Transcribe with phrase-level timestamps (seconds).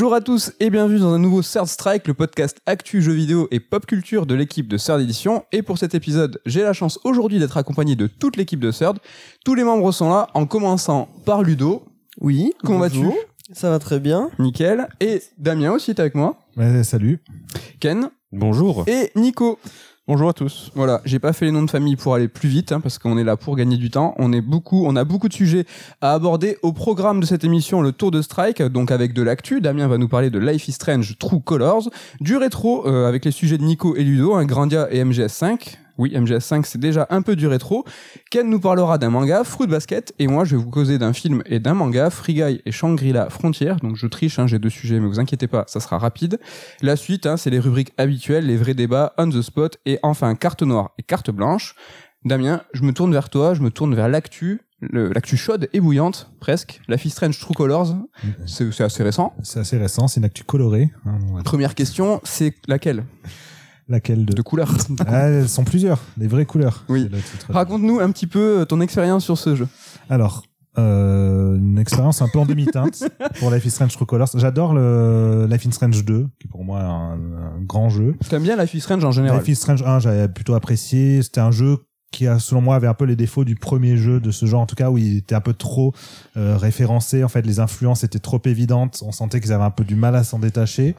[0.00, 3.48] Bonjour à tous et bienvenue dans un nouveau Third Strike, le podcast actu jeux vidéo
[3.50, 5.44] et pop culture de l'équipe de Third Edition.
[5.52, 8.96] Et pour cet épisode, j'ai la chance aujourd'hui d'être accompagné de toute l'équipe de Third.
[9.44, 11.84] Tous les membres sont là, en commençant par Ludo.
[12.18, 12.54] Oui.
[12.64, 13.10] Comment vas-tu.
[13.52, 14.30] Ça va très bien.
[14.38, 14.88] Nickel.
[15.00, 16.38] Et Damien aussi est avec moi.
[16.56, 17.18] Ouais, salut.
[17.78, 18.08] Ken.
[18.32, 18.84] Bonjour.
[18.86, 19.58] Et Nico.
[20.12, 20.72] Bonjour à tous.
[20.74, 23.16] Voilà, j'ai pas fait les noms de famille pour aller plus vite, hein, parce qu'on
[23.16, 24.12] est là pour gagner du temps.
[24.18, 25.66] On est beaucoup, on a beaucoup de sujets
[26.00, 29.60] à aborder au programme de cette émission, le Tour de Strike, donc avec de l'actu.
[29.60, 31.90] Damien va nous parler de Life is Strange True Colors,
[32.20, 35.76] du rétro euh, avec les sujets de Nico et Ludo, un Grandia et MGS5.
[36.00, 37.84] Oui, MGS5, c'est déjà un peu du rétro.
[38.30, 41.42] Ken nous parlera d'un manga, Fruit Basket, et moi, je vais vous causer d'un film
[41.44, 43.74] et d'un manga, Free Guy et Shangri-La Frontier.
[43.82, 46.40] Donc, je triche, hein, j'ai deux sujets, mais vous inquiétez pas, ça sera rapide.
[46.80, 50.34] La suite, hein, c'est les rubriques habituelles, les vrais débats, on the spot, et enfin,
[50.36, 51.74] carte noire et carte blanche.
[52.24, 56.30] Damien, je me tourne vers toi, je me tourne vers l'actu, l'actu chaude et bouillante,
[56.40, 56.80] presque.
[56.88, 57.94] La Fist Strange True Colors,
[58.46, 59.34] c'est c'est assez récent.
[59.42, 60.88] C'est assez récent, c'est une actu colorée.
[61.04, 63.04] hein, Première question, c'est laquelle?
[63.90, 64.72] Laquelle de, De couleur.
[65.06, 66.84] Ah, Elles sont plusieurs, les vraies couleurs.
[66.88, 67.10] Oui.
[67.48, 69.68] Raconte-nous un petit peu euh, ton expérience sur ce jeu.
[70.08, 70.44] Alors,
[70.78, 73.02] euh, une expérience un peu en demi-teinte
[73.40, 74.30] pour Life is Strange True Colors.
[74.36, 78.14] J'adore le Life is Strange 2, qui est pour moi un, un grand jeu.
[78.28, 81.22] T'aimes bien la Fist Strange en général Life is Strange 1, j'avais plutôt apprécié.
[81.22, 81.78] C'était un jeu
[82.12, 84.60] qui, a, selon moi, avait un peu les défauts du premier jeu de ce genre,
[84.60, 85.92] en tout cas, où il était un peu trop
[86.36, 87.24] euh, référencé.
[87.24, 89.02] En fait, les influences étaient trop évidentes.
[89.04, 90.96] On sentait qu'ils avaient un peu du mal à s'en détacher.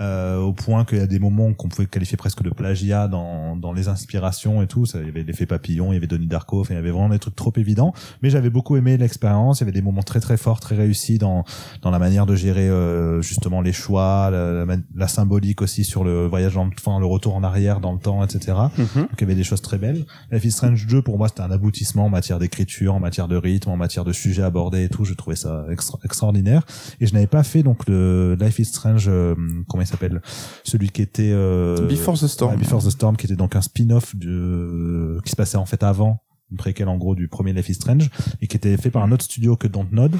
[0.00, 3.56] Euh, au point qu'il y a des moments qu'on pouvait qualifier presque de plagiat dans,
[3.56, 4.86] dans les inspirations et tout.
[4.86, 6.90] Ça, il y avait l'effet papillon, il y avait Donnie Darko, enfin, il y avait
[6.90, 7.92] vraiment des trucs trop évidents.
[8.22, 9.60] Mais j'avais beaucoup aimé l'expérience.
[9.60, 11.44] Il y avait des moments très très forts, très réussis dans
[11.82, 16.02] dans la manière de gérer euh, justement les choix, la, la la symbolique aussi sur
[16.04, 18.56] le voyage dans le, enfin, le retour en arrière dans le temps, etc.
[18.96, 20.04] Donc il y avait des choses très belles.
[20.32, 23.36] Life is Strange 2 pour moi c'était un aboutissement en matière d'écriture, en matière de
[23.36, 25.04] rythme, en matière de sujets abordés et tout.
[25.04, 26.64] Je trouvais ça extra- extraordinaire.
[27.00, 29.34] Et je n'avais pas fait donc le Life is Strange, euh,
[29.68, 30.20] comment il s'appelle,
[30.64, 32.52] celui qui était euh, Before the Storm.
[32.52, 35.82] ouais, Before the Storm, qui était donc un spin-off de qui se passait en fait
[35.82, 38.10] avant une préquelle en gros du premier Life is Strange
[38.42, 40.14] et qui était fait par un autre studio que Dontnod.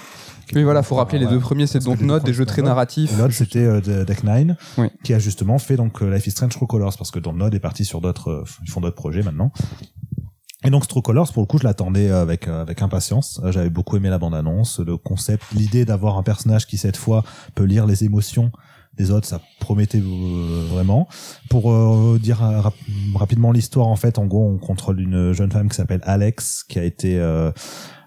[0.54, 2.70] Oui, voilà, faut rappeler les deux premiers, c'est Note, des jeux très Dontnod.
[2.70, 3.16] narratifs.
[3.18, 4.56] L'autre, c'était euh, de- Deck Nine,
[5.04, 7.60] qui a justement fait donc euh, Life is Strange True Colors, parce que Dontnod est
[7.60, 9.52] parti sur d'autres, euh, ils font d'autres projets maintenant.
[10.66, 13.38] Et donc True Colors, pour le coup, je l'attendais euh, avec euh, avec impatience.
[13.44, 17.22] Euh, J'avais beaucoup aimé la bande-annonce, le concept, l'idée d'avoir un personnage qui cette fois
[17.54, 18.50] peut lire les émotions
[18.96, 21.08] des autres, ça promettait euh, vraiment.
[21.50, 22.74] Pour euh, dire euh, rap-
[23.14, 26.78] rapidement l'histoire, en fait, en gros, on contrôle une jeune femme qui s'appelle Alex, qui
[26.78, 27.50] a été euh,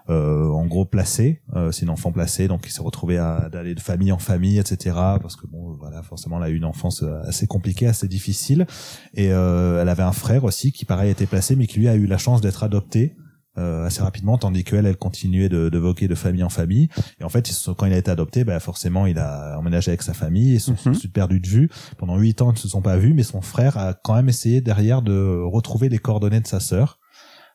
[0.08, 3.80] en gros placée, euh, c'est une enfant placée, donc il s'est retrouvé à d'aller de
[3.80, 4.96] famille en famille, etc.
[5.20, 8.66] Parce que bon, voilà, forcément, elle a eu une enfance assez compliquée, assez difficile,
[9.12, 11.94] et euh, elle avait un frère aussi qui pareil était placé, mais qui lui a
[11.94, 13.16] eu la chance d'être adopté.
[13.58, 16.88] Euh, assez rapidement, tandis qu'elle, elle continuait de, de voguer de famille en famille.
[17.20, 19.90] Et en fait, ils sont- quand il a été adopté, bah, forcément, il a emménagé
[19.90, 20.54] avec sa famille.
[20.54, 20.94] Ils se sont Mhm.
[20.96, 21.68] ensuite perdus de vue.
[21.98, 24.28] Pendant huit ans, ils ne se sont pas vus, mais son frère a quand même
[24.28, 26.98] essayé derrière de retrouver les coordonnées de sa sœur.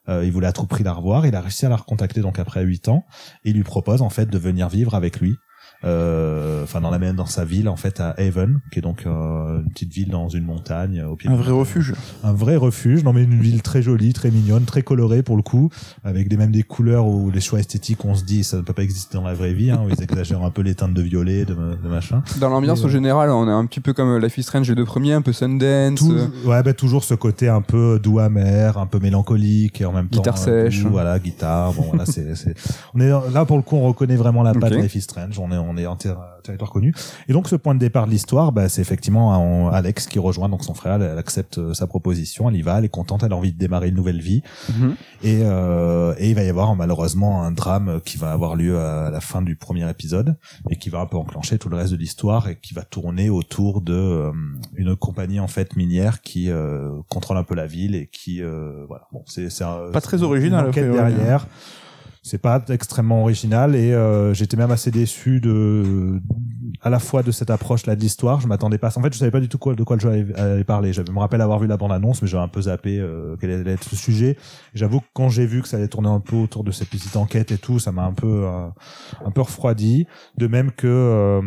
[0.10, 1.26] Euh, il voulait à tout prix la revoir.
[1.26, 3.06] Il a réussi à la recontacter donc après huit ans.
[3.46, 5.36] Et il lui propose en fait de venir vivre avec lui.
[5.84, 9.04] Euh, Enfin, dans la même dans sa ville en fait à Haven, qui est donc
[9.06, 11.30] euh, une petite ville dans une montagne euh, au pied.
[11.30, 11.60] Un vrai montagne.
[11.60, 11.94] refuge.
[12.24, 13.04] Un vrai refuge.
[13.04, 15.70] Non mais une ville très jolie, très mignonne, très colorée pour le coup,
[16.06, 18.72] avec des même des couleurs où les choix esthétiques, on se dit ça ne peut
[18.74, 19.72] pas exister dans la vraie vie.
[19.72, 22.24] Hein, où ils exagèrent un peu les teintes de violet, de, de machin.
[22.40, 24.86] Dans l'ambiance euh, général, on est un petit peu comme Life is Strange les deux
[24.86, 26.00] premiers, un peu Sundance.
[26.00, 29.86] Tout, euh, ouais, bah, toujours ce côté un peu doux amer, un peu mélancolique et
[29.86, 30.82] en même temps Guitare sèche.
[30.84, 31.74] doux, voilà, guitare.
[31.74, 32.56] Bon, voilà, c'est, c'est,
[32.94, 34.78] on est là pour le coup, on reconnaît vraiment la patte Ok.
[34.78, 35.38] de Life is Strange.
[35.40, 36.94] On est, on est en ter- territoire connu.
[37.28, 40.50] Et donc, ce point de départ de l'histoire, bah, c'est effectivement un- Alex qui rejoint
[40.50, 40.96] donc son frère.
[40.96, 43.54] Elle, elle accepte euh, sa proposition, elle y va, elle est contente, elle a envie
[43.54, 44.42] de démarrer une nouvelle vie.
[44.70, 44.96] mhm.
[45.24, 49.10] Et, euh, et il va y avoir malheureusement un drame qui va avoir lieu à
[49.10, 50.36] la fin du premier épisode
[50.70, 53.30] et qui va un peu enclencher tout le reste de l'histoire et qui va tourner
[53.30, 54.32] autour de euh,
[54.76, 58.84] une compagnie en fait minière qui euh, contrôle un peu la ville et qui euh,
[58.88, 59.48] voilà bon c'est
[59.94, 60.94] Pas très original, priori.
[61.14, 61.48] derrière
[62.24, 66.22] c'est pas extrêmement original et euh, j'étais même assez déçu de
[66.82, 69.20] à la fois de cette approche là de l'histoire je m'attendais pas en fait je
[69.20, 71.60] savais pas du tout quoi de quoi le jeu allait, parler j'avais me rappelle avoir
[71.60, 74.32] vu la bande annonce mais j'avais un peu zappé euh, quel allait être le sujet
[74.32, 74.38] Et
[74.76, 77.16] j'avoue que quand j'ai vu que ça allait tourner un peu autour de cette petite
[77.16, 78.68] enquête et tout ça m'a un peu euh,
[79.26, 81.42] un peu refroidi de même que euh,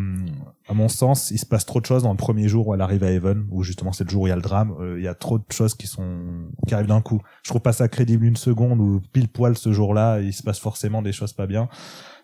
[0.68, 2.80] à mon sens, il se passe trop de choses dans le premier jour où elle
[2.80, 4.74] arrive à Haven, où justement c'est le jour où il y a le drame.
[4.80, 7.20] euh, il y a trop de choses qui sont qui arrivent d'un coup.
[7.44, 10.58] Je trouve pas ça crédible une seconde où pile poil ce jour-là, il se passe
[10.58, 11.68] forcément des choses pas bien.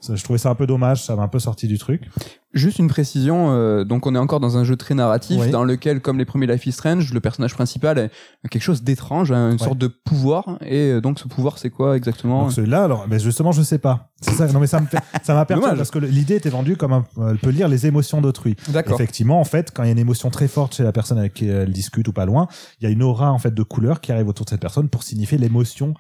[0.02, 2.10] Ça, je trouvais ça un peu dommage, ça m'a un peu sorti du truc.
[2.54, 5.50] Juste une précision, euh, donc on est encore dans un jeu très narratif Oui.
[5.50, 9.30] dans lequel, comme les premiers Life is Strange, le personnage principal a quelque chose d'étrange,
[9.30, 10.58] hein, une sorte de pouvoir.
[10.60, 13.78] Et euh, donc ce pouvoir, c'est quoi exactement Donc celui-là, alors, mais justement, je sais
[13.78, 14.10] pas.
[14.20, 14.48] C'est ça.
[14.48, 17.04] Non, mais ça me fait, ça m'a perturbé parce que l'idée était vendue comme un,
[17.30, 18.56] elle peut lire les émotions d'autrui.
[18.68, 18.94] D'accord.
[18.94, 21.34] Effectivement, en fait, quand il y a une émotion très forte chez la personne avec
[21.34, 22.48] qui elle discute ou pas loin,
[22.80, 24.88] il y a une aura en fait de couleur qui arrive autour de cette personne
[24.88, 25.94] pour signifier l'émotion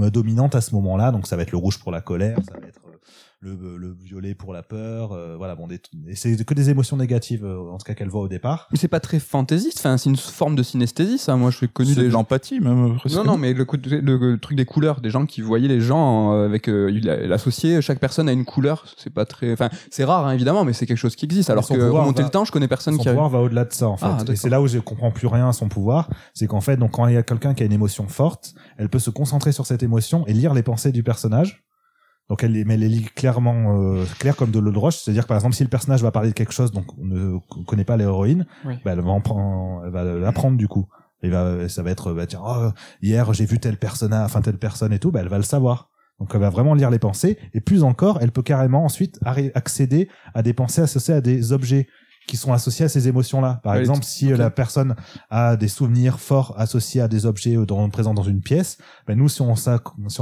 [0.00, 1.10] euh, dominante à ce moment-là.
[1.10, 2.80] Donc ça va être le rouge pour la colère, ça va être
[3.40, 5.12] le, le violet pour la peur.
[5.12, 8.08] euh, voilà, bon, des, et c'est que des émotions négatives euh, en tout cas qu'elle
[8.08, 8.66] voit au départ.
[8.72, 11.36] Mais c'est pas très fantaisiste, enfin, c'est une forme de synesthésie, ça.
[11.36, 12.18] Moi, je suis connu C'est des de gens.
[12.18, 12.96] l'empathie, même.
[13.10, 15.68] Non, non, mais le, coup de- le, le truc des couleurs, des gens qui voyaient
[15.68, 16.90] les gens euh, avec euh,
[17.26, 20.72] l'associé, chaque personne a une couleur, c'est pas très, enfin, c'est rare hein, évidemment, mais
[20.72, 21.50] c'est quelque chose qui existe.
[21.50, 23.12] Alors son que va- le temps, je connais personne Son qui a.
[23.12, 24.06] pouvoir va au-delà de ça en fait.
[24.06, 24.36] Ah, et d'accord.
[24.36, 27.06] c'est là où je comprends plus rien à son pouvoir, c'est qu'en fait, donc quand
[27.06, 29.82] il y a quelqu'un qui a une émotion forte, elle peut se concentrer sur cette
[29.84, 31.64] émotion et lire les pensées du personnage.
[32.28, 34.96] Donc elle, mais elle les lit clairement, euh, clair comme de l'eau de roche.
[34.96, 37.38] C'est-à-dire que par exemple, si le personnage va parler de quelque chose, donc on ne
[37.64, 38.74] connaît pas l'héroïne, Oui.
[38.84, 40.86] bah, elle va en prendre, elle va l'apprendre du coup.
[41.22, 42.68] Et va, ça va être, bah, tiens, oh,
[43.02, 45.88] hier j'ai vu telle personne, enfin telle personne et tout, bah, elle va le savoir.
[46.20, 49.18] Donc elle va vraiment lire les pensées et plus encore, elle peut carrément ensuite
[49.54, 51.86] accéder à des pensées associées à des objets
[52.28, 53.58] qui sont associés à ces émotions-là.
[53.64, 54.94] Par Ouais, exemple, si la personne
[55.30, 58.78] a des souvenirs forts associés à des objets dans, présents dans une pièce,
[59.08, 59.68] ben nous, si on si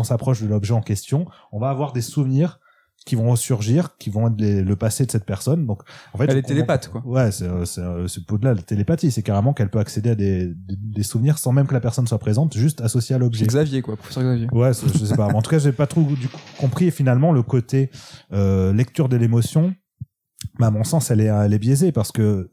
[0.05, 2.61] s'approche de l'objet en question, on va avoir des souvenirs
[3.05, 5.65] qui vont ressurgir, qui vont être les- le passé de cette personne.
[5.65, 5.83] Donc,
[6.13, 7.03] en fait, Elle est télépathe, quoi.
[7.05, 9.13] Ouais, c'est au-delà de la télépathie.
[9.13, 12.07] C'est carrément qu'elle peut accéder à des, des, des souvenirs sans même que la personne
[12.09, 13.47] soit présente, juste associés à l'objet.
[13.47, 14.49] Xavier, quoi, professeur Xavier.
[14.51, 15.27] Ouais, je sais pas.
[15.29, 16.91] En tout cas, j'ai pas trop du coup, compris.
[16.91, 17.91] Finalement, le côté
[18.33, 19.73] euh, lecture de l'émotion,
[20.59, 22.49] bah, à mon sens, elle est, elle est biaisée parce que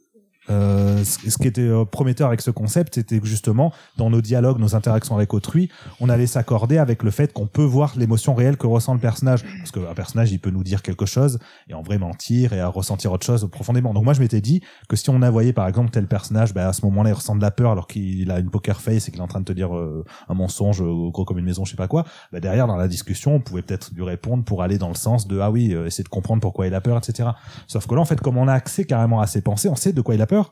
[0.49, 4.59] euh, ce qui était euh, prometteur avec ce concept, c'était que justement, dans nos dialogues,
[4.59, 5.69] nos interactions avec autrui,
[5.99, 9.43] on allait s'accorder avec le fait qu'on peut voir l'émotion réelle que ressent le personnage.
[9.57, 12.67] Parce qu'un personnage, il peut nous dire quelque chose et en vrai mentir et à
[12.67, 13.93] ressentir autre chose profondément.
[13.93, 16.73] Donc moi, je m'étais dit que si on voyé, par exemple, tel personnage, bah, à
[16.73, 19.19] ce moment-là, il ressent de la peur alors qu'il a une poker face et qu'il
[19.19, 21.71] est en train de te dire euh, un mensonge euh, gros comme une maison, je
[21.71, 24.77] sais pas quoi, bah, derrière, dans la discussion, on pouvait peut-être lui répondre pour aller
[24.77, 27.29] dans le sens de, ah oui, essayer de comprendre pourquoi il a peur, etc.
[27.67, 29.93] Sauf que là, en fait, comme on a accès carrément à ses pensées, on sait
[29.93, 30.42] de quoi il a peur.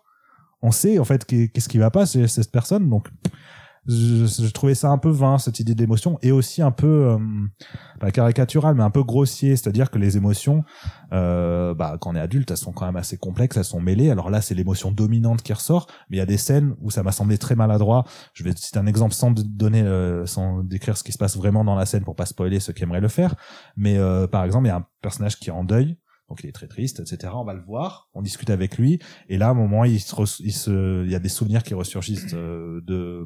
[0.61, 2.89] On sait, en fait, qu'est- qu'est-ce qui va pas chez cette personne.
[2.89, 3.07] Donc,
[3.87, 7.17] je, trouvais ça un peu vain, cette idée d'émotion, et aussi un peu, euh,
[7.99, 9.55] pas caricatural, mais un peu grossier.
[9.55, 10.63] C'est-à-dire que les émotions,
[11.13, 14.11] euh, bah, quand on est adulte, elles sont quand même assez complexes, elles sont mêlées.
[14.11, 17.01] Alors là, c'est l'émotion dominante qui ressort, mais il y a des scènes où ça
[17.01, 18.05] m'a semblé très maladroit.
[18.33, 21.63] Je vais citer un exemple sans donner, euh, sans décrire ce qui se passe vraiment
[21.63, 23.35] dans la scène pour pas spoiler ceux qui aimeraient le faire.
[23.77, 25.97] Mais euh, par exemple, il y a un personnage qui est en deuil.
[26.31, 27.33] Donc il est très triste, etc.
[27.35, 30.15] On va le voir, on discute avec lui, et là, à un moment, il se,
[30.41, 33.25] il se, il y a des souvenirs qui ressurgissent euh, de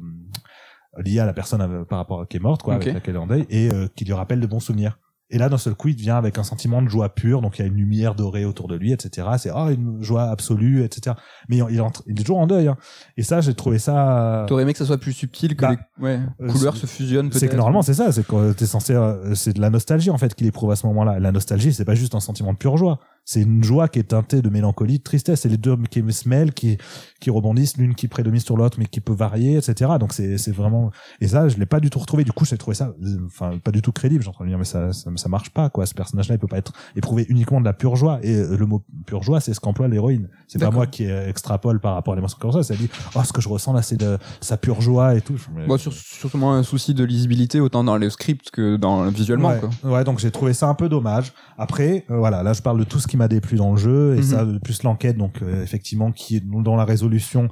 [0.98, 3.20] liés à la personne euh, par rapport à qui est morte, quoi, avec laquelle elle
[3.20, 4.98] est en deuil, et euh, qui lui rappelle de bons souvenirs.
[5.28, 7.62] Et là, d'un seul coup, il devient avec un sentiment de joie pure, donc il
[7.62, 9.26] y a une lumière dorée autour de lui, etc.
[9.38, 11.16] C'est ah une joie absolue, etc.
[11.48, 12.68] Mais il est, en tr- il est toujours en deuil.
[12.68, 12.76] Hein.
[13.16, 14.44] Et ça, j'ai trouvé ça.
[14.46, 17.28] T'aurais aimé que ça soit plus subtil, que Bah, les ouais, euh, couleurs se fusionnent
[17.30, 17.40] peut-être.
[17.40, 18.12] C'est que normalement, c'est ça.
[18.12, 20.86] C'est que t'es censé, euh, c'est de la nostalgie en fait qu'il éprouve à ce
[20.86, 21.18] moment-là.
[21.18, 23.00] La nostalgie, c'est pas juste un sentiment de pure joie.
[23.26, 25.40] C'est une joie qui est teintée de mélancolie, de tristesse.
[25.40, 26.78] C'est les deux qui se mêlent, qui
[27.20, 29.92] qui rebondissent, l'une qui prédomine sur l'autre, mais qui peut varier, etc.
[30.00, 30.90] Donc c'est c'est vraiment.
[31.20, 32.24] Et ça, je l'ai pas du tout retrouvé.
[32.24, 32.94] Du coup, j'ai trouvé ça,
[33.26, 34.22] enfin, pas du tout crédible.
[34.22, 35.86] J'ai entendu dire, mais ça, ça, ça marche pas, quoi.
[35.86, 38.20] Ce personnage-là, il peut pas être éprouvé uniquement de la pure joie.
[38.22, 40.28] Et euh, le mot pure joie, c'est ce qu'emploie l'héroïne.
[40.46, 42.62] C'est pas moi qui extrapole par rapport à l'émotion comme ça.
[42.62, 45.36] Ça dit, oh, ce que je ressens là, c'est de sa pure joie et tout.
[45.54, 49.48] Mais- Bon, sur, surtout un souci de lisibilité autant dans le script que dans visuellement
[49.48, 49.60] ouais.
[49.82, 49.90] quoi.
[49.90, 51.32] Ouais, donc j'ai trouvé ça un peu dommage.
[51.58, 54.14] Après, euh, voilà, là je parle de tout ce qui m'a déplu dans le jeu
[54.14, 54.22] et Mhm.
[54.22, 57.48] ça plus l'enquête, donc euh, effectivement qui dans la résolution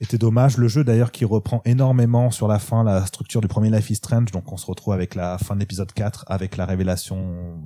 [0.00, 0.58] était dommage.
[0.58, 3.96] Le jeu d'ailleurs qui reprend énormément sur la fin la structure du premier Life is
[3.96, 7.60] Strange, donc on se retrouve avec la fin de l'épisode 4 avec la révélation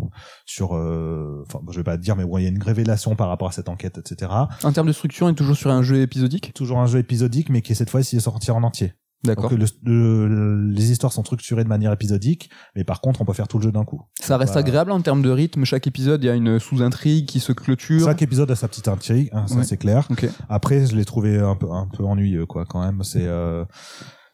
[0.46, 3.28] sur, euh, enfin je vais pas dire, mais bon il y a une révélation par
[3.28, 4.30] rapport à cette enquête, etc.
[4.64, 6.52] En termes de structure, on est toujours sur un jeu épisodique?
[6.54, 8.94] Toujours un jeu épisodique, mais qui cette fois-ci est sorti en entier.
[9.24, 9.50] D'accord.
[9.52, 13.46] Le- le- les histoires sont structurées de manière épisodique, mais par contre on peut faire
[13.48, 14.02] tout le jeu d'un coup.
[14.20, 15.64] Ça reste Bah, agréable en termes de rythme.
[15.64, 18.04] Chaque épisode, il y a une sous-intrigue qui se clôture.
[18.06, 19.64] Chaque épisode a sa petite intrigue, hein, ça Ouais.
[19.64, 20.06] c'est clair.
[20.10, 20.28] Ok.
[20.48, 23.02] Après, je l'ai trouvé un peu un peu ennuyeux quoi quand même.
[23.04, 23.64] C'est euh,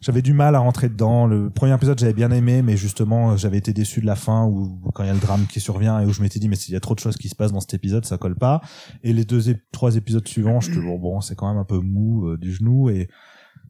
[0.01, 1.27] j'avais du mal à rentrer dedans.
[1.27, 4.81] Le premier épisode j'avais bien aimé, mais justement j'avais été déçu de la fin où
[4.95, 6.73] quand il y a le drame qui survient et où je m'étais dit mais s'il
[6.73, 8.63] y a trop de choses qui se passent dans cet épisode, ça colle pas.
[9.03, 9.43] Et les deux
[9.73, 12.55] trois épisodes suivants, je te bon bon c'est quand même un peu mou euh, du
[12.55, 13.09] genou et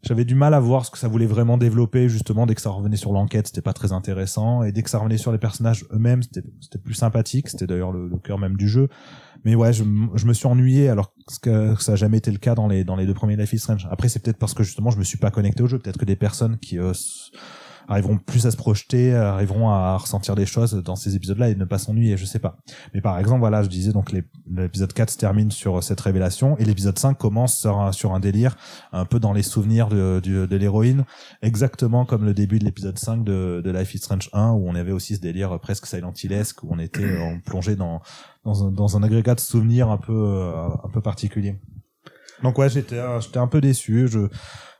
[0.02, 2.70] j'avais du mal à voir ce que ça voulait vraiment développer justement dès que ça
[2.70, 4.62] revenait sur l'enquête c'était pas très intéressant.
[4.62, 8.10] Et dès que ça revenait sur les personnages eux-mêmes c'était plus sympathique c'était d'ailleurs le,
[8.18, 8.88] cœur même du jeu.
[9.44, 11.12] Mais ouais je, me suis ennuyé alors
[11.42, 13.58] que ça a jamais été le cas dans les dans les deux premiers Life is
[13.58, 13.88] Strange.
[13.90, 15.78] Après c'est peut-être parce que justement je me suis pas connecté au jeu.
[15.78, 16.92] Peut-être que des personnes qui euh,
[17.88, 21.64] arriveront plus à se projeter, arriveront à ressentir des choses dans ces épisodes-là et ne
[21.64, 22.58] pas s'ennuyer, je sais pas.
[22.94, 26.64] Mais par exemple, voilà, je disais donc l'épisode 4 se termine sur cette révélation et
[26.64, 28.56] l'épisode 5 commence sur un, délire
[28.92, 31.04] un peu dans les souvenirs de, l'héroïne,
[31.42, 34.92] exactement comme le début de l'épisode 5 de, Life is Strange 1 où on avait
[34.92, 38.02] aussi ce délire presque Silent Hillesque où on était euh, plongé dans
[38.44, 41.56] un, agrégat de souvenirs un peu euh, un peu particulier.
[42.42, 44.08] Donc ouais, j'étais euh, j'étais un peu déçu.
[44.08, 44.28] Je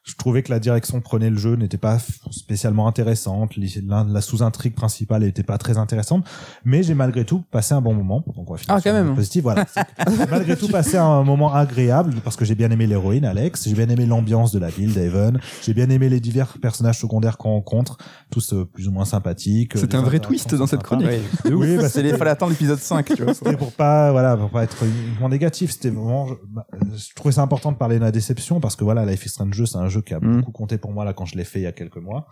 [0.08, 1.98] je trouvais que la direction que prenait le jeu n'était pas
[2.30, 3.52] spécialement intéressante.
[3.86, 6.24] La, sous-intrigue principale n'était pas très intéressante,
[6.64, 8.24] mais j'ai malgré tout passé un bon moment.
[8.34, 9.06] Donc on va finir Ah, quand même.
[9.08, 9.42] note positive.
[9.42, 9.66] Voilà.
[10.08, 13.74] C'est malgré tout passé un moment agréable parce que j'ai bien aimé l'héroïne Alex, j'ai
[13.74, 17.50] bien aimé l'ambiance de la ville d'Evan, j'ai bien aimé les divers personnages secondaires qu'on
[17.50, 17.98] rencontre,
[18.30, 19.72] tous euh, plus ou moins sympathiques.
[19.76, 20.96] C'est Les un vrai twist dans cette sympas.
[20.96, 21.20] chronique.
[21.44, 21.52] Ouf.
[21.52, 23.34] Oui, bah, c'est les fallait attendre l'épisode 5, tu vois.
[23.34, 27.32] C'était pour pas voilà pour pas être uniquement négatif c'était vraiment je, bah, je trouvais
[27.32, 29.76] ça important de parler de la déception parce que voilà Life is Strange 2 c'est
[29.76, 30.38] un jeu qui a Mhm.
[30.38, 32.26] beaucoup compté pour moi là quand je l'ai fait il y a quelques mois.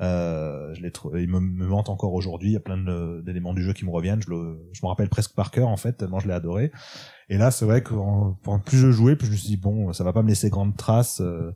[0.00, 3.22] Euh, je l'ai trouvé il me, me mente encore aujourd'hui il y a plein de-
[3.24, 4.22] d'éléments du jeu qui me reviennent.
[4.22, 6.70] Je le je me rappelle presque par cœur en fait tellement je l'ai adoré.
[7.28, 9.92] Et là c'est vrai que en plus je jouais plus je me suis dit bon
[9.92, 11.52] ça va pas me laisser grande trace euh,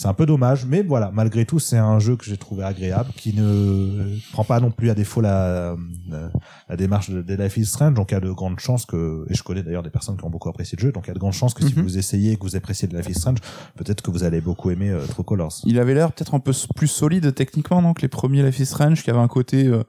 [0.00, 3.10] c'est un peu dommage mais voilà malgré tout c'est un jeu que j'ai trouvé agréable
[3.16, 5.74] qui ne prend pas non plus à défaut la,
[6.08, 6.30] la
[6.68, 9.24] la démarche de, de Life is Strange, donc il y a de grandes chances que,
[9.30, 11.10] et je connais d'ailleurs des personnes qui ont beaucoup apprécié le jeu, donc il y
[11.10, 11.82] a de grandes chances que si Mhm.
[11.82, 13.38] vous essayez et que vous appréciez de Life is Strange,
[13.76, 15.54] peut-être que vous allez beaucoup aimer euh, True Colors.
[15.64, 19.02] Il avait l'air peut-être un peu plus solide techniquement, donc les premiers Life is Strange,
[19.02, 19.82] qui avait un côté, euh,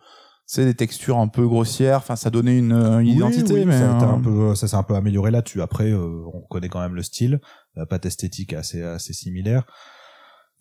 [0.45, 3.65] c'est des textures un peu grossières, enfin ça donnait une, euh, une Oui, identité, oui,
[3.65, 5.61] mais ça, euh, un peu, ça s'est un peu amélioré là-dessus.
[5.61, 7.41] Après, euh, on connaît quand même le style,
[7.75, 9.65] la patte esthétique est assez, assez similaire.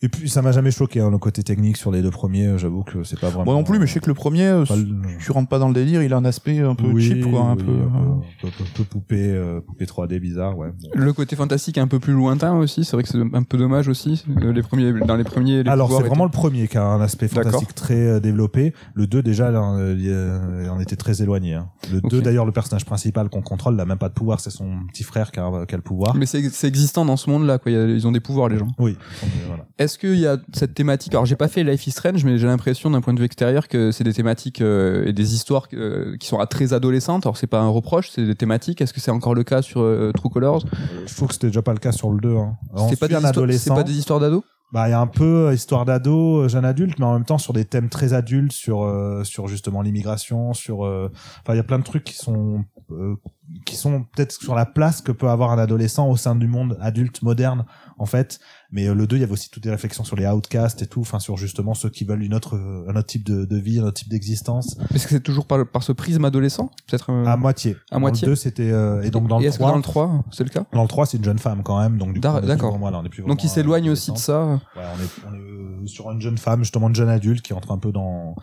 [0.01, 2.57] Et puis, ça m'a jamais choqué, hein, le côté technique sur les deux premiers, euh,
[2.59, 3.47] j'avoue que c'est pas vraiment.
[3.47, 5.67] moi non plus, mais je sais que le premier, euh, le- tu rentres pas dans
[5.67, 7.73] le délire, il a un aspect un peu Oui, cheap, quoi, un oui, peu.
[7.73, 10.69] un peu, un peu- un peu poupée, euh, poupée 3D bizarre, ouais.
[10.95, 12.85] Le côté fantastique est un peu plus lointain aussi.
[12.85, 14.25] C'est vrai que c'est un peu dommage aussi.
[14.41, 15.65] Les premiers, dans les premiers.
[15.65, 18.75] les Alors c'est vraiment étaient- le premier qui a un aspect fantastique très développé.
[18.95, 19.63] Le 2 déjà là,
[19.99, 21.55] il, en était très éloigné.
[21.55, 21.71] hein.
[21.91, 22.11] Le Ok.
[22.13, 25.03] 2 d'ailleurs le personnage principal qu'on contrôle n'a même pas de pouvoir, c'est son petit
[25.03, 26.15] frère qui a, qui a le pouvoir.
[26.15, 27.59] Mais c'est c'est existant dans ce monde-là.
[27.59, 27.73] quoi.
[27.73, 28.69] Ils ont des pouvoirs les gens.
[28.79, 28.93] Oui.
[28.93, 29.65] donc, voilà.
[29.89, 32.47] Est-ce qu'il y a cette thématique Alors j'ai pas fait Life is Strange, mais j'ai
[32.47, 36.15] l'impression d'un point de vue extérieur que c'est des thématiques euh, et des histoires euh,
[36.19, 37.25] qui sont à très adolescentes.
[37.25, 38.83] Alors c'est pas un reproche, c'est des thématiques.
[38.83, 40.63] Est-ce que c'est encore le cas sur euh, True Colors?
[41.07, 42.37] Je trouve que c'était déjà pas le cas sur le 2.
[42.37, 42.59] Hein.
[42.91, 43.75] C'est pas, des histoires- c'est adolescent.
[43.75, 44.43] pas des histoires d'ados
[44.73, 47.55] Bah il y a un peu histoire d'ado, jeune adulte, mais en même temps sur
[47.55, 51.65] des thèmes très adultes, sur euh, sur justement l'immigration, sur euh, enfin il y a
[51.65, 53.17] plein de trucs qui sont euh,
[53.65, 56.77] qui sont peut-être sur la place que peut avoir un adolescent au sein du monde
[56.83, 57.65] adulte moderne
[57.97, 58.41] en fait.
[58.71, 60.87] Mais euh, le 2, il y avait aussi toutes les réflexions sur les outcasts et
[60.87, 63.57] tout, enfin sur justement ceux qui veulent une autre euh, un autre type de, de
[63.57, 64.77] vie, un autre type d'existence.
[64.95, 66.71] Est-ce que c'est toujours par, par ce prisme adolescent?
[66.87, 67.11] Peut-être.
[67.11, 67.77] euh, À moitié.
[67.91, 68.27] à Dans moitié.
[68.27, 70.25] Le 2, c'était euh, et donc dans Et le est-ce que 3, dans le 3,
[70.33, 70.67] c'est le cas?
[70.73, 72.79] Dans le 3, c'est une jeune femme quand même, donc du coup, d'accord.
[73.27, 74.45] Donc il s'éloigne aussi de ça.
[74.47, 77.55] Ouais, on est, on est euh, sur une jeune femme, justement une jeune adulte qui
[77.55, 78.35] entre un peu dans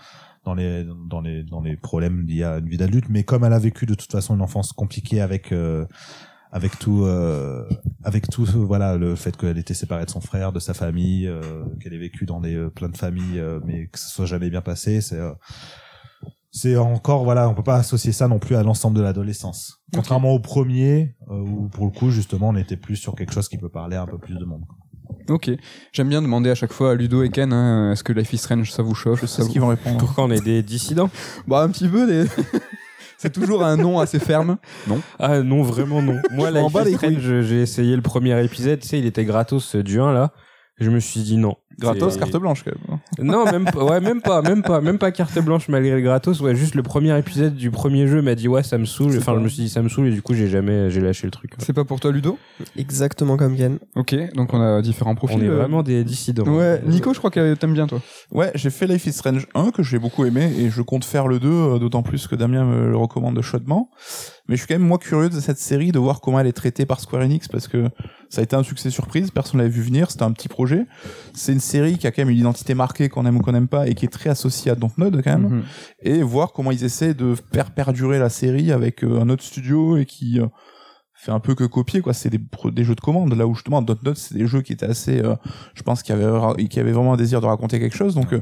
[0.43, 3.53] dans les dans les dans les problèmes liés à une vie d'adulte, mais comme elle
[3.53, 5.85] a vécu de toute façon une enfance compliquée avec euh,
[6.55, 7.67] avec tout euh,
[8.05, 11.27] avec tout euh, voilà le fait qu'elle était séparée de son frère, de sa famille,
[11.27, 11.41] euh,
[11.81, 14.49] qu'elle ait vécu dans des euh, plein de familles, euh, mais que ce soit jamais
[14.49, 15.33] bien passé, c'est euh,
[16.51, 19.81] c'est encore voilà, on peut pas associer ça non plus à l'ensemble de l'adolescence.
[19.93, 23.49] Contrairement au premier, euh, où pour le coup justement on était plus sur quelque chose
[23.49, 24.63] qui peut parler à un peu plus de monde.
[25.27, 25.51] Ok.
[25.91, 28.37] J'aime bien demander à chaque fois à Ludo et Ken, hein, est-ce que Life is
[28.37, 29.97] Strange ça vous chauffe Je ça sais ce vous- qu'ils vont répondre.
[29.97, 31.09] Pourquoi on est des dissidents?
[31.47, 32.07] Bah un petit peu.
[32.07, 32.29] Des...
[33.17, 34.57] c'est toujours un nom assez ferme.
[34.87, 35.01] Non?
[35.19, 36.19] Ah non, vraiment non.
[36.31, 36.95] Moi, Life is.
[36.95, 40.31] Strange, j'ai essayé le premier épisode, tu sais, il était gratos du 1 là.
[40.77, 41.55] Je me suis dit non.
[41.79, 42.99] Gratos, carte blanche, quand même.
[43.19, 46.39] Non, même pas, ouais, même pas, même pas, même pas carte blanche malgré le gratos.
[46.41, 49.17] Ouais, juste le premier épisode du premier jeu m'a dit ouais, ça me saoule.
[49.17, 51.01] Enfin, quoi je me suis dit ça me saoule et du coup, j'ai jamais, j'ai
[51.01, 51.53] lâché le truc.
[51.59, 52.37] C'est pas pour toi Ludo?
[52.77, 53.79] Exactement comme Ken.
[53.95, 54.15] Ok.
[54.35, 55.37] Donc on a différents profils.
[55.37, 55.55] On est euh.
[55.55, 56.43] vraiment des dissidents.
[56.45, 56.81] Ouais.
[56.85, 58.01] Nico, je crois que t'aimes bien toi.
[58.31, 61.27] Ouais, j'ai fait Life is Strange 1 que j'ai beaucoup aimé et je compte faire
[61.27, 63.89] le 2 euh, d'autant plus que Damien me le recommande chaudement.
[64.47, 66.53] Mais je suis quand même moi curieux de cette série de voir comment elle est
[66.53, 67.89] traitée par Square Enix parce que
[68.35, 70.85] ça a été un succès surprise, personne l'avait vu venir, c'était un petit projet.
[71.33, 73.69] C'est une série qui a quand même une identité marquée qu'on aime ou qu'on n'aime
[73.69, 75.63] pas et qui est très associée à Dontnod quand même Mhm.
[76.01, 79.95] et voir comment ils essaient de faire perdurer la série avec euh, un autre studio
[79.95, 80.47] et qui euh,
[81.13, 84.17] fait un peu que copier quoi c'est des, jeux de commande là où justement Dontnod
[84.17, 85.35] c'est des jeux qui étaient assez euh,
[85.73, 88.33] je pense qu'il y avait qui avaient vraiment un désir de raconter quelque chose donc
[88.33, 88.41] euh,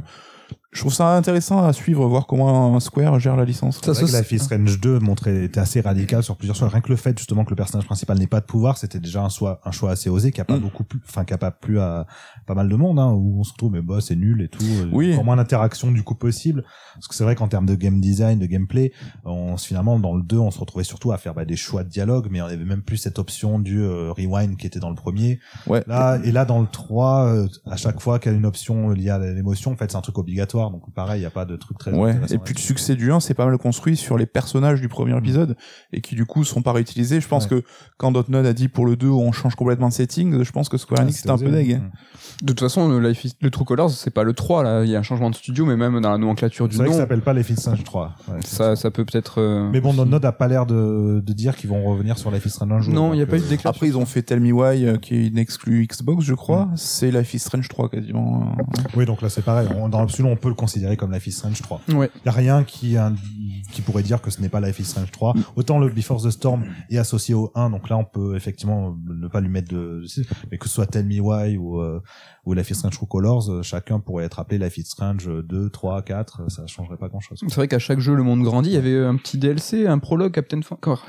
[0.74, 4.12] je trouve ça intéressant à suivre voir comment Square gère la licence Ça, C'est que
[4.18, 6.68] Life is Strange 2 montrait, était assez radical sur plusieurs choix.
[6.68, 9.24] Rien que le fait, justement, que le personnage principal n'ait pas de pouvoir, c'était déjà
[9.24, 10.62] un choix, un choix assez osé, qui a pas Mm.
[10.62, 12.06] beaucoup plu, enfin, qui a pas plu à
[12.46, 14.64] pas mal de monde, hein, où on se retrouve, mais bah, c'est nul et tout.
[14.64, 15.14] euh, Oui.
[15.14, 16.64] Encore moins d'interaction, du coup, possible.
[16.96, 18.92] Parce que c'est vrai qu'en termes de game design, de gameplay,
[19.26, 21.90] on, finalement, dans le 2, on se retrouvait surtout à faire, bah, des choix de
[21.90, 24.96] dialogue, mais on avait même plus cette option du euh, rewind qui était dans le
[24.96, 25.40] premier.
[25.68, 28.46] ouais Là, et là, dans le 3, euh, à chaque fois qu'il y a une
[28.46, 30.63] option liée à l'émotion, en fait, c'est un truc obligatoire.
[30.64, 32.96] L'histoire, donc pareil, il y a pas de truc très Ouais, et puis le succès
[32.96, 35.56] du 1, c'est pas mal construit sur les personnages du premier épisode
[35.92, 37.20] et qui du coup sont pas réutilisés.
[37.22, 37.62] Je pense Ouais.
[37.62, 37.64] que
[37.98, 40.78] quand Dotnod a dit pour le 2 on change complètement de setting, je pense que
[40.78, 41.78] Square Enix c'était était un peu deg.
[41.82, 41.92] Mm.
[42.42, 44.84] De toute façon, le, Life is- le True Colors, c'est pas le 3, là.
[44.84, 46.88] Il y a un changement de studio, mais même dans la nomenclature du C'est vrai
[46.88, 48.16] que nom, ça s'appelle pas Life is Strange 3.
[48.28, 49.40] Ouais, ça, ça peut peut-être.
[49.40, 52.46] euh, Mais bon, Node n'a pas l'air de, de dire qu'ils vont revenir sur Life
[52.46, 52.94] is Strange un jour.
[52.94, 53.70] Non, il y a pas eu euh, de déclaration.
[53.70, 56.66] Après ils ont fait Tell Me Why euh, qui est une exclue Xbox je crois.
[56.66, 56.74] Mm.
[56.76, 58.56] C'est Life is Strange 3 quasiment.
[58.96, 59.68] Oui, donc là c'est pareil.
[59.78, 61.82] On- dans l'absolu, on peut le considérer comme Life is Strange 3.
[61.90, 62.10] Ouais.
[62.24, 62.96] Il y a rien qui,
[63.86, 65.34] pourrait dire que ce n'est pas Life is Strange 3.
[65.56, 69.28] Autant le Before the Storm est associé au 1, donc là on peut effectivement ne
[69.28, 70.04] pas lui mettre de,
[70.52, 72.02] mais que ce soit Tell Me Why ou, euh,
[72.46, 75.70] ou Life is Strange True Colors, euh, chacun pourrait être appelé Life is Strange 2,
[75.70, 77.40] 3, 4, euh, ça changerait pas grand chose.
[77.42, 78.70] C'est vrai qu'à chaque jeu, le monde grandit.
[78.70, 80.60] Il y avait un petit DLC, un prologue, Captain,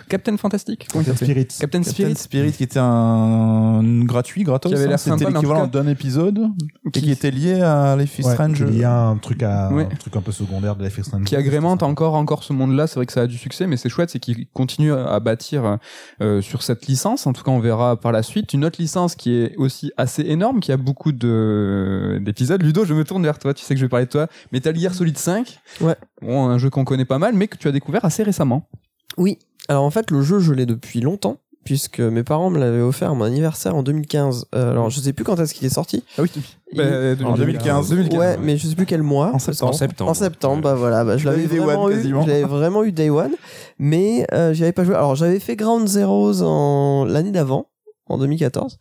[0.08, 0.88] Captain Fantastic.
[0.88, 1.46] Captain Spirit.
[1.46, 2.14] Captain Captain Spirit.
[2.16, 4.70] Spirit qui était un gratuit, gratos.
[4.70, 4.88] Qui avait hein.
[4.88, 6.50] l'air sympa, l'équivalent d'un épisode
[6.86, 8.64] et Qui- qui était lié à Life is Ouais, Strange.
[8.68, 9.84] il y a un truc à, Ouais.
[9.90, 11.24] un truc un peu secondaire de Life is Strange.
[11.24, 12.86] qui agrémente encore encore ce monde-là.
[12.86, 15.78] C'est vrai que ça a du succès, mais c'est chouette, c'est qu'il continue à bâtir
[16.20, 17.26] euh, sur cette licence.
[17.26, 20.22] En tout cas, on verra par la suite une autre licence qui est aussi assez
[20.22, 22.62] énorme, qui a beaucoup de d'épisodes.
[22.62, 23.54] Ludo, je me tourne vers toi.
[23.54, 24.26] Tu sais que je vais parler de toi.
[24.52, 25.58] Metal Gear Solid 5.
[25.80, 25.96] Ouais.
[26.22, 28.68] Bon, un jeu qu'on connaît pas mal, mais que tu as découvert assez récemment.
[29.16, 29.38] Oui.
[29.68, 33.10] Alors en fait, le jeu, je l'ai depuis longtemps, puisque mes parents me l'avaient offert
[33.10, 34.46] à mon anniversaire en 2015.
[34.54, 36.04] Euh, alors je sais plus quand est-ce qu'il est sorti.
[36.18, 36.30] Ah oui.
[36.72, 36.80] Il-
[37.24, 37.88] En 2015.
[37.90, 38.18] 2015.
[38.18, 39.30] Ouais, mais je sais plus quel mois.
[39.34, 39.70] En septembre.
[39.70, 40.10] En septembre.
[40.10, 41.96] En septembre, bah voilà, bah, je l'avais vraiment One, eu.
[41.96, 42.22] quasiment.
[42.22, 43.32] Je l'avais vraiment eu Day One,
[43.78, 44.94] mais euh, j'y avais pas joué.
[44.94, 47.66] Alors j'avais fait Ground Zeroes en l'année d'avant,
[48.06, 48.78] en 2014,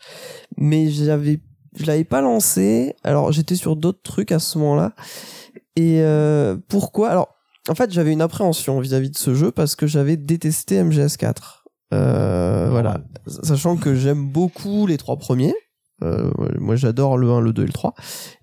[0.58, 1.40] mais j'avais,
[1.76, 2.96] je l'avais pas lancé.
[3.04, 4.94] Alors j'étais sur d'autres trucs à ce moment-là.
[5.76, 7.10] Et euh, pourquoi?
[7.10, 7.30] Alors
[7.70, 11.63] en fait, j'avais une appréhension vis-à-vis de ce jeu parce que j'avais détesté MGS4.
[11.94, 15.54] Euh, voilà, sachant que j'aime beaucoup les trois premiers.
[16.02, 17.94] Euh, moi j'adore le 1, le 2 et le 3.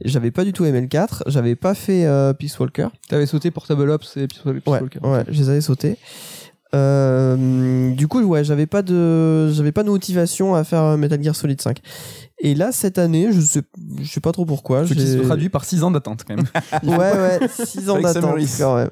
[0.03, 2.89] Et J'avais pas du tout aimé le 4, j'avais pas fait euh, Peace Walker.
[3.09, 5.01] T'avais sauté Portable Ops et Peace Peace Ouais, Walker.
[5.03, 5.99] ouais, je les avais sautés.
[6.75, 11.35] Euh, du coup, ouais, j'avais pas de, j'avais pas de motivation à faire Metal Gear
[11.35, 11.81] Solid 5.
[12.43, 13.63] Et là, cette année, je sais,
[14.01, 14.87] je sais pas trop pourquoi.
[14.87, 16.47] Ce qui se traduit par 6 ans d'attente quand même.
[16.83, 18.91] Ouais, ouais, 6 ans d'attente quand même.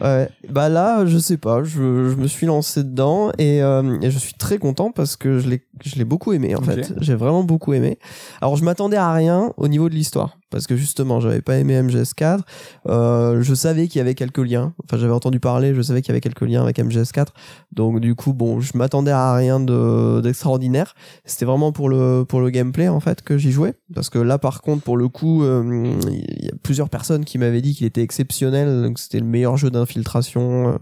[0.00, 0.28] Ouais.
[0.48, 4.18] Bah là, je sais pas, je, je me suis lancé dedans et, euh, et je
[4.18, 6.92] suis très content parce que je l'ai, beaucoup aimé en fait.
[7.00, 7.98] J'ai vraiment beaucoup aimé.
[8.40, 11.80] Alors je m'attendais à rien au niveau de l'histoire parce que justement, j'avais pas aimé
[11.80, 12.40] MGS4.
[12.88, 14.72] Euh, je savais qu'il y avait quelques liens.
[14.84, 17.26] Enfin, j'avais entendu parler, je savais qu'il y avait quelques liens avec MGS4.
[17.72, 20.94] Donc du coup, bon, je m'attendais à rien de d'extraordinaire.
[21.24, 23.74] C'était vraiment pour le pour le gameplay en fait que j'y jouais.
[23.94, 27.38] Parce que là par contre pour le coup euh, il y a plusieurs personnes qui
[27.38, 30.78] m'avaient dit qu'il était exceptionnel donc c'était le meilleur jeu d'infiltration euh,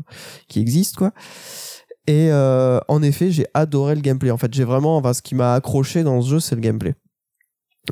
[0.49, 1.12] qui existe quoi.
[2.07, 4.31] Et euh, en effet j'ai adoré le gameplay.
[4.31, 6.95] En fait j'ai vraiment enfin ce qui m'a accroché dans ce jeu c'est le gameplay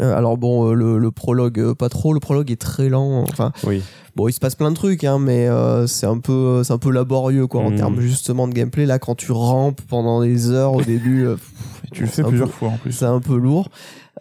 [0.01, 3.25] Euh, alors bon euh, le, le prologue euh, pas trop le prologue est très lent
[3.29, 3.83] enfin Oui.
[4.17, 6.79] Bon, il se passe plein de trucs, hein, mais euh, c'est un peu, c'est un
[6.79, 7.77] peu laborieux, quoi, en Mhm.
[7.77, 8.85] termes justement de gameplay.
[8.85, 11.51] Là, quand tu rampes pendant des heures au début, pff,
[11.93, 12.91] Tu le fais plusieurs peu- fois en plus.
[12.91, 13.69] C'est un peu lourd.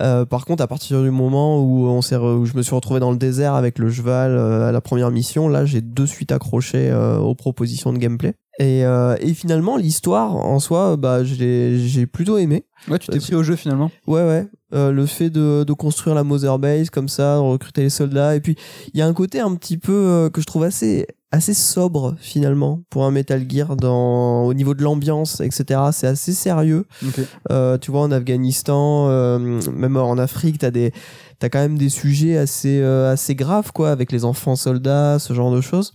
[0.01, 2.75] Euh, par contre, à partir du moment où on s'est, re- où je me suis
[2.75, 6.05] retrouvé dans le désert avec le cheval euh, à la première mission, là, j'ai de
[6.05, 8.36] suite accroché euh, aux propositions de gameplay.
[8.60, 12.65] Et, euh, et finalement, l'histoire en soi, bah, j'ai, plutôt aimé.
[12.89, 13.89] Ouais, tu t'es pris au jeu finalement.
[14.06, 14.48] Ouais, ouais.
[14.74, 18.36] Euh, le fait de, de construire la Mother Base comme ça, de recruter les soldats.
[18.36, 18.56] Et puis,
[18.93, 22.15] il y a un côté un petit peu euh, que je trouve assez, assez sobre
[22.19, 25.80] finalement pour un Metal Gear dans, au niveau de l'ambiance, etc.
[25.93, 26.86] C'est assez sérieux.
[27.08, 27.22] Ok.
[27.52, 29.08] Euh, tu vois, en Afghanistan,
[29.39, 30.91] même en Afrique, t'as des,
[31.39, 35.56] t'as quand même des sujets assez, assez graves, quoi, avec les enfants soldats, ce genre
[35.56, 35.93] de choses.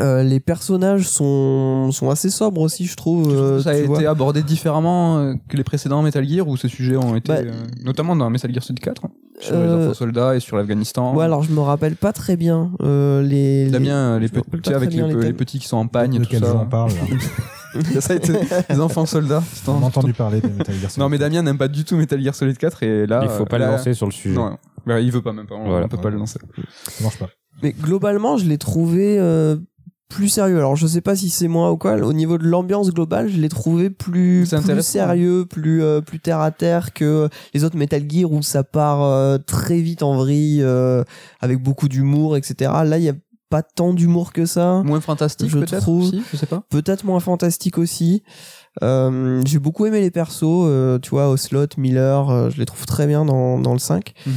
[0.00, 3.30] Euh, les personnages sont, sont assez sobres aussi, je trouve.
[3.30, 3.98] euh, ça a vois.
[3.98, 7.38] été abordé différemment euh, que les précédents Metal Gear où ces sujets ont été, Bah,
[7.40, 7.52] euh,
[7.84, 11.14] notamment dans Metal Gear Solid 4, hein, sur les Euh, enfants soldats et sur l'Afghanistan.
[11.14, 13.68] Ouais, alors je me rappelle pas très bien euh, les.
[13.70, 16.56] Damien, les, petits, avec les, petits qui sont en pagne tout ça.
[16.56, 17.00] on parle là
[18.00, 18.32] ça a été
[18.70, 19.42] les enfants soldats.
[19.66, 20.98] On en- a entendu parler de Metal Gear Solid.
[21.00, 23.20] Non, mais Damien n'aime pas du tout Metal Gear Solid 4 et là.
[23.24, 24.34] Il faut pas là- le lancer sur le sujet.
[24.36, 25.54] Non, bah, il veut pas même pas.
[25.54, 25.84] On, Voilà.
[25.84, 26.38] on peut pas le lancer.
[26.88, 27.28] Ça marche pas.
[27.62, 29.56] Mais globalement, je l'ai trouvé euh,
[30.14, 30.58] plus sérieux.
[30.58, 31.94] Alors, je sais pas si c'est moi ou quoi.
[31.96, 34.46] Au niveau de l'ambiance globale, je l'ai trouvé plus,
[34.82, 39.02] sérieux, plus, euh, plus terre à terre que les autres Metal Gear où ça part
[39.02, 41.02] euh, très vite en vrille, euh,
[41.40, 42.70] avec beaucoup d'humour, etc.
[42.84, 43.14] Là, il y a
[43.48, 44.82] pas tant d'humour que ça.
[44.84, 46.62] Moins fantastique Je trouve- aussi, je sais pas.
[46.70, 48.22] peut-être moins fantastique aussi.
[48.80, 53.58] J'ai beaucoup aimé les persos, tu vois, Ocelot, Miller, je les trouve très bien dans,
[53.58, 54.14] dans le 5.
[54.26, 54.32] Mhm.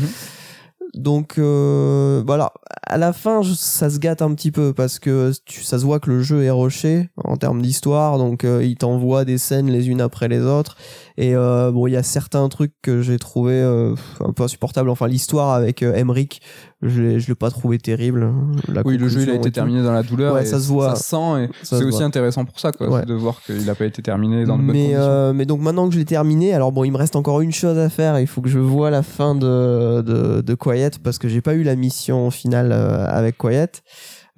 [0.95, 2.53] Donc euh, voilà,
[2.84, 5.99] à la fin ça se gâte un petit peu parce que tu, ça se voit
[5.99, 9.89] que le jeu est rushé en termes d'histoire, donc euh, il t'envoie des scènes les
[9.89, 10.77] unes après les autres
[11.17, 14.89] Et euh, bon, il y a certains trucs que j'ai trouvé euh, un peu insupportables.
[14.89, 16.41] Enfin, l'histoire avec euh, Emmerich,
[16.82, 18.34] je l'ai, je l'ai pas trouvé terrible.
[18.67, 20.34] La Oui, le jeu il a été terminé dans la douleur.
[20.36, 20.95] Ouais, et ça se voit.
[20.95, 22.06] Ça se sent et c'est se aussi voit.
[22.06, 23.06] intéressant pour ça, quoi, Ouais.
[23.06, 24.99] de voir qu'il a pas été terminé dans de bonnes mais, conditions.
[25.01, 27.54] euh, mais donc maintenant que je l'ai terminé, alors bon, il me reste encore une
[27.54, 28.19] chose à faire.
[28.19, 31.54] Il faut que je vois la fin de, de, de Quiet parce que j'ai pas
[31.54, 33.71] eu la mission finale euh, avec Quiet.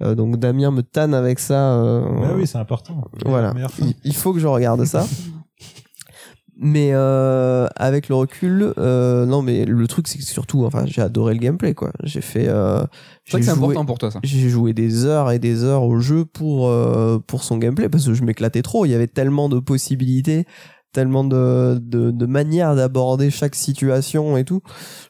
[0.00, 1.72] Euh, donc Damien me tanne avec ça.
[1.74, 3.02] euh, Bah oui, c'est important.
[3.26, 3.52] Voilà.
[4.04, 5.04] Il faut que je regarde ça.
[6.60, 11.00] Mais euh, avec le recul, euh, non, mais le truc c'est que surtout, enfin, j'ai
[11.00, 11.92] adoré le gameplay, quoi.
[12.02, 12.80] J'ai fait, euh,
[13.24, 14.18] c'est vrai que j'ai c'est joué- important pour toi, ça.
[14.24, 18.06] j'ai joué des heures et des heures au jeu pour euh, pour son gameplay parce
[18.06, 18.84] que je m'éclatais trop.
[18.86, 20.46] Il y avait tellement de possibilités,
[20.92, 24.60] tellement de de, de manières d'aborder chaque situation et tout.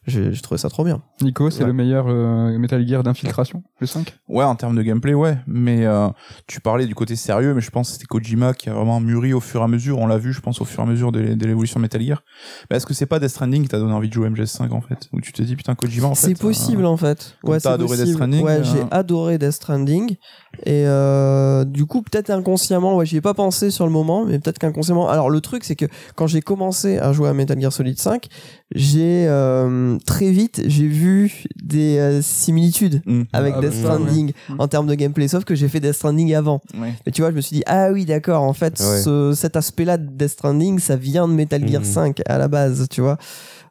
[0.06, 1.02] J'ai trouvé ça trop bien.
[1.22, 1.66] Nico, c'est Ouais.
[1.66, 5.38] le meilleur euh, Metal Gear d'infiltration, le 5 Ouais, en termes de gameplay, ouais.
[5.46, 6.08] Mais euh,
[6.46, 9.32] tu parlais du côté sérieux, mais je pense que c'était Kojima qui a vraiment mûri
[9.32, 9.98] au fur et à mesure.
[9.98, 12.00] On l'a vu, je pense, au fur et à mesure de, de l'évolution de Metal
[12.02, 12.22] Gear.
[12.70, 14.80] Mais est-ce que c'est pas Death Stranding qui t'a donné envie de jouer MGS5 en
[14.80, 15.08] fait?
[15.12, 16.28] Où tu te dis putain Kojima en fait.
[16.28, 17.36] C'est possible euh, en fait.
[17.44, 18.16] Ouais, t'as adoré Death possible.
[18.16, 20.16] Stranding, Ouais, euh, j'ai adoré Death Stranding
[20.64, 24.38] et euh, du coup peut-être inconsciemment, ouais, j'y ai pas pensé sur le moment, mais
[24.38, 25.08] peut-être qu'inconsciemment.
[25.08, 28.26] Alors le truc c'est que quand j'ai commencé à jouer à Metal Gear Solid 5,
[28.74, 33.22] j'ai euh, très vite j'ai vu des euh, similitudes hmm.
[33.32, 34.56] avec Ah, Death Stranding ouais.
[34.58, 36.60] en termes de gameplay, sauf que j'ai fait Death Stranding avant.
[36.78, 36.92] Ouais.
[37.06, 39.02] Et tu vois, je me suis dit, ah oui, d'accord, en fait, Ouais.
[39.02, 41.86] ce- cet aspect-là de Death Stranding, ça vient de Metal Gear Mhm.
[41.86, 43.16] 5 à la base, tu vois.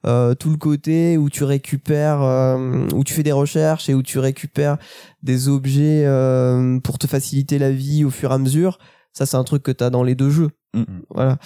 [0.06, 4.04] Euh, tout le côté où tu récupères, euh, où tu fais des recherches et où
[4.04, 4.78] tu récupères
[5.24, 8.78] des objets euh, pour te faciliter la vie au fur et à mesure,
[9.18, 10.52] ça c'est un truc que tu as dans les deux jeux.
[10.76, 10.86] Mhm.
[11.10, 11.38] Voilà.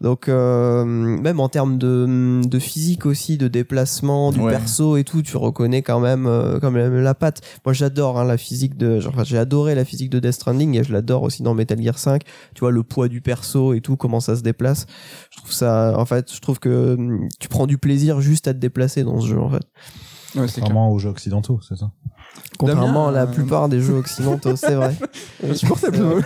[0.00, 4.50] Donc euh, même en termes de, de physique aussi, de déplacement, du Ouais.
[4.52, 7.42] perso et tout, tu reconnais quand même euh, quand même la patte.
[7.66, 10.78] Moi j'adore hein, la physique de, genre, enfin, j'ai adoré la physique de Death Stranding
[10.78, 12.22] et je l'adore aussi dans Metal Gear 5.
[12.54, 14.86] Tu vois le poids du perso et tout, comment ça se déplace.
[15.32, 18.54] Je trouve ça, en fait, je trouve que hum, tu prends du plaisir juste à
[18.54, 19.64] te déplacer dans ce jeu en fait.
[20.34, 20.64] Ouais, c'est clair.
[20.66, 21.90] Contrairement aux jeux occidentaux, c'est ça.
[22.58, 24.94] Contrairement à la euh, plupart des jeux occidentaux, c'est vrai.
[25.48, 25.98] Insupportable.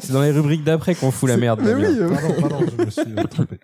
[0.00, 1.60] C'est dans les rubriques d'après qu'on fout la merde.
[1.62, 3.56] Mais oui, euh, Pardon, pardon, je me suis euh, trompé.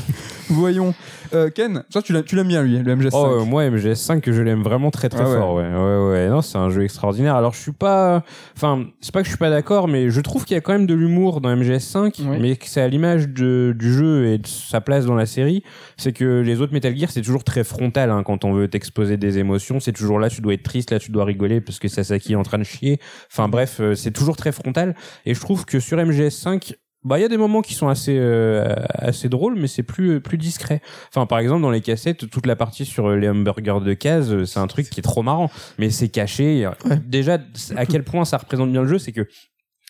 [0.50, 0.94] voyons.
[1.34, 3.10] Euh, Ken, toi tu l'aimes bien lui, le MGS5.
[3.12, 5.36] Oh, euh, moi, MGS5, que je l'aime vraiment très très Ah ouais.
[5.38, 5.54] fort.
[5.54, 6.28] Ouais, ouais, ouais.
[6.28, 7.34] Non, c'est un jeu extraordinaire.
[7.34, 8.22] Alors, je suis pas.
[8.56, 10.72] Enfin, c'est pas que je suis pas d'accord, mais je trouve qu'il y a quand
[10.72, 12.38] même de l'humour dans MGS5, Oui.
[12.40, 15.62] mais que c'est à l'image de- du jeu et de sa place dans la série.
[15.96, 19.16] C'est que les autres Metal Gear, c'est toujours très frontal hein, quand on veut t'exposer
[19.16, 19.80] des émotions.
[19.80, 22.36] C'est toujours là, tu dois être triste, là, tu dois rigoler parce que Sasaki est
[22.36, 23.00] en train de chier.
[23.30, 24.94] Enfin, bref, euh, c'est toujours très frontal.
[25.24, 28.16] Et je trouve que sur MGS5, bah il y a des moments qui sont assez
[28.18, 30.80] euh, assez drôles mais c'est plus plus discret.
[31.08, 34.44] Enfin par exemple dans les cassettes toute la partie sur les hamburgers de case euh,
[34.44, 36.68] c'est un truc qui est trop marrant mais c'est caché
[37.04, 37.38] déjà
[37.76, 39.28] à quel point ça représente bien le jeu c'est que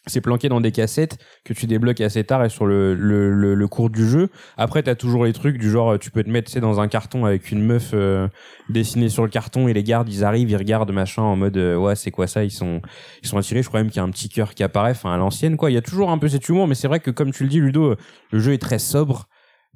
[0.07, 3.69] c'est planqué dans des cassettes que tu débloques assez tard et sur le, le, le,
[3.69, 4.29] cours du jeu.
[4.57, 6.89] Après, t'as toujours les trucs du genre, tu peux te mettre tu sais, dans un
[6.89, 8.29] carton avec une meuf euh,
[8.69, 11.77] dessinée sur le carton et les gardes, ils arrivent, ils regardent machin en mode, euh,
[11.77, 12.81] ouais, c'est quoi ça Ils sont
[13.23, 13.63] ils sont attirés.
[13.63, 15.71] Je crois même qu'il y a un petit cœur qui apparaît, enfin à l'ancienne quoi.
[15.71, 17.49] Il y a toujours un peu cet humour, mais c'est vrai que comme tu le
[17.49, 17.97] dis, Ludo,
[18.31, 19.29] le jeu est très sobre.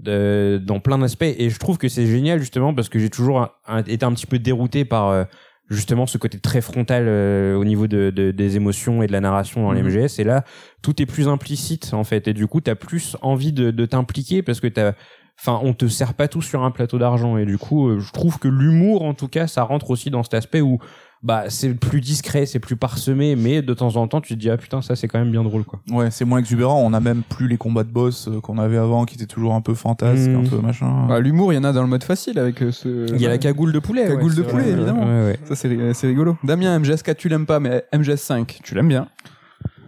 [0.02, 3.48] Dans plein d'aspects et je trouve que c'est génial justement parce que j'ai toujours
[3.86, 5.24] été un petit peu dérouté par euh,
[5.70, 9.20] justement ce côté très frontal euh, au niveau de, de- des émotions et de la
[9.20, 9.88] narration dans les Mhm.
[9.88, 10.44] MGS et là
[10.82, 12.26] tout est plus implicite en fait.
[12.28, 14.92] Et du coup t'as plus envie de, de t'impliquer parce que t'as
[15.38, 17.36] enfin on te sert pas tout sur un plateau d'argent.
[17.36, 20.22] Et du coup euh, je trouve que l'humour en tout cas ça rentre aussi dans
[20.24, 20.78] cet aspect où
[21.22, 24.48] bah c'est plus discret c'est plus parsemé mais de temps en temps tu te dis
[24.48, 26.80] ah putain ça c'est quand même bien drôle quoi Ouais, c'est moins exubérant.
[26.82, 29.54] On a même plus les combats de boss euh, qu'on avait avant, qui étaient toujours
[29.54, 31.06] un peu fantasques, un peu machin.
[31.08, 33.12] Bah, L'humour, il y en a dans le mode facile avec euh, ce.
[33.14, 34.72] il y a la cagoule de poulet Cagoule ouais, de poulet, vrai.
[34.72, 35.04] évidemment.
[35.04, 35.38] Ouais, ouais.
[35.44, 36.38] Ça, c'est c'est rigolo.
[36.44, 39.08] Damien, MGS4, tu l'aimes pas, mais MGS5, tu l'aimes bien.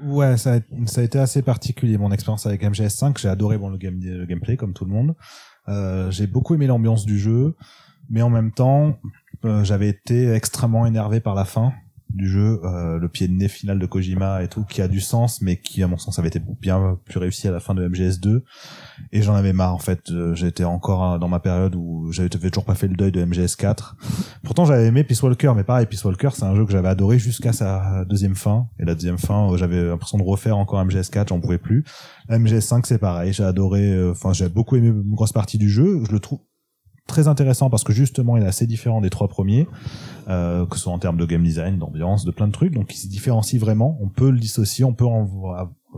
[0.05, 3.19] Ouais, ça a, ça a été assez particulier mon expérience avec MGS5.
[3.21, 5.15] J'ai adoré bon, le, game, le gameplay comme tout le monde.
[5.69, 7.55] Euh, j'ai beaucoup aimé l'ambiance du jeu,
[8.11, 8.99] mais en même temps,
[9.45, 11.73] euh, j'avais été extrêmement énervé par la fin
[12.15, 15.01] du jeu, euh, le pied de nez final de Kojima et tout, qui a du
[15.01, 17.87] sens, mais qui à mon sens avait été bien plus réussi à la fin de
[17.89, 18.43] MGS2.
[19.13, 20.11] Et j'en avais marre en fait.
[20.11, 23.95] Euh, J'étais encore dans ma période où j'avais toujours pas fait le deuil de MGS4.
[24.43, 27.19] Pourtant j'avais aimé Peace Walker, mais pareil, Peace Walker c'est un jeu que j'avais adoré
[27.19, 28.69] jusqu'à sa deuxième fin.
[28.79, 31.85] Et la deuxième fin, euh, j'avais l'impression de refaire encore MGS4, j'en pouvais plus.
[32.29, 36.03] MGS5 c'est pareil, j'ai adoré, enfin j'ai beaucoup aimé une grosse partie du jeu.
[36.07, 36.41] Je le trouve
[37.13, 39.69] très intéressant parce que justement il est assez différent des trois premiers,
[40.29, 42.73] euh, que ce soit en termes de game design, d'ambiance, de plein de trucs.
[42.73, 43.99] Donc il se différencie vraiment.
[44.01, 45.29] On peut le dissocier, on peut en,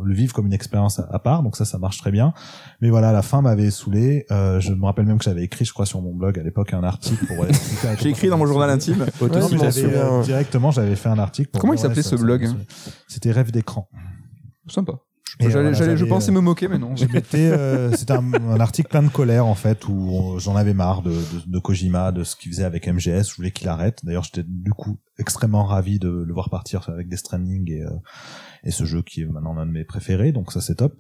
[0.03, 1.45] le vivre comme une expérience à, part.
[1.45, 2.35] Donc ça, ça marche très bien.
[2.81, 4.27] Mais voilà, la fin m'avait saoulé.
[4.33, 6.75] Euh, je me rappelle même que j'avais écrit, je crois, sur mon blog à l'époque
[6.75, 7.47] un article pour.
[8.01, 9.07] J'ai écrit dans mon journal intime.
[9.21, 11.51] Ouais, euh, directement, j'avais fait un article.
[11.51, 12.49] Pour Comment il s'appelait ce blog
[13.07, 13.89] C'était Rêve d'écran.
[14.67, 14.95] Sympa.
[15.41, 16.95] J'allais, voilà, je pensais euh, me moquer, mais non.
[16.95, 20.75] J'ai metté, euh, c'était un, un article plein de colère en fait où j'en avais
[20.75, 23.31] marre de, de, de Kojima, de ce qu'il faisait avec MGS.
[23.31, 24.05] Je voulais qu'il arrête.
[24.05, 27.91] D'ailleurs, j'étais du coup extrêmement ravi de le voir partir avec des Stranding et, euh,
[28.65, 30.33] et ce jeu qui est maintenant l'un de mes préférés.
[30.33, 30.95] Donc ça c'est top.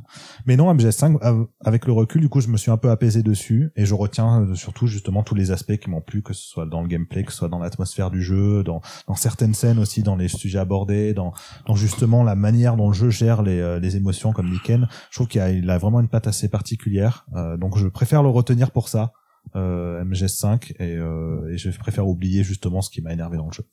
[0.46, 3.22] Mais non, MGS5 av- avec le recul, du coup, je me suis un peu apaisé
[3.22, 6.46] dessus et je retiens euh, surtout justement tous les aspects qui m'ont plu, que ce
[6.46, 8.80] soit dans le gameplay, que ce soit dans l'atmosphère du jeu, dans,
[9.16, 11.32] certaines scènes aussi, dans les sujets abordés, dans,
[11.74, 14.74] justement la manière dont le jeu gère les, euh, émotions comme Liken
[15.10, 17.26] je trouve qu'il a, vraiment une patte assez particulière.
[17.34, 19.12] Euh, donc je préfère le retenir pour ça,
[19.56, 23.52] euh, MGS5, et, euh, et je préfère oublier justement ce qui m'a énervé dans le
[23.52, 23.64] jeu.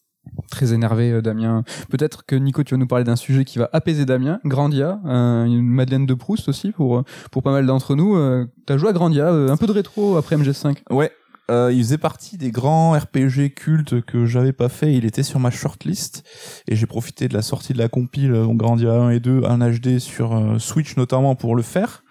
[0.50, 1.64] Très énervé, euh, Damien.
[1.90, 4.40] Peut-être que Nico, tu vas nous parler d'un sujet qui va apaiser Damien.
[4.46, 8.18] Grandia, euh, une Madeleine de Proust aussi pour euh, pour pas mal d'entre nous.
[8.66, 10.78] T'as joué à Grandia, un peu de rétro après MGS5.
[10.90, 11.12] Ouais.
[11.50, 14.94] Il faisait partie des grands RPG cultes que j'avais pas fait.
[14.94, 16.24] Il était sur ma shortlist
[16.70, 20.00] et j'ai profité de la sortie de la compile Grandia 1 et 2 en HD
[20.00, 22.04] sur Switch notamment pour le faire.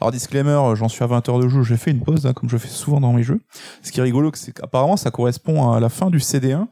[0.00, 2.32] Alors disclaimer, euh, j'en suis à 20 heures de jeu, j'ai fait une pause hein,
[2.32, 3.40] comme je fais souvent dans mes jeux.
[3.82, 6.66] Ce qui est rigolo, c'est qu'apparemment ça correspond à la fin du CD1.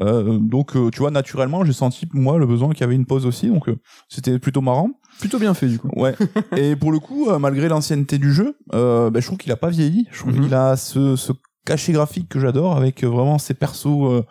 [0.00, 3.06] Euh, donc euh, tu vois naturellement j'ai senti moi le besoin qu'il y avait une
[3.06, 3.76] pause aussi, donc euh,
[4.08, 4.90] c'était plutôt marrant.
[5.20, 5.88] Plutôt bien fait du coup.
[5.94, 6.16] Ouais.
[6.56, 9.56] et pour le coup, euh, malgré l'ancienneté du jeu, euh, bah, je trouve qu'il a
[9.56, 10.08] pas vieilli.
[10.10, 10.42] Je trouve Mhm.
[10.44, 11.32] qu'il a ce, ce
[11.64, 14.22] cachet graphique que j'adore avec vraiment ses persos, euh,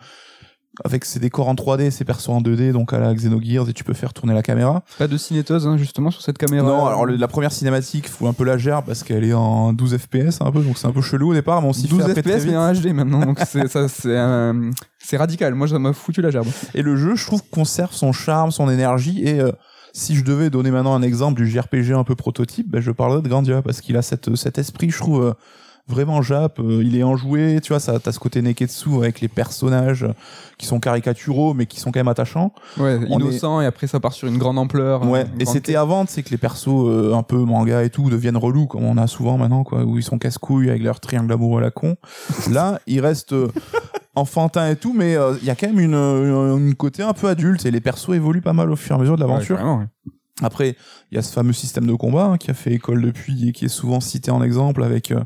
[0.84, 3.84] avec ses décors en 3D, ses persos en 2D, donc à la Xenogears, et tu
[3.84, 4.82] peux faire tourner la caméra.
[4.98, 6.66] Pas de cinétose hein, justement sur cette caméra.
[6.66, 9.72] Non, alors le- la première cinématique fout un peu la gerbe parce qu'elle est en
[9.72, 11.88] 12 FPS un peu, donc c'est un peu chelou au départ, mais on s'y fait
[11.96, 14.16] 12 après très FPS mais en HD maintenant, donc c'est ça, c'est
[14.98, 15.54] c'est radical.
[15.54, 16.46] Moi, ça m'a foutu la gerbe.
[16.74, 19.22] Et le jeu, je trouve, conserve son charme, son énergie.
[19.22, 19.52] Et euh,
[19.92, 23.20] si je devais donner maintenant un exemple du JRPG un peu prototype, ben, je parlerais
[23.22, 25.32] de Grandia parce qu'il a cette, cet esprit, je trouve, euh,
[25.86, 26.58] vraiment jap.
[26.58, 30.12] Euh, il est enjoué, tu vois, ça, t'as ce côté Neketsu avec les personnages euh,
[30.58, 32.52] qui sont caricaturaux mais qui sont quand même attachants.
[32.78, 35.06] Ouais, On innocent et après ça part sur une grande ampleur.
[35.08, 35.26] Ouais.
[35.34, 38.36] une Et c'était avant, c'est que les persos euh, un peu manga et tout deviennent
[38.36, 41.60] relous comme on a souvent maintenant, quoi, où ils sont casse-couilles avec leur triangle amoureux
[41.60, 41.96] à la con.
[42.50, 43.48] Là, ils restent euh,
[44.14, 47.12] enfantins et tout, mais euh, il y a quand même une, une, une côté un
[47.12, 49.60] peu adulte et les persos évoluent pas mal au fur et à mesure de l'aventure.
[49.60, 49.86] Ouais, ouais.
[50.42, 50.76] Après,
[51.10, 53.52] il y a ce fameux système de combat hein, qui a fait école depuis et
[53.52, 55.20] qui est souvent cité en exemple avec euh,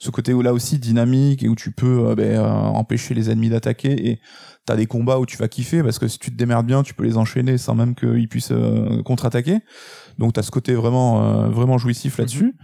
[0.00, 4.08] ce côté où là aussi dynamique et où tu peux euh, empêcher les ennemis d'attaquer
[4.08, 4.20] et
[4.64, 6.94] t'as des combats où tu vas kiffer parce que si tu te démerdes bien, tu
[6.94, 9.58] peux les enchaîner sans même qu'ils puissent euh, contre-attaquer.
[10.18, 12.54] Donc t'as ce côté vraiment vraiment jouissif là-dessus.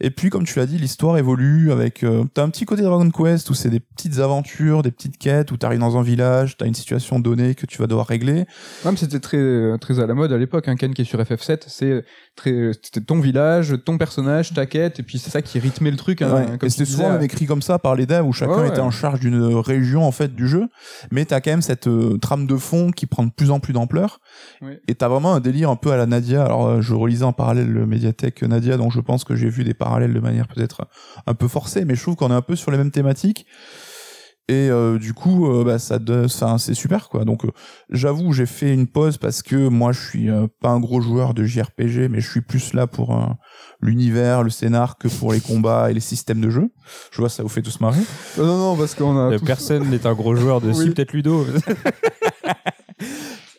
[0.00, 2.04] Et puis, comme tu l'as dit, l'histoire évolue avec.
[2.04, 5.52] Euh, t'as un petit côté Dragon Quest où c'est des petites aventures, des petites quêtes
[5.52, 8.44] où t'arrives dans un village, t'as une situation donnée que tu vas devoir régler.
[8.84, 10.68] Ouais, mais c'était très très à la mode à l'époque.
[10.68, 10.76] Hein.
[10.76, 12.04] Ken qui est sur FF7, c'est
[12.42, 16.22] c'était ton village, ton personnage, ta quête, et puis c'est ça qui rythmait le truc.
[16.22, 16.44] Hein, Ouais.
[16.46, 18.60] comme Et tu c'était souvent même écrit comme ça par les devs où chacun Ouais,
[18.62, 18.68] ouais.
[18.68, 20.68] était en charge d'une région en fait du jeu,
[21.10, 23.72] mais t'as quand même cette euh, trame de fond qui prend de plus en plus
[23.72, 24.20] d'ampleur.
[24.88, 26.44] Et t'as vraiment un délire un peu à la Nadia.
[26.44, 29.64] Alors euh, je relisais en parallèle le médiathèque Nadia, donc je pense que j'ai vu
[29.64, 30.86] des parallèles de manière peut-être
[31.26, 33.46] un peu forcée, mais je trouve qu'on est un peu sur les mêmes thématiques.
[34.48, 37.24] Et euh, du coup, euh, bah, ça, enfin, c'est super quoi.
[37.24, 37.50] Donc, euh,
[37.90, 41.34] j'avoue, j'ai fait une pause parce que moi, je suis euh, pas un gros joueur
[41.34, 43.26] de JRPG, mais je suis plus là pour euh,
[43.80, 46.70] l'univers, le scénar que pour les combats et les systèmes de jeu.
[47.10, 48.00] Je vois, ça vous fait tous marrer.
[48.38, 49.36] Non, non, non, parce qu'on a.
[49.40, 50.84] Personne n'est un gros joueur de Oui.
[50.84, 51.44] si, peut-être Ludo.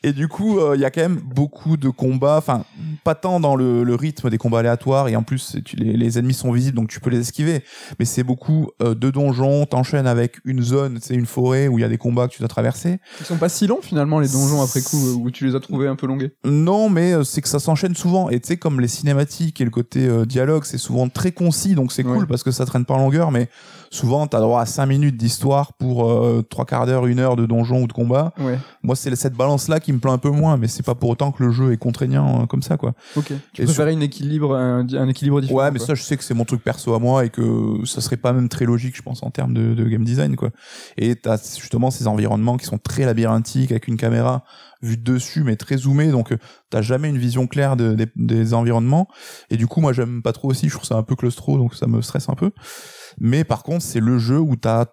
[0.04, 2.64] Et du coup, euh, il y a quand même beaucoup de combats, enfin,
[3.04, 6.20] pas tant dans le, le rythme des combats aléatoires, et en plus, tu- les, les
[6.20, 7.64] ennemis sont visibles, donc tu peux les esquiver,
[8.00, 11.82] mais c'est beaucoup euh, de donjons, t'enchaînes avec une zone, c'est une forêt où il
[11.82, 13.00] y a des combats que tu dois traverser.
[13.20, 15.60] Ils sont pas si longs finalement les donjons après coup euh, où tu les as
[15.60, 16.32] trouvés un peu longués.
[16.46, 19.66] Non, mais euh, c'est que ça s'enchaîne souvent, et tu sais, comme les cinématiques et
[19.66, 22.86] le côté euh, dialogue, c'est souvent très concis, donc c'est cool parce que ça traîne
[22.86, 23.50] pas en longueur, mais
[23.92, 27.46] souvent, t'as droit à 5 minutes d'histoire pour euh, trois quarts d'heure, une heure de
[27.46, 28.34] donjon ou de combat.
[28.40, 28.58] Ouais.
[28.84, 31.32] Moi, c'est cette balance-là qui me plaît un peu moins, mais c'est pas pour autant
[31.32, 32.94] que le jeu est contraignant euh, comme ça, quoi.
[33.16, 33.32] Ok.
[33.54, 35.60] Tu préférais une équilibre, un, un équilibre différent.
[35.60, 35.88] Ouais, mais quoi.
[35.88, 38.34] ça, je sais que c'est mon truc perso à moi et que ça serait pas
[38.34, 40.50] même très logique, je pense, en termes de, de game design, quoi.
[40.98, 44.44] Et t'as justement ces environnements qui sont très labyrinthiques avec une caméra
[44.84, 46.38] vue de dessus, mais très zoomée, donc euh,
[46.70, 49.08] t'as jamais une vision claire de- des- des environnements.
[49.50, 51.74] Et du coup, moi, j'aime pas trop aussi, je trouve ça un peu claustro, donc
[51.74, 52.52] ça me stresse un peu.
[53.20, 54.86] Mais par contre, c'est le jeu où t'as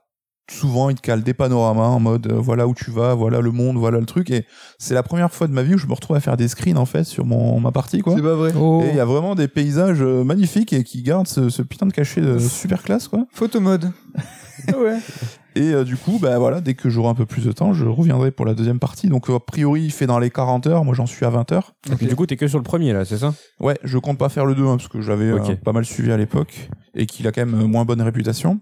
[0.51, 3.51] souvent il te cale des panoramas en mode euh, voilà où tu vas, voilà le
[3.51, 4.45] monde, voilà le truc et
[4.79, 6.77] c'est la première fois de ma vie où je me retrouve à faire des screens
[6.77, 8.15] en fait sur mon ma partie quoi.
[8.15, 8.51] C'est pas vrai.
[8.51, 11.87] Et il y a vraiment des paysages euh, magnifiques et qui gardent ce, ce putain
[11.87, 13.27] de cachet de super classe, quoi.
[13.33, 13.91] Photo mode.
[14.69, 14.99] ouais.
[15.57, 17.85] Et euh, du coup, bah voilà, dès que j'aurai un peu plus de temps, je
[17.85, 19.09] reviendrai pour la deuxième partie.
[19.09, 20.85] Donc, a priori, il fait dans les 40 heures.
[20.85, 21.75] Moi, j'en suis à 20 heures.
[21.93, 23.35] Et puis, du coup, t'es que sur le premier, là, c'est ça?
[23.61, 25.55] Ouais, je compte pas faire le 2, hein, parce que j'avais euh, Ok.
[25.61, 28.61] pas mal suivi à l'époque et qu'il a quand même euh, moins bonne réputation.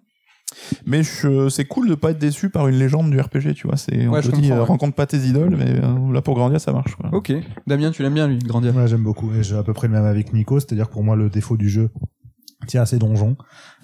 [0.85, 3.79] Mais je- c'est cool de pas être déçu par une légende du RPG, tu vois.
[3.79, 4.61] C'est, on Ouais, te dit, euh, ouais.
[4.65, 6.95] rencontre pas tes idoles, mais euh, là pour Grandia, ça marche.
[6.97, 7.09] Quoi.
[7.15, 7.33] Ok.
[7.67, 8.71] Damien, tu l'aimes bien lui, Grandia.
[8.73, 9.33] Ouais, j'aime beaucoup.
[9.33, 11.57] Et j'ai à peu près le même avec Nico, c'est-à-dire que pour moi, le défaut
[11.57, 11.89] du jeu
[12.67, 13.37] tient à ces donjons.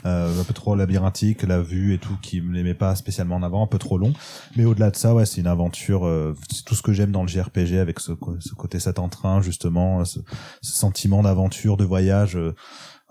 [0.07, 3.35] Euh, un peu trop labyrinthique, la vue et tout, qui me les met pas spécialement
[3.35, 4.13] en avant, un peu trop long.
[4.57, 7.23] Mais au-delà de ça, ouais, c'est une aventure, euh, c'est tout ce que j'aime dans
[7.23, 10.21] le JRPG avec ce, ce côté sat en train, justement, ce,
[10.63, 12.37] ce sentiment d'aventure, de voyage.
[12.37, 12.55] euh,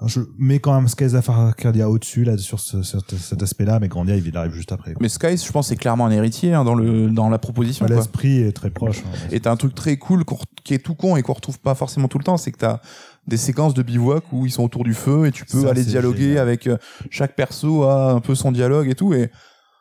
[0.06, 3.88] je mets quand même Skies of Arcadia au-dessus, là, sur ce, cet, cet aspect-là, mais
[3.89, 4.93] Grandia, il arrive juste après.
[4.93, 4.99] quoi.
[5.01, 7.86] Mais Skies, je pense, c'est clairement un héritier hein, dans, le, dans la proposition.
[7.88, 7.95] Quoi.
[7.97, 8.99] L'esprit est très proche.
[8.99, 9.27] hein.
[9.32, 11.73] Et t'as un truc très cool qu'on- qui est tout con et qu'on retrouve pas
[11.75, 12.80] forcément tout le temps, c'est que t'as
[13.28, 15.84] des séquences de bivouac où ils sont autour du feu et tu peux Ça, aller
[15.84, 16.38] dialoguer génial.
[16.40, 16.78] avec euh,
[17.10, 19.30] chaque perso a un peu son dialogue et tout et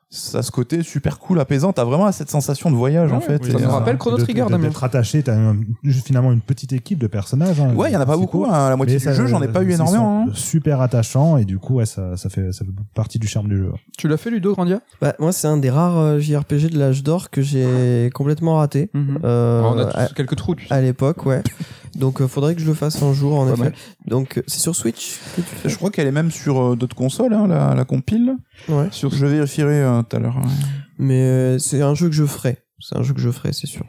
[0.08, 3.40] ça ce côté super cool apaisant t'as vraiment cette sensation de voyage en Ouais, fait
[3.44, 4.46] oui, ça me euh, rappelle Chrono Trigger.
[4.60, 5.56] D'être attaché, t'as un-
[6.04, 7.60] finalement une petite équipe de personnages.
[7.60, 8.54] hein, ouais il y en a pas beaucoup principaux.
[8.56, 10.30] hein, la moitié Mais du ça- jeu j'en ai pas eu énormément hein.
[10.32, 13.56] Super attachant et du coup, ouais, ça, ça fait, ça fait partie du charme du
[13.58, 13.72] jeu.
[13.98, 14.80] Tu l'as fait Ludo, Grandia?
[15.00, 18.90] Bah, moi, c'est un des rares euh, JRPG de l'âge d'or que j'ai complètement raté.
[19.24, 20.72] Euh, Alors, On a tous à, quelques trous, tu sais.
[20.72, 21.42] à l'époque, ouais.
[21.96, 23.62] Donc, euh, faudrait que je le fasse un jour, en Pas effet.
[23.62, 23.72] mal.
[24.06, 26.60] Donc, euh, c'est sur Switch que tu le fais je crois qu'elle est même sur
[26.72, 28.36] euh, d'autres consoles hein, la, la compile
[28.68, 28.88] Ouais.
[28.90, 30.50] sur je vérifierai euh, tout à l'heure ouais.
[30.98, 32.58] Mais euh, c'est un jeu que je ferai.
[32.78, 33.84] C'est un jeu que je ferai, c'est sûr.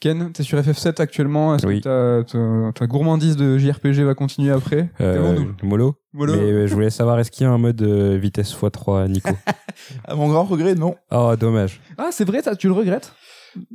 [0.00, 1.54] Ken, t'es sur FF7 actuellement.
[1.54, 1.82] Est-ce Oui.
[1.82, 5.68] que ta, ta, ta gourmandise de JRPG va continuer après Euh, Demande-nous.
[5.68, 5.96] mollo.
[6.14, 6.32] Mollo.
[6.34, 9.28] Mais euh, je voulais savoir, est-ce qu'il y a un mode euh, vitesse x3, Nico
[10.06, 11.80] à mon grand regret non Oh, dommage.
[11.98, 13.12] Ah, c'est vrai, ça, tu le regrettes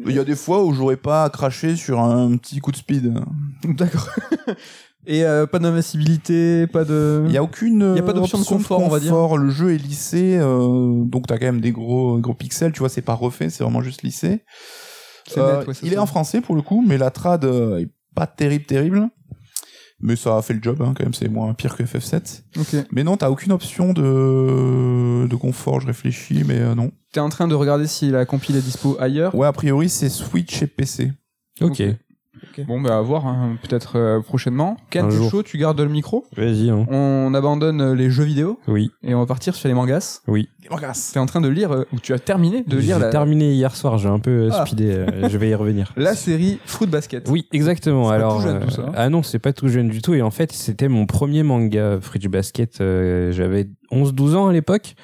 [0.05, 3.13] il y a des fois où j'aurais pas craché sur un petit coup de speed
[3.63, 4.09] D'accord.
[5.05, 7.23] Et euh, pas d'invincibilité, pas de.
[7.27, 9.37] Il y a aucune Y a pas d'option de confort, on va dire.
[9.37, 12.89] Le jeu est lissé, euh, donc t'as quand même des gros gros pixels, tu vois,
[12.89, 14.43] c'est pas refait, c'est vraiment juste lissé.
[15.37, 15.95] Euh, net, ouais, c'est il ça.
[15.95, 19.09] est en français pour le coup, mais la trad euh, est pas terrible terrible.
[19.99, 22.43] Mais ça a fait le job, hein, quand même, c'est moins pire que FF7.
[22.59, 22.85] Ok.
[22.91, 26.91] Mais non, t'as aucune option de, de confort, je réfléchis, mais euh, non.
[27.13, 29.33] T'es en train de regarder si la compile est dispo ailleurs?
[29.33, 31.13] Ouais, a priori, c'est Switch et PC.
[31.61, 31.81] Ok.
[32.67, 34.77] Bon, bah à voir, hein, peut-être euh, prochainement.
[34.89, 35.29] Ken, Un t'es jour.
[35.31, 36.25] chaud, tu gardes le micro?
[36.35, 36.85] Vas-y, hein.
[36.89, 40.21] On abandonne euh, les jeux vidéo Oui, et on va partir sur les mangas.
[40.27, 40.49] oui.
[41.13, 43.53] T'es en train de lire, euh, ou tu as terminé de lire J'ai la, terminé
[43.53, 44.65] hier soir, j'ai un peu euh, Ah.
[44.65, 45.93] speedé, euh, je vais y revenir.
[45.97, 47.25] la série Fruit Basket.
[47.29, 48.03] Oui, exactement.
[48.03, 48.91] C'est pas Alors, tout jeune, euh, tout ça, hein.
[48.93, 50.13] ah non, c'est pas tout jeune du tout.
[50.13, 52.81] Et en fait, c'était mon premier manga Fruits Basket.
[52.81, 54.95] euh, J'avais 11-12 ans à l'époque.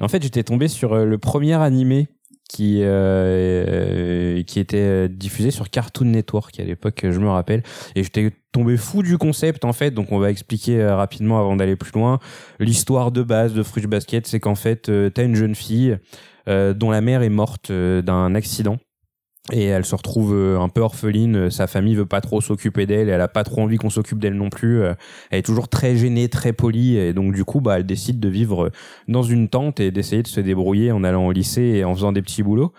[0.00, 2.08] En fait, j'étais tombé sur euh, le premier animé
[2.52, 7.62] qui euh, euh, qui était euh, diffusé sur Cartoon Network à l'époque, je me rappelle.
[7.94, 9.90] Et j'étais tombé fou du concept en fait.
[9.92, 12.18] Donc, on va expliquer euh, rapidement avant d'aller plus loin.
[12.60, 15.98] L'histoire de base de Fruits Basket, c'est qu'en fait, t'as une jeune fille
[16.46, 18.78] dont la mère est morte d'un accident
[19.50, 21.36] et elle se retrouve euh, un peu orpheline.
[21.36, 23.08] Euh, Sa famille veut pas trop s'occuper d'elle.
[23.08, 24.82] Elle a pas trop envie qu'on s'occupe d'elle non plus.
[24.82, 24.94] Euh,
[25.30, 26.96] Elle est toujours très gênée, très polie.
[26.96, 28.70] Et donc, du coup, bah, elle décide de vivre
[29.08, 32.12] dans une tente et d'essayer de se débrouiller en allant au lycée et en faisant
[32.12, 32.72] des petits boulots.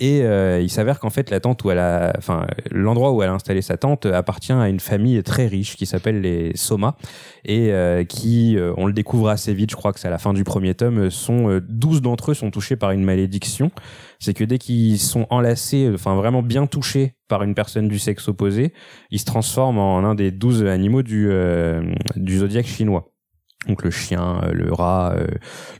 [0.00, 3.28] Et euh, il s'avère qu'en fait, la tente où elle a, enfin, l'endroit où elle
[3.28, 6.96] a installé sa tente appartient à une famille très riche qui s'appelle les Soma
[7.44, 10.16] et euh, qui, euh, on le découvre assez vite, je crois que c'est à la
[10.16, 13.70] fin du premier tome, euh, sont euh, 12 d'entre eux sont touchés par une malédiction.
[14.18, 17.98] C'est que dès qu'ils sont enlacés, euh, enfin vraiment bien touchés par une personne du
[17.98, 18.72] sexe opposé,
[19.10, 21.82] ils se transforment en un des 12 animaux du, euh,
[22.16, 23.12] du zodiaque chinois.
[23.68, 25.26] Donc le chien, euh, le rat, euh,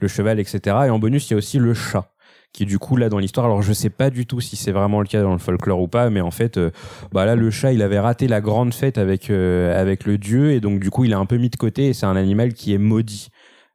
[0.00, 0.76] le cheval, etc.
[0.86, 2.12] Et en bonus, il y a aussi le chat
[2.52, 5.00] qui du coup là dans l'histoire alors je sais pas du tout si c'est vraiment
[5.00, 6.70] le cas dans le folklore ou pas mais en fait euh,
[7.12, 10.50] bah là le chat il avait raté la grande fête avec euh, avec le dieu
[10.52, 12.52] et donc du coup il est un peu mis de côté et c'est un animal
[12.54, 13.28] qui est maudit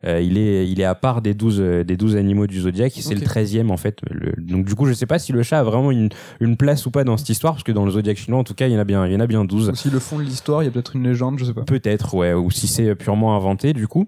[0.04, 2.92] Euh, il est il est à part des 12 euh, des 12 animaux du zodiaque
[3.00, 5.58] c'est le 13e en fait Le- donc du coup je sais pas si le chat
[5.60, 6.10] a vraiment une
[6.42, 8.54] une place ou pas dans cette histoire parce que dans le zodiaque chinois en tout
[8.54, 10.20] cas il y en a bien il y en a bien 12 Aussi le fond
[10.20, 11.64] de l'histoire, il y a peut-être une légende, je sais pas.
[11.64, 14.06] Peut-être, ouais, ou si c'est purement inventé, du coup.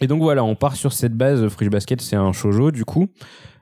[0.00, 1.46] Et donc voilà, on part sur cette base.
[1.48, 3.06] Fruits Basket, c'est un shojo, du coup.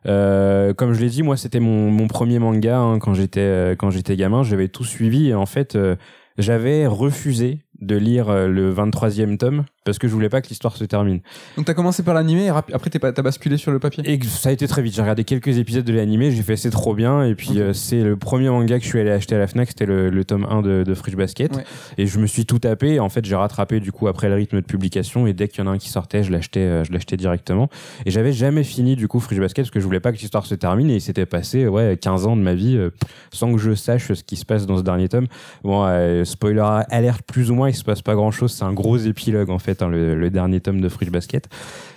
[0.06, 3.74] Euh, comme je l'ai dit, moi, c'était mon, mon premier manga hein, quand j'étais euh,
[3.76, 4.42] quand j'étais gamin.
[4.42, 5.96] J'avais tout suivi et en fait, euh,
[6.38, 10.76] j'avais refusé de lire euh, le 23e tome parce que je voulais pas que l'histoire
[10.76, 11.18] se termine.
[11.56, 14.08] Donc t'as commencé par l'animé et après t'as basculé sur le papier.
[14.08, 14.94] Et ça a été très vite.
[14.94, 17.24] J'ai regardé quelques épisodes de l'animé, j'ai fait c'est trop bien.
[17.24, 19.66] Et puis euh, c'est le premier manga que je suis allé acheter à la Fnac,
[19.66, 21.56] c'était le, le tome 1 de, de Fruits Basket.
[21.56, 21.64] Ouais.
[21.98, 23.00] Et je me suis tout tapé.
[23.00, 25.26] En fait, j'ai rattrapé du coup après le rythme de publication.
[25.26, 27.68] Et dès qu'il y en a un qui sortait, je l'achetais, euh, je l'achetais directement.
[28.06, 30.46] Et j'avais jamais fini du coup Fruits Basket parce que je voulais pas que l'histoire
[30.46, 30.88] se termine.
[30.88, 32.90] Et il s'était passé ouais 15 ans de ma vie euh,
[33.32, 35.26] sans que je sache ce qui se passe dans ce dernier tome.
[35.64, 35.80] Bon,
[36.24, 38.52] spoiler alerte plus ou moins, il se passe pas grand chose.
[38.52, 41.48] C'est un gros épilogue en fait, hein, le, le dernier tome de Fruits Basket.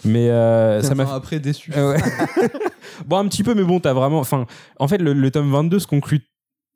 [0.06, 1.72] Mais euh, ça 15 m'a après déçu.
[1.76, 2.02] euh, ouais.
[3.08, 4.20] bon, un petit peu, mais bon, t'as vraiment.
[4.20, 4.46] Enfin,
[4.80, 6.22] en fait, le, le tome 22 se conclut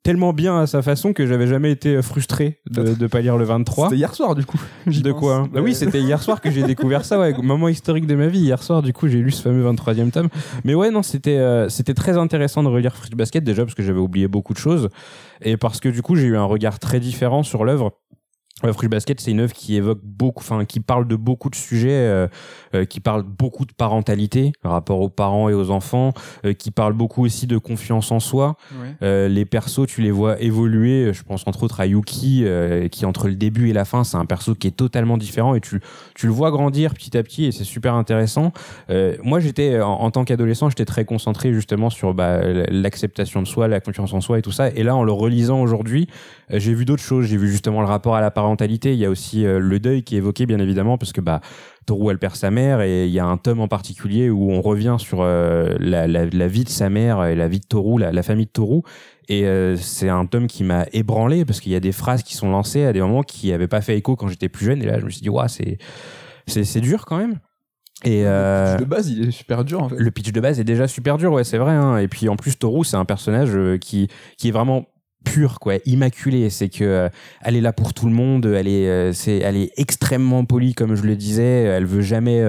[0.04, 3.44] tellement bien à sa façon que j'avais jamais été frustré de, de pas lire le
[3.44, 3.86] 23.
[3.88, 4.58] C'était hier soir, du coup.
[4.86, 5.20] De pense.
[5.20, 7.34] quoi hein Bah Oui, c'était hier soir que j'ai découvert ça, ouais.
[7.42, 8.38] Moment historique de ma vie.
[8.40, 10.28] Hier soir, du coup, j'ai lu ce fameux 23e tome.
[10.64, 13.82] Mais ouais, non, c'était euh, c'était très intéressant de relire Fruit Basket, déjà parce que
[13.82, 14.88] j'avais oublié beaucoup de choses.
[15.42, 17.92] Et parce que du coup, j'ai eu un regard très différent sur l'œuvre.
[18.64, 21.54] Euh, Fruit Basket, c'est une œuvre qui évoque beaucoup, enfin, qui parle de beaucoup de
[21.54, 22.26] sujets, euh,
[22.74, 26.12] euh, qui parle beaucoup de parentalité, rapport aux parents et aux enfants,
[26.44, 28.56] euh, qui parle beaucoup aussi de confiance en soi.
[28.72, 28.94] Ouais.
[29.02, 31.12] Euh, les persos, tu les vois évoluer.
[31.12, 34.16] Je pense entre autres à Yuki, euh, qui entre le début et la fin, c'est
[34.16, 35.80] un perso qui est totalement différent et tu,
[36.16, 38.52] tu le vois grandir petit à petit et c'est super intéressant.
[38.90, 42.40] Euh, moi, j'étais en, en tant qu'adolescent, j'étais très concentré justement sur bah,
[42.70, 44.70] l'acceptation de soi, la confiance en soi et tout ça.
[44.70, 46.08] Et là, en le relisant aujourd'hui,
[46.50, 47.26] euh, j'ai vu d'autres choses.
[47.26, 48.94] J'ai vu justement le rapport à la parentalité.
[48.94, 51.40] Il y a aussi euh, le deuil qui est évoqué, bien évidemment, parce que bah
[51.86, 54.62] Toru elle perd sa mère et il y a un tome en particulier où on
[54.62, 58.00] revient sur euh, la, la, la vie de sa mère et la vie de Toru,
[58.00, 58.80] la, la famille de Toru.
[59.28, 62.34] Et euh, c'est un tome qui m'a ébranlé parce qu'il y a des phrases qui
[62.34, 64.82] sont lancées à des moments qui n'avaient pas fait écho quand j'étais plus jeune.
[64.82, 65.76] Et là, je me suis dit, waouh, c'est
[66.46, 67.38] c'est c'est dur quand même.
[68.04, 69.96] Et euh, De base, il est super dur, en fait.
[69.98, 71.72] le pitch de base est déjà super dur, ouais, c'est vrai.
[71.72, 71.98] Hein.
[71.98, 74.86] Et puis en plus, Toru, c'est un personnage qui qui est vraiment
[75.28, 76.50] pur, quoi, immaculé.
[76.50, 77.08] C'est que euh,
[77.42, 78.46] elle est là pour tout le monde.
[78.46, 81.62] Elle est, euh, c'est, elle est extrêmement polie, comme je le disais.
[81.64, 82.40] Elle veut jamais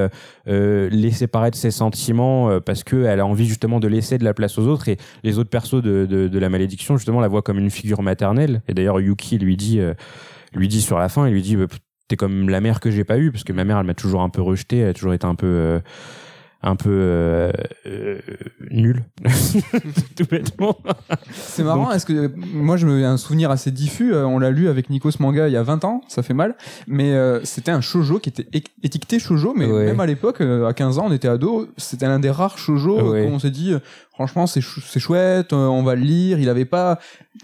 [0.47, 4.34] euh, laisser paraître ses sentiments parce que elle a envie justement de laisser de la
[4.34, 4.88] place aux autres.
[4.89, 8.61] Et les autres persos de, de, la malédiction, justement, la voient comme une figure maternelle.
[8.67, 9.82] Et d'ailleurs, Yuki lui dit,
[10.53, 11.65] lui dit sur la fin, il lui dit, bah,
[12.07, 14.21] t'es comme la mère que j'ai pas eue parce que ma mère, elle m'a toujours
[14.21, 14.80] un peu rejeté.
[14.80, 15.82] Elle a toujours été un peu
[16.62, 17.51] un peu euh,
[17.88, 18.20] euh,
[18.70, 19.03] nul
[20.18, 20.78] tout bêtement
[21.32, 24.68] C'est marrant, est-ce que moi je me un souvenir assez diffus, euh, on l'a lu
[24.68, 26.55] avec Nico ce manga il y a 20 ans, ça fait mal,
[26.88, 28.47] mais euh, c'était un shojo qui était
[28.84, 29.86] étiqueté shojo, mais Ouais.
[29.86, 32.97] même à l'époque, euh, à 15 ans, on était ado, c'était l'un des rares shojo
[32.99, 33.26] euh, Ouais.
[33.26, 33.74] qu'on s'est dit,
[34.12, 36.99] franchement c'est chou- c'est chouette, on va le lire, il avait pas,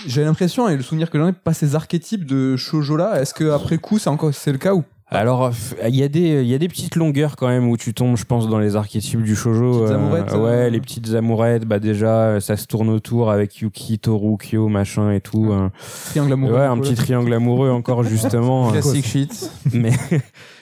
[0.06, 3.34] j'avais l'impression, et le souvenir que j'en ai, pas ces archétypes de shojo là, est-ce
[3.34, 4.84] que après coup c'est encore c'est le cas ou
[5.18, 7.78] alors f- il y a des il y a des petites longueurs quand même où
[7.78, 10.70] tu tombes je pense dans les archétypes du shojo Petites amourettes, ouais euh.
[10.70, 15.12] les petites amourettes bah déjà euh, ça se tourne autour avec Yuki Toru Kyo machin
[15.12, 15.72] et tout hein.
[16.10, 18.72] triangle amoureux ouais un petit triangle amoureux encore justement hein.
[18.74, 19.50] Classic shit.
[19.74, 19.92] mais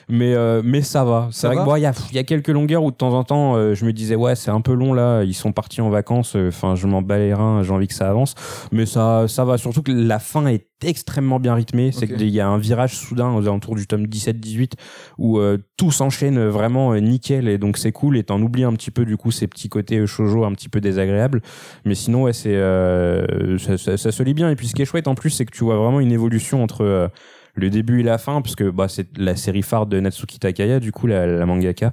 [0.08, 1.28] mais euh, mais ça va.
[1.32, 3.14] C'est vrai va que bon il y a y a quelques longueurs où de temps
[3.14, 5.22] en temps euh, je me disais ouais c'est un peu long là.
[5.22, 7.94] Ils sont partis en vacances euh, enfin je m'en bats les reins j'ai envie que
[7.94, 8.34] ça avance.
[8.72, 9.58] Mais ça ça va.
[9.58, 11.92] Surtout que la fin est extrêmement bien rythmée.
[11.92, 12.18] C'est Ok.
[12.18, 14.74] qu'il y a un virage soudain aux alentours du tome 17 18
[15.18, 17.48] où euh, tout s'enchaîne vraiment euh, nickel.
[17.48, 18.18] Et donc c'est cool.
[18.18, 20.68] Et t'en oublies un petit peu du coup ces petits côtés euh, shoujo un petit
[20.68, 21.40] peu désagréables.
[21.84, 24.50] Mais sinon ouais c'est euh, ça, ça, ça se lit bien.
[24.50, 26.62] Et puis ce qui est chouette en plus c'est que tu vois vraiment une évolution
[26.62, 27.08] entre euh,
[27.54, 30.80] le début et la fin parce que bah c'est la série phare de Natsuki Takaya
[30.80, 31.92] du coup la, la mangaka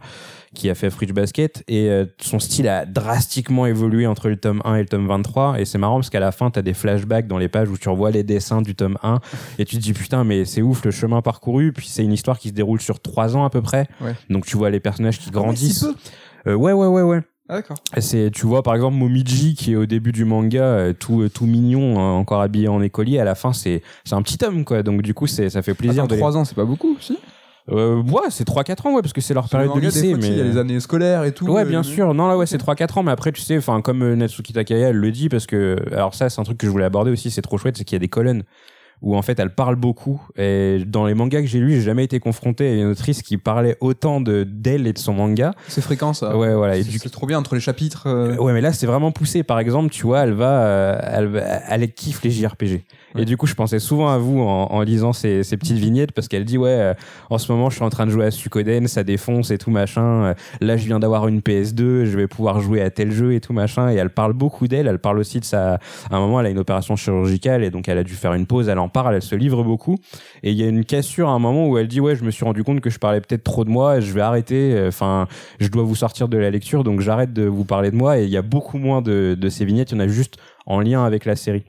[0.54, 1.64] qui a fait Fruits Basket.
[1.70, 5.60] Et euh, son style a drastiquement évolué entre le tome 1 et le tome 23
[5.60, 7.88] et c'est marrant parce qu'à la fin t'as des flashbacks dans les pages où tu
[7.90, 9.20] revois les dessins du tome 1
[9.60, 11.72] et tu te dis putain mais c'est ouf le chemin parcouru.
[11.74, 13.88] Puis c'est une histoire qui se déroule sur trois ans à peu près.
[14.02, 14.16] Ouais.
[14.30, 15.86] donc tu vois les personnages qui Ah, grandissent.
[16.48, 17.78] Euh, ouais ouais ouais ouais Ah, d'accord.
[17.98, 21.30] C'est, tu vois, par exemple, Momiji, qui est au début du manga, euh, tout, euh,
[21.30, 24.64] tout mignon, hein, encore habillé en écolier, à la fin, c'est, c'est un petit homme,
[24.64, 24.84] quoi.
[24.84, 26.96] Donc, du coup, c'est, ça fait plaisir Attends, de les- 3 ans c'est pas beaucoup,
[27.02, 27.18] si?
[27.70, 30.10] Euh, ouais, c'est 3-4 ans, ouais, parce que c'est leur le période de des lycée,
[30.12, 30.30] fois, mais.
[30.30, 31.48] il y a les années scolaires et tout.
[31.48, 32.14] Ouais, euh, bien sûr.
[32.14, 34.96] Non, là, ouais, c'est 3-4 ans, mais après, tu sais, enfin, comme Natsuki Takaya, elle
[34.98, 37.42] le dit, parce que, alors ça, c'est un truc que je voulais aborder aussi, c'est
[37.42, 38.44] trop chouette, c'est qu'il y a des colonnes
[39.02, 40.22] où, en fait, elle parle beaucoup.
[40.38, 43.38] Et dans les mangas que j'ai lus, j'ai jamais été confronté à une autrice qui
[43.38, 45.54] parlait autant de, d'elle et de son manga.
[45.68, 46.38] C'est fréquent ça.
[46.38, 46.78] Ouais, voilà.
[46.78, 48.04] Et C'est du c'est trop bien entre les chapitres.
[48.08, 49.44] euh, Ouais, mais là, c'est vraiment poussé.
[49.44, 52.84] Par exemple, tu vois, elle va, euh, elle, elle kiffe les JRPG.
[53.16, 53.24] Ouais.
[53.24, 56.12] Et du coup, je pensais souvent à vous en, en lisant ces, ces petites vignettes
[56.12, 56.94] parce qu'elle dit, ouais, euh,
[57.30, 59.72] en ce moment, je suis en train de jouer à Suikoden, ça défonce et tout
[59.72, 60.02] machin.
[60.24, 63.40] Euh, Là, je viens d'avoir une PS2, je vais pouvoir jouer à tel jeu et
[63.42, 63.90] tout machin.
[63.92, 64.88] Et elle parle beaucoup d'elle.
[64.88, 65.80] Elle parle aussi de sa, à
[66.12, 68.70] un moment, elle a une opération chirurgicale et donc elle a dû faire une pause.
[68.70, 69.98] Elle en parle, elle se livre beaucoup.
[70.44, 72.32] Et il y a une cassure à un moment où elle dit, ouais, je me
[72.32, 74.74] suis rendu compte que je parlais peut-être trop de moi, je vais arrêter.
[74.76, 75.28] euh, Enfin,
[75.60, 78.20] je dois vous sortir de la lecture, donc j'arrête de vous parler de moi.
[78.20, 80.38] Et il y a beaucoup moins de, de ces vignettes, il y en a juste
[80.66, 81.64] en lien avec la série.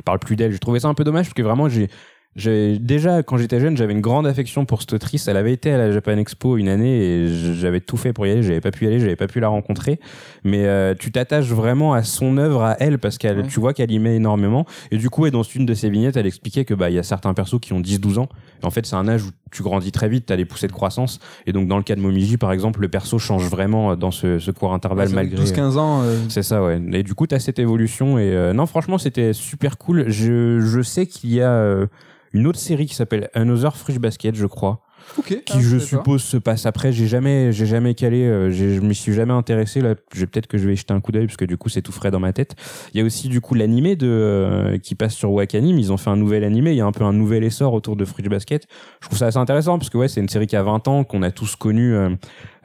[0.00, 0.52] Je parle plus d'elle.
[0.52, 1.88] Je trouvais ça un peu dommage parce que vraiment, j'ai,
[2.36, 5.28] j'ai déjà quand j'étais jeune, j'avais une grande affection pour cette autrice.
[5.28, 8.30] Elle avait été à la Japan Expo une année et j'avais tout fait pour y
[8.30, 8.42] aller.
[8.42, 10.00] J'avais pas pu y aller, j'avais pas pu la rencontrer.
[10.42, 13.46] Mais euh, tu t'attaches vraiment à son œuvre, à elle, parce qu'elle, Ouais.
[13.46, 14.64] tu vois qu'elle y met énormément.
[14.90, 16.98] Et du coup, et dans une de ses vignettes, elle expliquait que bah il y
[16.98, 18.28] a certains persos qui ont 10-12 ans.
[18.62, 20.72] Et en fait, c'est un âge où tu grandis très vite, t'as des poussées de
[20.72, 21.18] croissance.
[21.46, 24.38] Et donc dans le cas de Momiji, par exemple, le perso change vraiment dans ce,
[24.38, 25.42] ce court intervalle malgré.
[25.44, 26.02] 12-15 ans.
[26.02, 26.80] euh, C'est ça, ouais.
[26.92, 28.18] Et du coup, t'as cette évolution.
[28.18, 30.08] Et euh, non, franchement, c'était super cool.
[30.08, 31.86] Je, je sais qu'il y a euh,
[32.32, 34.82] une autre série qui s'appelle Another Fruit Basket, je crois.
[35.18, 35.42] Ok.
[35.44, 36.92] qui je suppose se passe après.
[36.92, 39.80] J'ai jamais, j'ai jamais calé, euh, j'ai- je m'y suis jamais intéressé.
[39.80, 41.68] Là, j'ai peut-être que je vais y jeter un coup d'œil parce que du coup
[41.68, 42.54] c'est tout frais dans ma tête.
[42.94, 45.78] Il y a aussi du coup l'animé de euh, qui passe sur Wakanim.
[45.78, 46.70] Ils ont fait un nouvel animé.
[46.70, 48.66] Il y a un peu un nouvel essor autour de Fruits Basket.
[49.00, 51.04] Je trouve ça assez intéressant parce que ouais, c'est une série qui a 20 ans
[51.04, 52.10] qu'on a tous connu euh,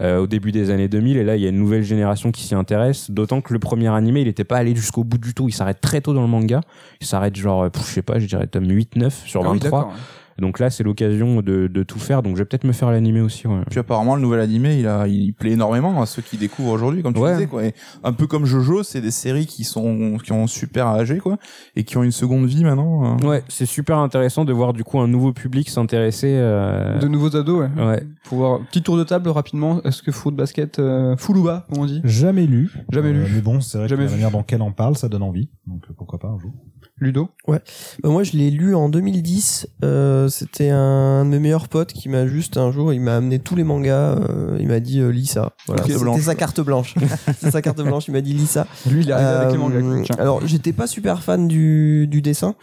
[0.02, 2.44] euh, au début des années 2000 et là il y a une nouvelle génération qui
[2.44, 3.10] s'y intéresse.
[3.12, 5.48] D'autant que le premier animé il était pas allé jusqu'au bout du tout.
[5.48, 6.62] Il s'arrête très tôt dans le manga.
[7.02, 9.60] Il s'arrête genre, euh, pff, je sais pas, je dirais tome 8-9 sur Ah oui,
[9.60, 9.80] 23.
[9.80, 9.94] d'accord.
[10.40, 12.22] Donc là, c'est l'occasion de, de tout faire.
[12.24, 13.48] Donc je vais peut-être me faire l'animé aussi.
[13.48, 13.62] Ouais.
[13.70, 17.02] Puis apparemment le nouvel animé il a il plaît énormément à ceux qui découvrent aujourd'hui
[17.04, 17.34] comme tu Ouais.
[17.34, 17.64] disais quoi.
[17.66, 17.74] Et
[18.04, 21.38] un peu comme Jojo, c'est des séries qui sont qui ont super âgé quoi
[21.76, 23.18] et qui ont une seconde vie maintenant.
[23.18, 23.26] euh.
[23.28, 26.36] Ouais, c'est super intéressant de voir du coup un nouveau public s'intéresser.
[26.38, 27.84] euh, De nouveaux ados, ouais.
[27.86, 28.04] Ouais.
[28.26, 29.82] Pour voir, petit tour de table rapidement.
[29.84, 32.02] Est-ce que foot basket, euh, full ou bas, comme on dit?
[32.04, 32.72] Jamais lu.
[32.92, 33.26] Jamais lu.
[33.34, 34.22] Mais bon, c'est vrai Jamais que la vu.
[34.24, 35.50] manière dont elle en parle, ça donne envie.
[35.68, 36.52] Donc euh, pourquoi pas un jour.
[36.98, 37.60] Ludo Bah,
[38.06, 39.68] moi, je l'ai lu en 2010.
[39.84, 43.40] Euh, C'était un de mes meilleurs potes qui m'a juste un jour, il m'a amené
[43.40, 44.18] tous les mangas.
[44.18, 45.52] euh, il m'a dit euh, lis ça.
[45.68, 46.96] Voilà, c'était sa carte blanche.
[47.40, 48.08] C'est sa carte blanche.
[48.08, 48.66] Il m'a dit lis ça.
[48.90, 49.80] Lui, il est arrivé avec les mangas.
[49.82, 50.16] Euh, Tiens.
[50.20, 52.56] alors, j'étais pas super fan du, du dessin,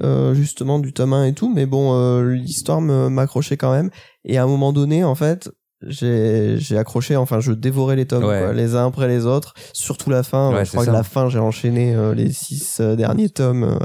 [0.00, 3.90] euh, justement du tome 1 et tout, mais bon, euh, l'histoire me- m'accrochait quand même.
[4.26, 5.50] Et à un moment donné, en fait,
[5.86, 8.40] j'ai j'ai accroché, enfin, je dévorais les tomes, Ouais.
[8.40, 9.54] quoi, les uns après les autres.
[9.72, 10.52] Surtout la fin.
[10.52, 13.78] Ouais, je crois que la fin, j'ai enchaîné euh, les six euh, derniers tomes euh,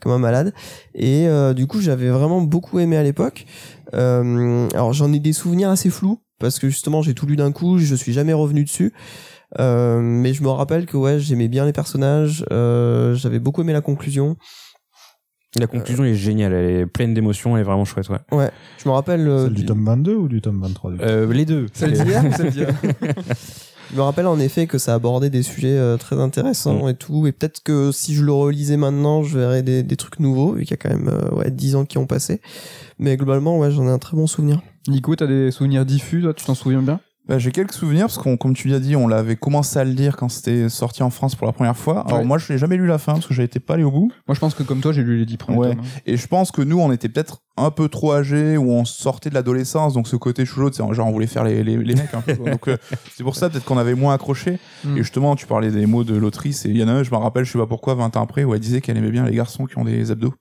[0.00, 0.52] comme un malade.
[0.94, 3.46] Et euh, du coup, j'avais vraiment beaucoup aimé à l'époque.
[3.94, 7.52] Euh, alors, j'en ai des souvenirs assez flous parce que justement, j'ai tout lu d'un
[7.52, 8.92] coup, je suis jamais revenu dessus.
[9.60, 13.72] Euh, mais je me rappelle que ouais, j'aimais bien les personnages, euh, j'avais beaucoup aimé
[13.72, 14.36] la conclusion.
[15.58, 18.08] La conclusion est géniale, elle est pleine d'émotions, elle est vraiment chouette.
[18.08, 18.18] Ouais.
[18.32, 18.50] Ouais,
[18.82, 19.28] je me rappelle.
[19.28, 21.66] euh, Celle du tome 22 ou du tome 23 du coup Euh, les deux.
[21.72, 22.74] Celle d'hier ou celle d'hier
[23.90, 27.26] Je me rappelle en effet que ça abordait des sujets euh, très intéressants et tout,
[27.26, 30.62] et peut-être que si je le relisais maintenant, je verrais des, des trucs nouveaux, vu
[30.64, 32.40] qu'il y a quand même euh, ouais 10 ans qui ont passé.
[32.98, 34.60] Mais globalement, ouais, j'en ai un très bon souvenir.
[34.88, 36.98] Nico, t'as des souvenirs diffus, toi, tu t'en souviens bien?
[37.26, 39.92] Bah, j'ai quelques souvenirs parce qu'on, comme tu l'as dit, on l'avait commencé à le
[39.92, 42.04] lire quand c'était sorti en France pour la première fois.
[42.06, 42.24] Alors Ouais.
[42.26, 44.10] moi, je n'ai jamais lu la fin parce que j'étais pas allé au bout.
[44.28, 45.70] Moi, je pense que comme toi, j'ai lu les 10 premiers Ouais.
[45.70, 46.00] tomes, hein.
[46.04, 49.30] Et je pense que nous, on était peut-être un peu trop âgés ou on sortait
[49.30, 51.94] de l'adolescence, donc ce côté chouchou, tu sais, genre on voulait faire les, les, les
[51.94, 52.34] mecs un peu.
[52.34, 52.50] quoi.
[52.50, 52.76] Donc euh,
[53.16, 54.58] c'est pour ça peut-être qu'on avait moins accroché.
[54.84, 54.94] Mm.
[54.96, 57.10] Et justement, tu parlais des mots de l'autrice et il y en a un, je
[57.10, 59.24] me rappelle, je sais pas pourquoi, 20 ans après, où elle disait qu'elle aimait bien
[59.24, 60.34] les garçons qui ont des abdos.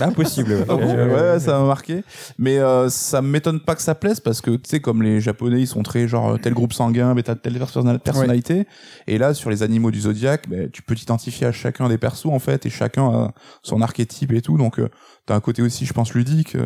[0.00, 0.52] Impossible.
[0.52, 0.64] Ouais.
[0.68, 2.02] Ah bon Euh, ouais, ça m'a marqué.
[2.38, 5.60] Mais euh, ça m'étonne pas que ça plaise parce que tu sais comme les japonais
[5.60, 8.66] ils sont très genre euh, tel groupe sanguin, mais t'as telle personna- personnalité.
[9.06, 12.26] Et là sur les animaux du zodiaque, ben, tu peux t'identifier à chacun des persos
[12.26, 14.58] en fait et chacun a son archétype et tout.
[14.58, 14.88] Donc euh,
[15.24, 16.56] t'as un côté aussi je pense ludique.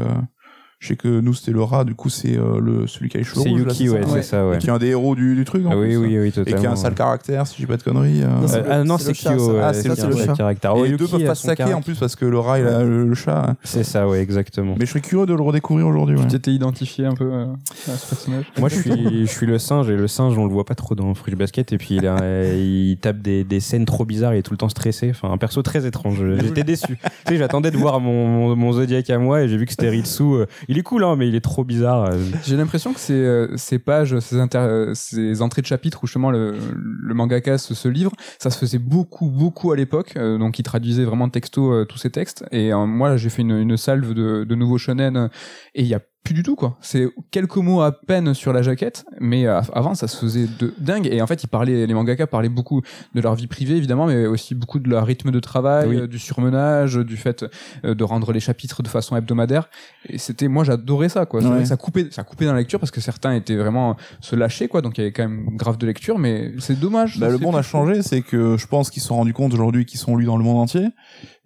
[0.81, 3.20] Je sais que nous c'était le rat, du coup c'est euh, le celui qui a
[3.20, 4.07] les cheveux C'est rouges, là, Yuki, ça ouais, Ouais.
[4.14, 4.57] c'est ça, ouais.
[4.57, 5.66] Et qui est un des héros du, du truc.
[5.66, 6.61] en Ah oui, plus, oui, oui, Et totalement.
[6.61, 8.22] qui a un sale caractère, si j'ai pas de conneries.
[8.22, 8.28] euh.
[8.28, 9.47] Non, c'est Euh, le- ah non, c'est c'est le chat, Kyo.
[9.59, 9.68] ça.
[9.68, 10.33] Ah, c'est c'est un le chat.
[10.33, 10.70] caractère.
[10.70, 12.66] Et Oh, les deux peuvent pas se saquer en plus parce que le rat il
[12.66, 13.45] a le, le chat.
[13.51, 13.57] hein.
[13.62, 14.74] C'est ça, ouais, exactement.
[14.78, 16.16] Mais je serais curieux de le redécouvrir aujourd'hui.
[16.16, 16.22] ouais.
[16.22, 17.45] Tu t'étais identifié un peu euh,
[17.87, 20.53] à ce personnage Moi, je suis, je suis le singe et le singe, on le
[20.53, 21.74] voit pas trop dans Fruit Basket.
[21.74, 22.16] Et puis, il, a,
[22.55, 24.35] il tape des, des scènes trop bizarres.
[24.35, 25.11] Il est tout le temps stressé.
[25.11, 26.22] Enfin, un perso très étrange.
[26.41, 26.97] J'étais déçu.
[27.26, 29.72] tu sais, j'attendais de voir mon, mon, mon Zodiac à moi et j'ai vu que
[29.72, 30.22] c'était Ritsu.
[30.22, 32.05] Euh, Il est cool, hein, mais il est trop bizarre.
[32.05, 36.07] Euh, J'ai l'impression que ces, euh, ces pages, ces, inter- ces entrées de chapitres où
[36.07, 36.55] justement le,
[37.03, 40.12] le mangaka se, se livre, ça se faisait beaucoup, beaucoup à l'époque.
[40.16, 42.45] euh, donc il traduisait vraiment texto tous ces textes.
[42.53, 45.29] Et moi, j'ai fait une, une salve de, de nouveaux shonen
[45.75, 46.77] et il y a plus du tout quoi.
[46.81, 50.75] C'est quelques mots à peine sur la jaquette, mais euh, avant ça se faisait de
[50.79, 51.09] dingue.
[51.11, 52.83] Et en fait, ils parlaient, les mangaka parlaient beaucoup
[53.14, 55.97] de leur vie privée évidemment, mais aussi beaucoup de leur rythme de travail, Oui.
[55.97, 57.45] euh, du surmenage, du fait
[57.85, 59.71] euh, de rendre les chapitres de façon hebdomadaire.
[60.09, 61.43] Et c'était, moi, j'adorais ça, quoi.
[61.43, 61.64] Ouais.
[61.64, 64.83] Ça coupait, ça coupait dans la lecture parce que certains étaient vraiment se lâcher, quoi.
[64.83, 67.18] Donc il y avait quand même grave de lecture, mais c'est dommage.
[67.18, 69.87] Bah, le monde a changé, c'est que je pense qu'ils se sont rendus compte aujourd'hui
[69.87, 70.89] qu'ils sont lus dans le monde entier.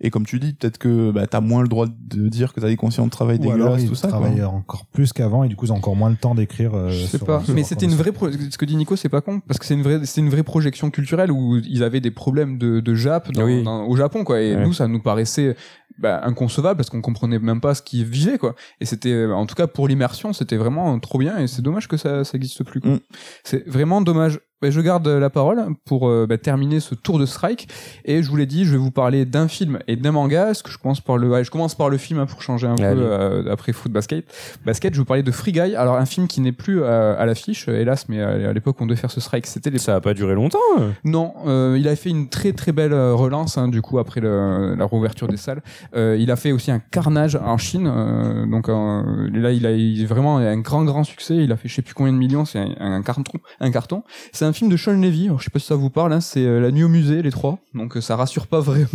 [0.01, 2.67] Et comme tu dis, peut-être que bah, t'as moins le droit de dire que t'as
[2.67, 4.09] des conscients de travail Ou alors dégueulasses, ils tout ça.
[4.09, 4.19] quoi.
[4.19, 6.75] travaillent encore plus qu'avant et du coup ils ont encore moins le temps d'écrire.
[6.75, 7.43] euh, Je sais sur- pas.
[7.45, 9.65] sur Mais c'était une vraie, pro- ce que dit Nico, c'est pas con, parce que
[9.67, 12.95] c'est une vraie, c'est une vraie projection culturelle où ils avaient des problèmes de, de
[12.97, 13.63] Jap dans- Oui.
[13.63, 14.41] dans- au Japon, quoi.
[14.43, 14.65] Et Ouais.
[14.65, 15.57] nous, ça nous paraissait
[15.97, 18.57] bah, inconcevable parce qu'on comprenait même pas ce qu'ils vivaient, quoi.
[18.81, 21.39] Et c'était, en tout cas pour l'immersion, c'était vraiment trop bien.
[21.39, 22.81] Et c'est dommage que ça, ça existe plus.
[22.81, 22.95] quoi.
[22.95, 23.01] Mm.
[23.45, 24.41] C'est vraiment dommage.
[24.65, 27.69] Bah, je garde la parole pour euh, bah, terminer ce tour de strike.
[28.07, 30.53] Et je vous l'ai dit, je vais vous parler d'un film et d'un manga.
[30.65, 32.77] Que je commence par le, ouais, je commence par le film hein, pour changer un
[32.77, 32.95] Allez.
[32.95, 34.25] peu euh, après Foot Basket.
[34.65, 35.75] Basket, je vous parler de Free Guy.
[35.77, 38.87] Alors un film qui n'est plus euh, à l'affiche, euh, hélas, mais à, l'époque on
[38.87, 39.77] devait faire ce strike, c'était les.
[39.79, 40.57] Ça a pas duré longtemps.
[40.79, 40.89] euh.
[41.05, 44.23] Non, euh, il a fait une très très belle euh, relance hein, du coup après
[44.23, 45.61] le- la réouverture des salles.
[45.95, 49.73] Euh, il a fait aussi un carnage en Chine, euh, donc euh, là il a
[49.73, 51.37] il, vraiment un grand grand succès.
[51.37, 54.03] Il a fait je sais plus combien de millions, c'est un, un carton, un carton.
[54.33, 55.27] C'est un film de Sean Levy.
[55.27, 57.23] Alors, je sais pas si ça vous parle, hein, c'est euh, La Nuit au musée,
[57.23, 57.59] les trois.
[57.75, 58.87] Donc euh, ça rassure pas vraiment.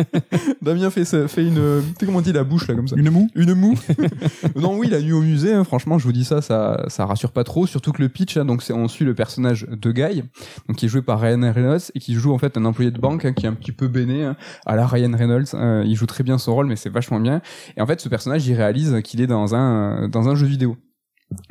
[0.62, 1.54] Damien fait, fait une.
[1.54, 3.74] Tu sais comment on dit la bouche là comme ça Une moue Une moue
[4.56, 7.32] Non, oui, la nuit au musée, hein, franchement, je vous dis ça, ça, ça rassure
[7.32, 10.22] pas trop, surtout que le pitch, hein, donc c'est, on suit le personnage de Guy,
[10.68, 12.98] donc qui est joué par Ryan Reynolds, et qui joue en fait un employé de
[12.98, 15.54] banque hein, qui est un petit peu béné hein, à la Ryan Reynolds.
[15.54, 17.40] Euh, il joue très bien son rôle, mais c'est vachement bien.
[17.76, 20.76] Et en fait, ce personnage, il réalise qu'il est dans un, dans un jeu vidéo.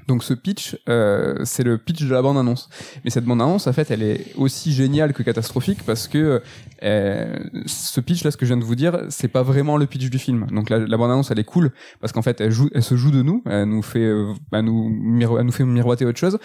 [0.07, 2.69] Donc ce pitch, euh, c'est le pitch de la bande-annonce.
[3.03, 6.41] Mais cette bande-annonce, en fait, elle est aussi géniale que catastrophique parce que
[6.83, 10.09] euh, ce pitch-là, ce que je viens de vous dire, c'est pas vraiment le pitch
[10.09, 10.47] du film.
[10.51, 13.43] Donc la, bande-annonce, elle est cool parce qu'en fait, elle, elle se joue de nous,
[13.45, 16.39] elle nous fait, euh, elle nous, elle nous fait miroiter autre chose.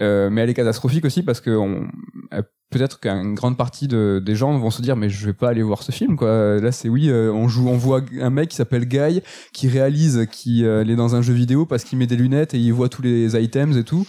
[0.00, 1.88] Euh, mais elle est catastrophique aussi parce que on,
[2.34, 5.48] euh, peut-être qu'une grande partie de, des gens vont se dire mais je vais pas
[5.48, 6.58] aller voir ce film quoi.
[6.60, 10.26] Là, c'est oui, euh, on joue, on voit un mec qui s'appelle Guy qui réalise
[10.30, 12.88] qu'il euh, est dans un jeu vidéo parce qu'il met des lunettes et il voit
[12.88, 14.06] tous les items et tout.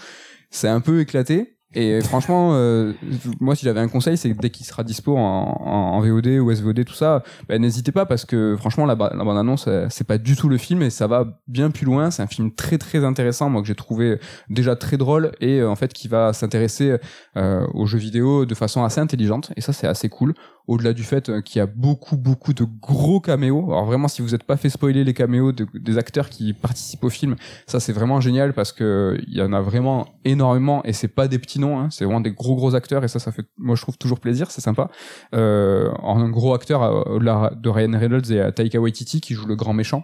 [0.49, 1.57] C'est un peu éclaté.
[1.74, 2.93] Et franchement, euh,
[3.41, 6.86] moi, si j'avais un conseil, c'est que dès qu'il sera dispo en, VOD ou SVOD,
[6.86, 10.18] tout ça, bah, n'hésitez pas parce que franchement, la, ba- la bande-annonce, euh, c'est pas
[10.18, 12.09] du tout le film et ça va bien plus loin.
[12.09, 15.70] C'est un film très très intéressant, moi que j'ai trouvé déjà très drôle et euh,
[15.70, 16.97] en fait qui va s'intéresser
[17.36, 19.51] aux jeux vidéo de façon assez intelligente.
[19.55, 20.34] Et ça, c'est assez cool.
[20.68, 23.65] Au-delà du fait euh, qu'il y a beaucoup beaucoup de gros caméos.
[23.72, 27.03] Alors vraiment, si vous n'êtes pas fait spoiler les caméos de- des acteurs qui participent
[27.05, 27.36] au film,
[27.68, 31.28] ça c'est vraiment génial parce que il y en a vraiment énormément et c'est pas
[31.30, 33.76] des petits noms, hein, c'est vraiment des gros gros acteurs et ça ça fait moi
[33.78, 34.89] je trouve toujours plaisir, c'est sympa.
[35.36, 39.45] Euh, un gros acteur euh, au-delà de Ryan Reynolds et à Taika Waititi qui joue
[39.47, 40.03] le grand méchant.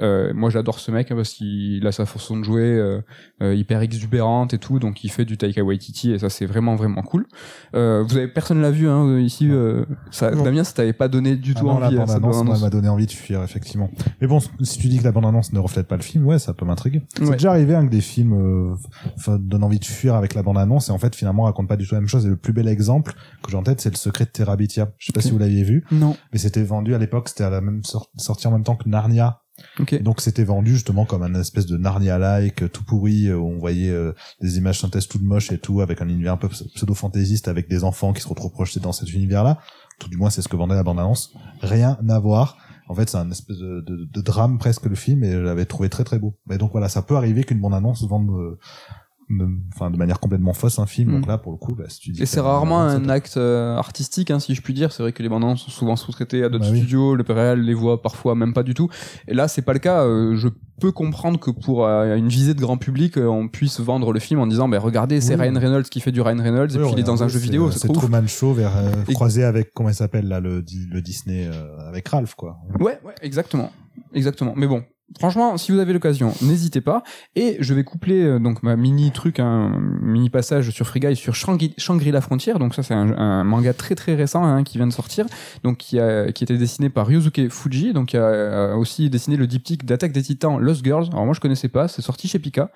[0.00, 3.00] Euh, moi j'adore ce mec hein, parce qu'il a sa façon de jouer euh,
[3.42, 6.76] euh, hyper exubérante et tout, donc il fait du Taika Waititi et ça c'est vraiment
[6.76, 7.26] vraiment cool.
[7.74, 9.50] Euh, vous avez personne l'a vu hein, ici.
[10.10, 10.30] Ça.
[10.30, 11.96] Damien, ça t'avait pas donné du Ah tout non, la envie.
[12.06, 13.90] cette bande-annonce, m'a donné envie de fuir, effectivement.
[14.20, 16.54] Mais bon, si tu dis que la bande-annonce ne reflète pas le film, ouais, ça
[16.54, 16.98] peut m'intriguer.
[17.20, 17.26] Ouais.
[17.26, 20.88] C'est déjà arrivé hein, que des films euh, donnent envie de fuir avec la bande-annonce
[20.88, 22.26] et en fait, finalement, racontent pas du tout la même chose.
[22.26, 24.92] Et le plus bel exemple que j'ai en tête, c'est Le Secret de Terabithia.
[24.98, 26.16] Je sais pas si vous l'aviez vu, Non.
[26.32, 28.88] mais c'était vendu à l'époque, c'était à la même sor- sortie en même temps que
[28.88, 29.40] Narnia.
[29.78, 29.92] Ok.
[29.92, 33.46] Et donc c'était vendu justement comme un espèce de Narnia-like euh, tout pourri euh, où
[33.50, 36.48] on voyait euh, des images synthèses toutes moches et tout avec un univers un peu
[36.48, 39.58] pseudo-fantaisiste avec des enfants qui se retrouvent projetés dans cet univers-là.
[40.08, 41.32] Du moins c'est ce que vendait la bande-annonce.
[41.60, 42.56] Rien à voir.
[42.88, 46.04] En fait c'est un espèce de, drame presque le film et je l'avais trouvé très
[46.04, 46.36] très beau.
[46.46, 48.58] Mais donc voilà, ça peut arriver qu'une bande-annonce vende euh,
[49.74, 51.10] enfin, de manière complètement fausse un film.
[51.10, 51.14] Mm.
[51.14, 53.76] Donc là pour le coup, bah, si tu dis Et c'est rarement un acte euh,
[53.76, 54.92] artistique, hein, si je puis dire.
[54.92, 56.78] C'est vrai que les bandes annonces sont souvent sous-traitées à d'autres Bah oui.
[56.78, 57.14] studios.
[57.14, 58.88] Le réel les voit parfois même pas du tout.
[59.28, 60.02] Et là, c'est pas le cas.
[60.04, 60.48] Euh, je
[60.80, 64.40] peux comprendre que pour euh, une visée de grand public, on puisse vendre le film
[64.40, 65.42] en disant, bah, regardez, c'est Oui.
[65.42, 67.70] Ryan Reynolds qui fait du Ryan Reynolds et puis il est dans un jeu vidéo.
[67.70, 67.92] C'est.
[67.92, 68.72] Truman Show vers,
[69.08, 72.58] Et- croisé avec comment il s'appelle là le, le Disney euh, avec Ralph quoi.
[72.80, 73.70] Ouais, ouais, exactement.
[74.12, 74.54] Exactement.
[74.56, 74.82] Mais bon.
[75.20, 77.04] Franchement, si vous avez l'occasion, n'hésitez pas.
[77.36, 81.14] Et je vais coupler euh, donc ma mini truc, un mini passage sur Free Guy
[81.14, 82.58] sur Shangri- Shangri-La Frontière.
[82.58, 85.26] Donc ça, c'est un, manga très très récent hein, qui vient de sortir,
[85.62, 89.36] donc qui a qui était dessiné par Ryosuke Fuji, donc qui a euh, aussi dessiné
[89.36, 91.08] le diptyque d'Attaque des Titans Lost Girls.
[91.12, 92.70] Alors moi, je connaissais pas, c'est sorti chez Pika.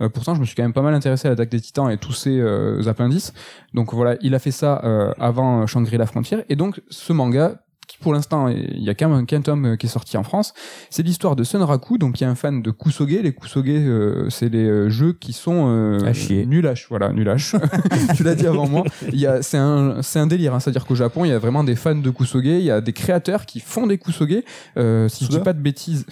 [0.00, 1.98] Euh, pourtant, je me suis quand même pas mal intéressé à l'Attaque des Titans et
[1.98, 3.34] tous ses appendices.
[3.74, 4.74] Donc voilà, il a fait ça
[5.18, 6.42] avant Shangri-La Frontière.
[6.48, 9.86] Et donc ce manga qui pour l'instant il y a qu'un qu'un tome euh, qui
[9.86, 10.52] est sorti en France
[10.90, 14.48] c'est l'histoire de Sunraku donc qui est un fan de Kusoge les Kusoge euh, c'est
[14.48, 16.48] les euh, jeux qui sont euh, À chier.
[16.88, 17.12] voilà
[18.16, 20.60] tu l'as dit avant moi il y a c'est un c'est un délire hein.
[20.60, 22.70] c'est à dire qu'au Japon il y a vraiment des fans de Kusoge il y
[22.70, 24.42] a des créateurs qui font des Kusoge
[24.76, 26.06] euh, si je dis pas de bêtises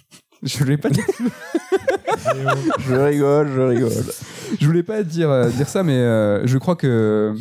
[0.42, 0.88] je l'ai pas
[2.78, 3.92] Je rigole, je rigole.
[4.60, 7.34] je voulais pas dire dire ça mais euh, je crois que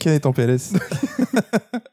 [0.00, 0.72] Ken est en PLS.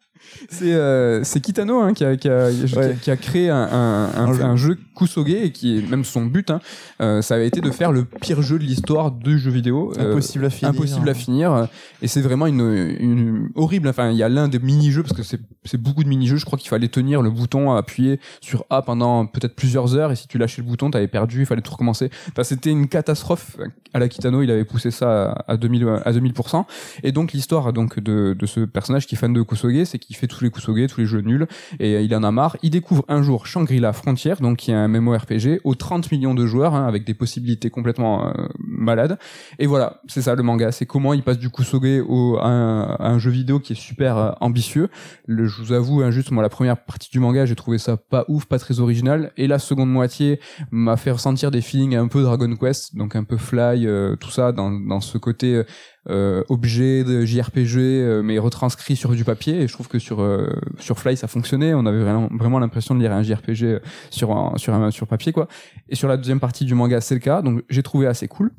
[0.50, 2.98] C'est euh, c'est Kitano hein, qui, a, qui, a, qui a- Ouais.
[3.02, 4.70] qui a créé un, un, un- Un jeu.
[4.74, 6.50] jeu Kusoge et qui est même son but.
[6.52, 6.60] Hein,
[7.02, 9.94] euh, ça avait été de faire le pire jeu de l'histoire du jeu vidéo.
[9.98, 10.70] euh, Impossible à finir.
[10.74, 11.68] impossible à finir
[12.02, 15.24] et c'est vraiment une, une horrible enfin il y a l'un des mini-jeux parce que
[15.24, 18.82] c'est c'est beaucoup de mini-jeux je crois qu'il fallait tenir le bouton appuyer sur A
[18.82, 21.72] pendant peut-être plusieurs heures et si tu lâchais le bouton t'avais perdu il fallait tout
[21.72, 23.58] recommencer enfin c'était une catastrophe
[23.94, 26.66] à la Kitano il avait poussé ça à 2000 à 2000%
[27.04, 30.16] et donc l'histoire donc de, de ce personnage qui est fan de Kusoge c'est qu'il
[30.20, 31.48] fait tous les Kusoge tous les jeux nuls
[31.80, 32.58] et il en a marre.
[32.62, 36.46] Il découvre un jour Shangri-La Frontière donc qui est un MMORPG aux 30 millions de
[36.46, 39.18] joueurs hein, avec des possibilités complètement euh, malades.
[39.58, 42.82] Et voilà, c'est ça le manga, c'est comment il passe du Kusoge au, à, un,
[42.96, 44.90] à un jeu vidéo qui est super euh, ambitieux.
[45.26, 47.98] Le, je vous avoue, hein, juste moi la première partie du manga, j'ai trouvé ça
[47.98, 50.40] pas ouf, pas très original, et la seconde moitié
[50.72, 54.32] m'a fait ressentir des feelings un peu Dragon Quest, donc un peu Fly, euh, tout
[54.32, 55.64] ça dans, dans ce côté
[56.08, 59.62] euh, objet de JRPG, euh, mais retranscrit sur du papier.
[59.62, 62.96] Et je trouve que sur euh, sur Fly ça fonctionnait, on avait vraiment, vraiment l'impression
[62.96, 65.48] de lire un JRPG sur un, sur un sur papier quoi.
[65.90, 68.52] Et sur la deuxième partie du manga, c'est le cas, donc j'ai trouvé assez cool.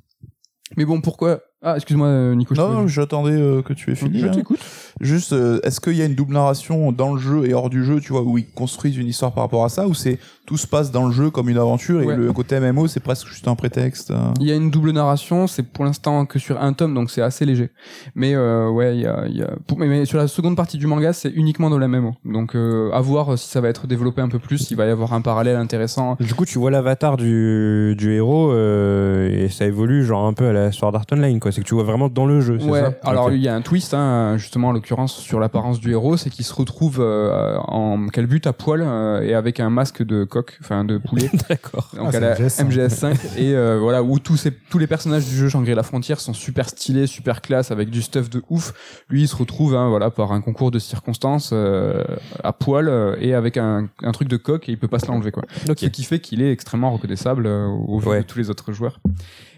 [0.77, 1.41] Mais bon, pourquoi?
[1.63, 2.55] Ah, excuse-moi, euh, Nico.
[2.55, 4.21] je Non, non, j'attendais euh, que tu aies fini.
[4.21, 4.31] je hein.
[4.31, 4.61] t'écoute.
[5.01, 7.85] Juste, euh, est-ce qu'il y a une double narration dans le jeu et hors du
[7.85, 10.57] jeu, tu vois, où ils construisent une histoire par rapport à ça, ou c'est tout
[10.57, 12.15] se passe dans le jeu comme une aventure Ouais.
[12.15, 14.11] et le côté MMO c'est presque juste un prétexte.
[14.11, 14.17] euh.
[14.41, 17.23] Il y a une double narration, c'est pour l'instant que sur un tome, donc c'est
[17.23, 17.71] assez léger.
[18.17, 20.57] Mais euh, ouais, il y a, il y a pour- mais, mais sur la seconde
[20.57, 22.15] partie du manga, c'est uniquement dans la MMO.
[22.25, 24.91] Donc euh, à voir si ça va être développé un peu plus, il va y
[24.91, 26.17] avoir un parallèle intéressant.
[26.21, 30.47] Du coup, tu vois l'avatar du, du héros euh, et ça évolue genre un peu
[30.49, 31.53] à la Sword Art Online, quoi.
[31.53, 32.93] C'est que tu vois vraiment dans le jeu, c'est Ouais, ça?
[33.05, 36.31] alors il y a un twist, hein, justement en l'occurrence sur l'apparence du héros, c'est
[36.31, 40.59] qu'il se retrouve euh, en calbute à poil euh, et avec un masque de coq,
[40.61, 41.31] enfin de poulet.
[41.49, 41.89] D'accord.
[41.97, 43.15] Donc Ah, à la c'est MGS5.
[43.15, 46.33] MGS5 et euh, voilà où tous ces tous les personnages du jeu Shangri-La Frontière sont
[46.33, 48.73] super stylés, super classe avec du stuff de ouf.
[49.09, 52.03] Lui il se retrouve hein, voilà par un concours de circonstances euh,
[52.43, 55.07] à poil euh, et avec un, un truc de coq et il peut pas se
[55.07, 55.45] l'enlever quoi.
[55.69, 55.79] Ok.
[55.81, 58.19] Ce qui fait qu'il est extrêmement reconnaissable euh, au vu Ouais.
[58.19, 58.99] de tous les autres joueurs.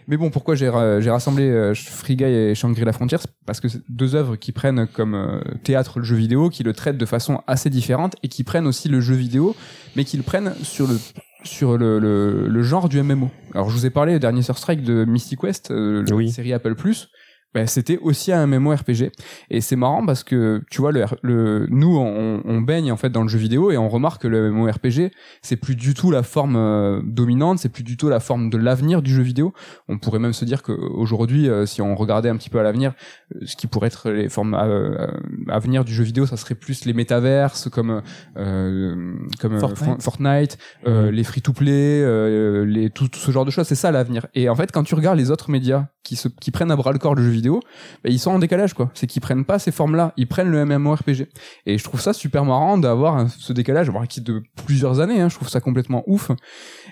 [0.09, 3.61] Mais bon, pourquoi j'ai ra- j'ai rassemblé euh, Free Guy et Shangri-La Frontière C'est Parce
[3.61, 6.99] que c'est deux œuvres qui prennent comme euh, théâtre le jeu vidéo, qui le traitent
[6.99, 9.55] de façon assez différente et qui prennent aussi le jeu vidéo,
[9.97, 10.99] mais qui le prennent sur le
[11.45, 13.29] sur le, le, le genre du MMO.
[13.53, 16.31] Alors je vous ai parlé dernier Sur Strike de Mystic West, euh, la Oui.
[16.31, 17.09] série Apple Plus.
[17.55, 19.11] Ben, c'était aussi un MMORPG.
[19.51, 23.11] Et c'est marrant parce que tu vois le, le nous on, on baigne en fait
[23.11, 25.11] dans le jeu vidéo et on remarque que le MMORPG
[25.43, 28.57] c'est plus du tout la forme euh, dominante c'est plus du tout la forme de
[28.57, 29.53] l'avenir du jeu vidéo.
[29.89, 32.63] On pourrait même se dire que aujourd'hui euh, si on regardait un petit peu à
[32.63, 32.95] l'avenir
[33.35, 35.07] euh, ce qui pourrait être les formes euh, euh,
[35.51, 38.01] à venir du jeu vidéo ça serait plus les métaverses comme
[38.39, 39.99] euh, comme euh, Fortnite.
[39.99, 43.67] Fo- Fortnite euh, les free to play euh, les tout, tout ce genre de choses.
[43.67, 44.27] C'est ça l'avenir.
[44.35, 46.93] Et en fait quand tu regardes les autres médias qui se qui prennent à bras
[46.93, 48.91] le corps le jeu vidéo bah, ils sont en décalage quoi.
[48.95, 51.29] C'est qu'ils prennent pas ces formes là ils prennent le MMORPG
[51.67, 55.29] et je trouve ça super marrant d'avoir ce décalage alors qui de plusieurs années hein,
[55.29, 56.31] je trouve ça complètement ouf.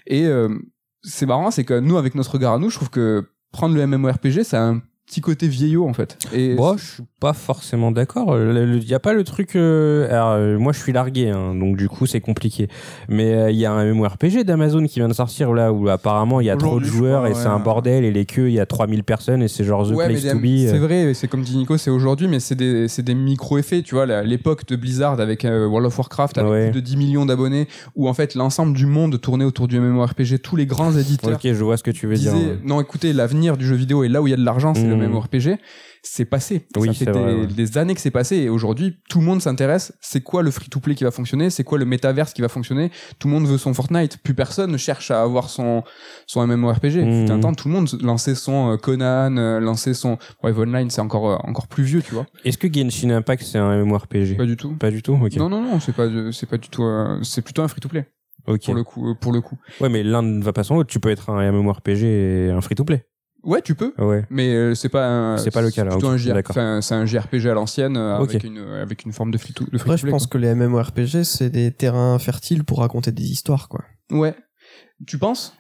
[0.07, 0.49] Et euh,
[1.03, 3.87] c'est marrant c'est que nous avec notre regard à nous je trouve que prendre le
[3.87, 7.91] MMORPG ça a un petit côté vieillot en fait et Bon, je suis pas forcément
[7.91, 8.39] d'accord.
[8.39, 9.57] Il y a pas le truc.
[9.57, 12.69] euh, alors, euh, moi, je suis largué, hein, donc du coup, c'est compliqué.
[13.09, 16.41] Mais euh, il y a un MMORPG d'Amazon qui vient de sortir là où apparemment
[16.41, 17.55] il y a trop de joueurs crois, et c'est ouais.
[17.55, 20.07] un bordel et les queues, il y a 3000 personnes et c'est genre The Ouais,
[20.09, 20.45] Place to Be.
[20.69, 20.79] c'est euh.
[20.79, 23.83] vrai, c'est comme dit Nico, c'est aujourd'hui, mais c'est des, des micro-effets.
[23.83, 27.27] Tu vois, l'époque de Blizzard avec euh, World of Warcraft, avec plus de 10 millions
[27.27, 31.35] d'abonnés, où en fait l'ensemble du monde tournait autour du MMORPG, tous les grands éditeurs
[31.35, 32.33] Ok, je vois ce que tu veux dire.
[32.65, 34.85] non, écoutez, l'avenir du jeu vidéo et là où il y a de l'argent, c'est
[34.87, 35.00] le Mhm.
[35.09, 35.59] MMORPG.
[36.03, 36.67] C'est passé.
[36.77, 37.47] Oui, Ça fait des, vrai, ouais.
[37.47, 39.93] des années que c'est passé et aujourd'hui, tout le monde s'intéresse.
[40.01, 41.51] C'est quoi le free-to-play qui va fonctionner?
[41.51, 42.91] C'est quoi le métaverse qui va fonctionner?
[43.19, 44.17] Tout le monde veut son Fortnite.
[44.23, 45.83] Plus personne ne cherche à avoir son,
[46.27, 46.91] son MMORPG.
[47.27, 50.61] Fut un temps, tout le monde lançait son euh, Conan, euh, lançait son ouais, EVE
[50.61, 52.27] Online, c'est encore euh, encore plus vieux, tu vois.
[52.45, 54.75] Est-ce que Genshin Impact c'est un MMORPG Pas du tout.
[54.77, 55.19] Pas du tout.
[55.21, 55.37] Ok.
[55.37, 58.07] Non non non, c'est pas c'est pas du tout euh, c'est plutôt un free-to-play
[58.45, 59.59] pour le coup pour le coup.
[59.81, 60.91] Ouais, mais l'un ne va pas sans l'autre.
[60.91, 63.05] Tu peux être un MMORPG et un free-to-play.
[63.43, 63.95] Ouais, tu peux.
[63.99, 64.25] Ouais.
[64.31, 67.07] Mais euh, c'est pas un, C'est pas le cas, là, plutôt un enfin, c'est un
[67.07, 69.97] JRPG à l'ancienne euh, avec une euh, avec une forme de free to de Après,
[69.97, 73.85] je pense que les MMORPG, c'est des terrains fertiles pour raconter des histoires, quoi.
[74.11, 74.35] Ouais.
[75.07, 75.55] Tu penses?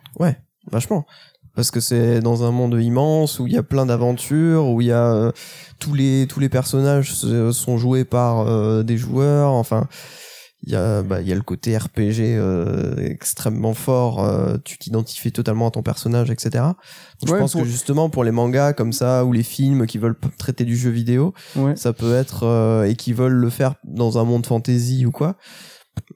[0.70, 1.06] Vachement.
[1.54, 4.86] Parce que c'est dans un monde immense où il y a plein d'aventures, où il
[4.86, 5.32] y a euh,
[5.80, 9.50] tous les tous les personnages sont joués par euh, des joueurs.
[9.50, 9.88] Enfin,
[10.62, 14.22] il y a bah il y a le côté RPG euh, extrêmement fort.
[14.24, 16.50] euh, tu t'identifies totalement à ton personnage, etc.
[16.50, 19.86] Donc, je Ouais, pense pour- que justement pour les mangas comme ça ou les films
[19.86, 21.76] qui veulent traiter du jeu vidéo, Ouais.
[21.76, 25.36] ça peut être euh, et qui veulent le faire dans un monde fantasy ou quoi.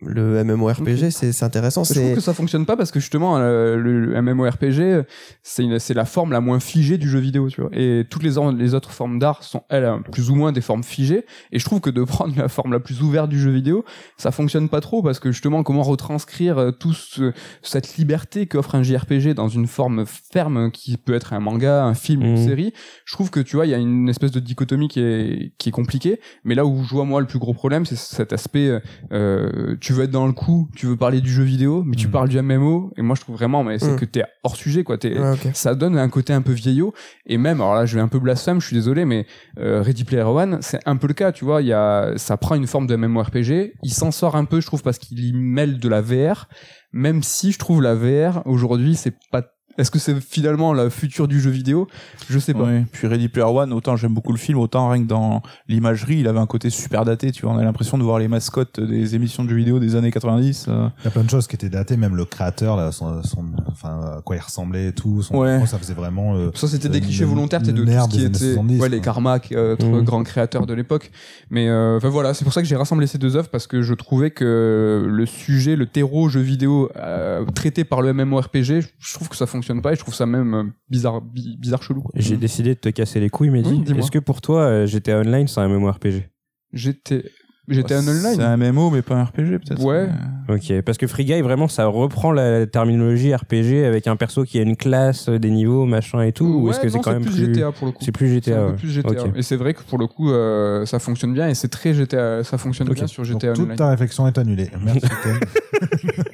[0.01, 1.85] Le MMORPG, c'est c'est intéressant.
[1.85, 5.05] Je trouve que ça fonctionne pas parce que justement euh, le, MMORPG
[5.43, 8.39] c'est une- la forme la moins figée du jeu vidéo tu vois et toutes les,
[8.39, 11.91] autres formes d'art sont elles plus ou moins des formes figées et je trouve que
[11.91, 13.85] de prendre la forme la plus ouverte du jeu vidéo
[14.17, 17.33] ça fonctionne pas trop parce que justement comment retranscrire euh, tout ce-
[17.63, 21.95] cette liberté qu'offre un JRPG dans une forme ferme qui peut être un manga un
[21.95, 22.45] film une Mhm.
[22.47, 22.73] série
[23.05, 25.69] je trouve que tu vois il y a une espèce de dichotomie qui est qui
[25.69, 28.81] est compliquée mais là où je vois moi le plus gros problème c'est cet aspect
[29.13, 31.97] euh, euh, tu veux être dans le coup, tu veux parler du jeu vidéo, mais
[31.97, 32.11] tu Mm.
[32.11, 33.97] parles du MMO, et moi je trouve vraiment, mais c'est Mm.
[33.97, 34.97] que t'es hors sujet, quoi.
[34.99, 35.49] T'es, Ouais, ok.
[35.55, 36.93] ça donne un côté un peu vieillot,
[37.27, 39.27] et même, alors là je vais un peu blasphème, je suis désolé, mais
[39.59, 42.37] euh, Ready Player One, c'est un peu le cas, tu vois, il y a, ça
[42.37, 45.33] prend une forme de MMORPG, il s'en sort un peu, je trouve, parce qu'il y
[45.33, 46.49] mêle de la VR,
[46.93, 49.43] même si je trouve la VR, aujourd'hui, c'est pas
[49.79, 51.89] est-ce que c'est finalement le futur du jeu vidéo?
[52.31, 52.65] Je sais pas.
[52.65, 52.85] Ouais.
[52.93, 56.29] Puis Ready Player One, autant j'aime beaucoup le film, autant rien que dans l'imagerie, il
[56.29, 59.15] avait un côté super daté, tu vois, on a l'impression de voir les mascottes des
[59.15, 60.67] émissions de jeux vidéo des années 90.
[60.69, 60.89] euh.
[61.01, 63.45] Il y a plein de choses qui étaient datées, même le créateur, là, son, son-
[63.69, 65.23] enfin, à quoi il ressemblait et tout.
[65.23, 65.65] Son, Ouais.
[65.67, 66.37] Ça faisait vraiment.
[66.37, 68.37] euh, Ça, c'était des Le- clichés volontaires t'es de le tout ce qui des années
[68.37, 69.01] était 70, ouais, les.
[69.01, 70.03] Carmack, euh, autres Mhm.
[70.05, 71.11] grands créateurs de l'époque.
[71.51, 73.83] Mais euh, enfin voilà, c'est pour ça que j'ai rassemblé ces deux œuvres parce que
[73.83, 79.15] je trouvais que le sujet, le terreau jeu vidéo euh, traité par le MMORPG, je
[79.15, 81.83] trouve que ça fonctionne fonctionne pas et je trouve ça même euh, bizarre bi- bizarre
[81.83, 82.05] chelou.
[82.15, 83.51] J'ai décidé de te casser les couilles.
[83.51, 83.99] Oui, dis-moi.
[84.01, 86.29] Est-ce que pour toi, euh, GTA Online, c'est un MMORPG
[86.73, 87.25] J'étais
[87.69, 88.41] j'étais un C'est online.
[88.43, 89.83] un MMO, mais pas un RPG, peut-être.
[89.83, 90.07] Ouais.
[90.07, 94.45] Mais- Ok, parce que Free Guy, vraiment, ça reprend la terminologie RPG avec un perso
[94.45, 96.45] qui a une classe, euh, des niveaux, machin et tout.
[96.45, 98.05] ou est-ce que c'est quand même plus plus GTA pour le coup.
[98.05, 98.67] C'est plus C'est GTA.
[98.67, 98.73] ouais.
[98.75, 99.25] plus GTA.
[99.37, 102.45] Et c'est vrai que pour le coup, euh, ça fonctionne bien et c'est très GTA.
[102.45, 102.97] Ça fonctionne Ok.
[102.97, 103.77] bien sur Donc, GTA toute Online.
[103.79, 104.69] ta réflexion est annulée.
[104.85, 105.01] Merci.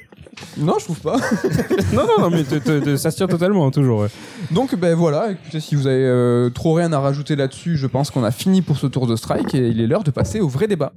[0.61, 1.17] Non, je trouve pas.
[1.93, 4.01] non, non, non, mais te- te- te- ça se tient totalement, hein, toujours.
[4.01, 4.09] ouais.
[4.51, 8.11] Donc ben voilà, écoutez, si vous avez euh, trop rien à rajouter là-dessus, je pense
[8.11, 10.47] qu'on a fini pour ce tour de strike et il est l'heure de passer au
[10.47, 10.93] vrai débat.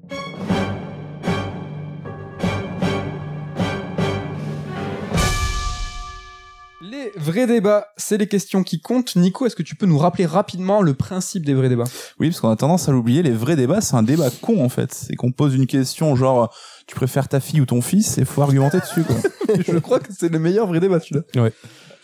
[6.81, 9.17] Les vrais débats, c'est les questions qui comptent.
[9.17, 11.85] Nico, est-ce que tu peux nous rappeler rapidement le principe des vrais débats?
[12.21, 13.23] Oui, parce qu'on a tendance à l'oublier.
[13.23, 14.93] Les vrais débats, c'est un débat con, en fait.
[14.93, 16.55] C'est qu'on pose une question, genre,
[16.87, 19.17] tu préfères ta fille ou ton fils, et faut argumenter dessus, quoi.
[19.67, 21.23] Je crois que c'est le meilleur vrai débat celui-là.
[21.35, 21.53] Vrai.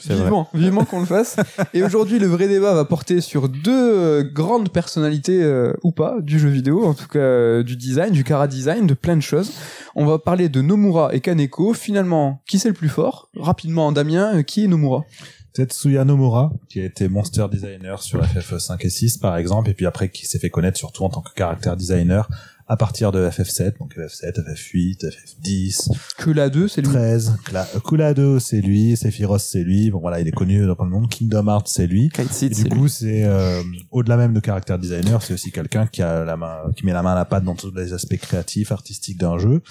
[0.09, 1.37] Vivement, vivement qu'on le fasse.
[1.75, 6.17] Et aujourd'hui, le vrai débat va porter sur deux euh, grandes personnalités, euh, ou pas,
[6.21, 9.21] du jeu vidéo, en tout cas euh, du design, du cara design, de plein de
[9.21, 9.53] choses.
[9.95, 11.75] On va parler de Nomura et Kaneko.
[11.75, 13.29] Finalement, qui c'est le plus fort?
[13.37, 15.05] Rapidement, Damien, euh, qui est Nomura?
[15.53, 19.85] Tetsuya Nomura, qui a été monster designer sur FF5 et 6 par exemple, et puis
[19.85, 22.29] après qui s'est fait connaître surtout en tant que caractère designer
[22.73, 26.89] à partir de FF7, donc FF7, FF8, FF10, Que la 2, c'est lui.
[26.89, 30.89] 13, Cla- Kulado c'est lui, Sephiroth c'est lui, bon voilà il est connu dans le
[30.91, 32.11] monde, Kingdom Hearts c'est lui.
[32.43, 33.61] Et du coup, c'est euh,
[33.91, 37.03] au-delà même de caractère designer, c'est aussi quelqu'un qui a la main, qui met la
[37.03, 39.63] main à la pâte dans tous les aspects créatifs, artistiques d'un jeu,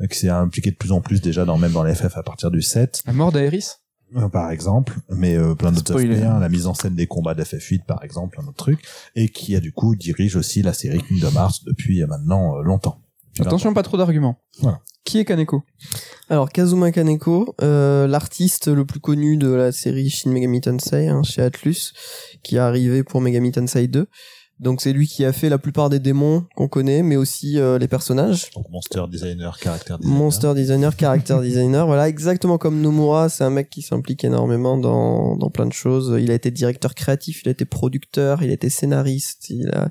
[0.00, 2.22] euh, qui s'est impliqué de plus en plus déjà dans même dans les FF à
[2.22, 3.70] partir du 7, La mort d'Aeris
[4.32, 7.84] par exemple, mais euh, plein d'autres aspects, hein, la mise en scène des combats d'FF8
[7.84, 8.84] par exemple, un autre truc,
[9.14, 12.62] et qui a du coup dirige aussi la série Kingdom Hearts depuis euh, maintenant euh,
[12.62, 13.00] longtemps.
[13.32, 13.48] Depuis 20 ans.
[13.48, 14.38] Attention, pas trop d'arguments.
[14.60, 14.80] Voilà.
[15.04, 15.62] Qui est Kaneko?
[16.30, 21.22] Alors Kazuma Kaneko, euh, l'artiste le plus connu de la série Shin Megami Tensei hein,
[21.22, 21.92] chez Atlus,
[22.42, 24.06] qui est arrivé pour Megami Tensei 2.
[24.60, 27.78] Donc c'est lui qui a fait la plupart des démons qu'on connaît, mais aussi euh,
[27.78, 28.50] les personnages.
[28.54, 30.18] Donc monster designer, caractère designer.
[30.18, 35.36] Monster designer, character designer, voilà, exactement comme Nomura, c'est un mec qui s'implique énormément dans,
[35.36, 36.16] dans plein de choses.
[36.20, 39.90] Il a été directeur créatif, il a été producteur, il a été scénariste, il a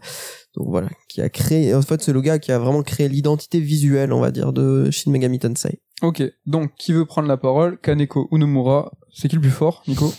[0.55, 1.73] donc voilà, qui a créé.
[1.73, 4.91] En fait, c'est le gars qui a vraiment créé l'identité visuelle, on va dire, de
[4.91, 5.79] Shin Megami Tensei.
[6.01, 7.79] Ok, donc qui veut prendre la parole?
[7.79, 10.13] Kaneko ou Nomura C'est qui le plus fort, Nico?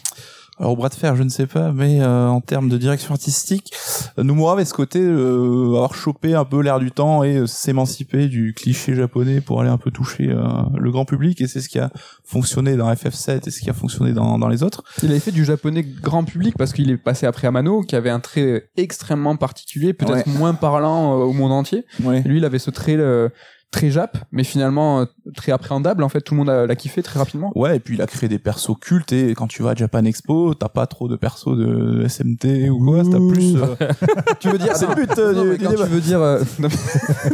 [0.58, 3.12] Alors au bras de fer, je ne sais pas, mais euh, en termes de direction
[3.12, 3.72] artistique,
[4.16, 8.28] Nomura avait ce côté euh, avoir chopé un peu l'air du temps et euh, s'émanciper
[8.28, 10.44] du cliché japonais pour aller un peu toucher euh,
[10.76, 11.90] le grand public et c'est ce qui a
[12.24, 14.84] fonctionné dans FF7 et ce qui a fonctionné dans, dans les autres.
[15.02, 18.10] Il avait fait du japonais grand public parce qu'il est passé après Amano, qui avait
[18.10, 21.84] un trait extrêmement particulier, peut-être moins parlant euh, au monde entier.
[22.02, 22.22] Ouais.
[22.22, 23.28] Lui, il avait ce trait euh,
[23.74, 25.04] très jap, mais finalement euh,
[25.34, 26.02] très appréhendable.
[26.04, 27.50] En fait, tout le monde a- l'a kiffé très rapidement.
[27.56, 30.04] Ouais, et puis il a créé des persos cultes et quand tu vas à Japan
[30.04, 33.56] Expo, t'as pas trop de persos de SMT ou quoi, t'as plus.
[33.56, 33.74] euh,
[34.40, 35.84] tu veux dire c'est le but euh, du, quand débat.
[35.86, 36.40] tu veux dire euh,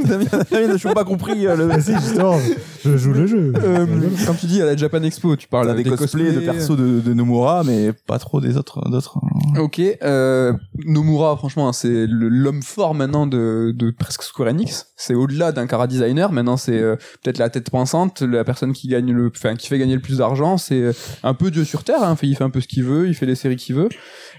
[0.04, 1.68] Damien, Damien, je n'ai pas compris euh, le.
[1.72, 2.36] Ah si, justement,
[2.84, 3.52] je joue le jeu.
[3.62, 3.86] euh,
[4.26, 7.00] quand tu dis à la Japan Expo, tu parles des, des cosplays, de persos de,
[7.00, 8.88] de Nomura, mais pas trop des autres.
[8.90, 9.18] d'autres.
[9.58, 10.52] Ok, euh,
[10.86, 14.86] Nomura, franchement, c'est le- l'homme fort maintenant de, de presque Square Enix.
[14.96, 16.29] C'est au-delà d'un cara designer.
[16.32, 19.78] Maintenant, c'est euh, peut-être la tête pensante, la personne qui gagne le, enfin, qui fait
[19.78, 20.56] gagner le plus d'argent.
[20.58, 22.02] C'est euh, un peu Dieu sur terre.
[22.02, 22.16] Hein.
[22.22, 23.88] Il fait un peu ce qu'il veut, il fait les séries qu'il veut.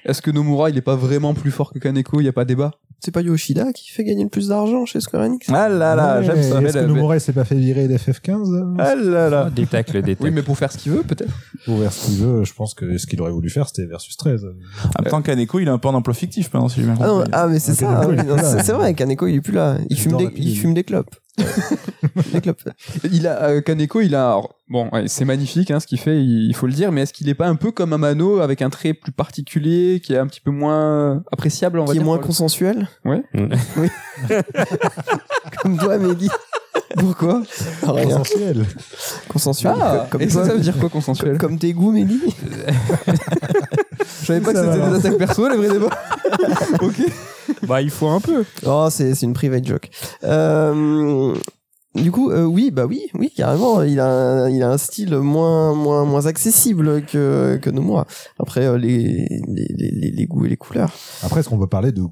[0.05, 2.19] Est-ce que Nomura, il est pas vraiment plus fort que Kaneko?
[2.21, 2.71] Il y a pas débat.
[3.03, 5.47] C'est pas Yoshida qui fait gagner le plus d'argent chez Square Enix?
[5.49, 6.61] Ah là là, Ouais, j'aime ça.
[6.61, 9.49] Est-ce que Nomura il s'est pas fait virer d'FF15 là Ah là là.
[9.49, 10.23] Des tacles, des tacles.
[10.25, 11.33] Oui, mais pour faire ce qu'il veut, peut-être.
[11.65, 14.15] Pour faire ce qu'il veut, je pense que ce qu'il aurait voulu faire c'était versus
[14.17, 14.45] 13.
[14.99, 16.95] En même temps, Kaneko, il a un peu un emploi fictif maintenant, si j'ai bien
[17.01, 17.29] Ah, compris.
[17.33, 19.77] ah mais c'est Ok, ça, c'est vrai, Kaneko il est plus là.
[19.89, 21.15] Il, Il fume des, il fume des clopes.
[23.11, 26.21] Il a euh, Kaneko, il a alors, bon, ouais, c'est magnifique hein, ce qu'il fait,
[26.23, 28.61] il, il faut le dire, mais est-ce qu'il est pas un peu comme Amano avec
[28.61, 32.03] un trait plus particulier, qui est un petit peu moins appréciable, on va Qui est
[32.03, 32.87] moins consensuel.
[33.05, 33.23] Ouais.
[33.77, 33.87] Oui.
[35.61, 36.29] comme toi, Mehdi.
[36.97, 37.43] Pourquoi
[37.83, 38.05] Ah, Rien.
[38.17, 38.65] Consensuel.
[39.29, 39.73] Consensuel.
[39.79, 40.47] Ah, comme et ça, toi.
[40.47, 42.19] ça veut dire quoi consensuel Comme tes goûts, Mehdi.
[44.21, 45.89] Je savais pas que c'était des attaques perso, les vrais débats.
[46.81, 47.01] ok.
[47.67, 48.43] Bah, il faut un peu.
[48.65, 49.89] Oh, c'est c'est une private joke.
[50.23, 51.33] Euh,
[51.95, 53.81] du coup, euh, oui, bah oui, oui, carrément.
[53.83, 58.05] Il a, un, il a un style moins, moins, moins accessible que que Nomura.
[58.39, 60.93] Après, euh, les, les, les, les goûts et les couleurs.
[61.23, 62.03] Après, est-ce qu'on peut parler de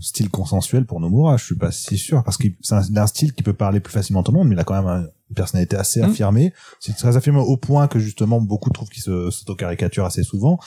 [0.00, 1.36] style consensuel pour Nomura?
[1.36, 4.20] Je suis pas si sûr parce que c'est un style qui peut parler plus facilement
[4.20, 6.04] à tout le monde, mais il a quand même un- une personnalité assez Mm.
[6.04, 6.52] affirmée.
[6.80, 10.58] C'est très affirmé au point que justement beaucoup trouvent qu'il se s'auto-caricature assez souvent.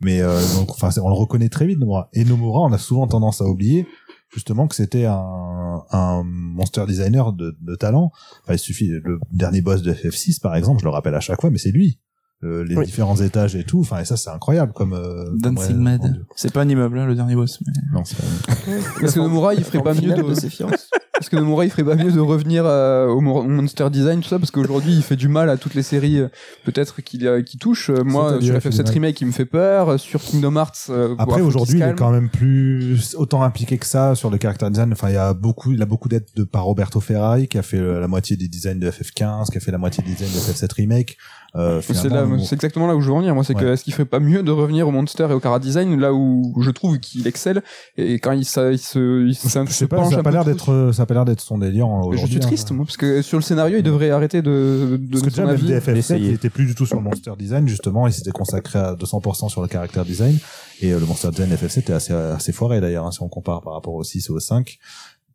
[0.00, 2.08] Mais euh, donc, enfin, c'est- on le reconnaît très vite Nomura.
[2.12, 3.86] Et Nomura, on a souvent tendance à oublier
[4.34, 8.10] justement que c'était un, un monster designer de, de talent.
[8.42, 11.40] Enfin, il suffit le dernier boss de FF6 par exemple, je le rappelle à chaque
[11.40, 11.98] fois, mais c'est lui.
[12.44, 12.84] euh, les Oui.
[12.84, 13.80] différents étages et tout.
[13.80, 14.92] Enfin, et ça, c'est incroyable comme.
[14.92, 16.22] euh, Dancing Mad.
[16.36, 17.58] C'est pas un immeuble, hein, le dernier boss.
[17.66, 17.72] Mais...
[17.94, 18.24] Non, c'est pas.
[19.00, 20.22] Parce que Nomura, il ferait pas mieux de.
[21.26, 24.28] Parce que Nomura, il ferait pas mieux de revenir euh, au mo- monster design, tout
[24.28, 26.28] ça, parce qu'aujourd'hui, il fait du mal à toutes les séries, euh,
[26.64, 27.90] peut-être qu'il euh, qu'il touche.
[27.90, 28.92] Euh, Moi, sur il fait du FF7 mal.
[28.92, 29.98] Remake, il me fait peur.
[29.98, 34.30] Sur Kingdom Hearts, Après, aujourd'hui, il est quand même plus autant impliqué que ça sur
[34.30, 34.92] le character design.
[34.92, 37.62] Enfin, il y a beaucoup, il a beaucoup d'aide de par Roberto Ferrari, qui a
[37.62, 40.38] fait la moitié des designs de FF15, qui a fait la moitié des designs de
[40.38, 41.16] FF7 Remake.
[41.54, 43.34] Euh, C'est exactement là où je veux en venir.
[43.34, 43.72] Moi, c'est que Ouais.
[43.72, 46.54] est-ce qu'il ferait pas mieux de revenir au monster et au cara design, là où
[46.60, 47.62] je trouve qu'il excelle?
[47.96, 50.20] Et quand il, ça, il se, il, ça je se sais pas, penche ça a
[50.20, 52.70] un pas l'air d'être, ça a pas l'air d'être son délire Mais Je suis triste,
[52.70, 52.74] hein.
[52.74, 55.54] moi, parce que sur le scénario, il devrait arrêter de, de Parce que déjà, même
[55.54, 55.66] avis.
[55.66, 56.28] des FF7, d'essayer.
[56.28, 59.48] il était plus du tout sur le monster design, justement, il s'était consacré à 200%
[59.48, 60.38] sur le caractère design.
[60.82, 63.62] Et euh, le monster design FF7 était assez, assez foiré d'ailleurs, hein, si on compare
[63.62, 64.78] par rapport au 6 et au 5.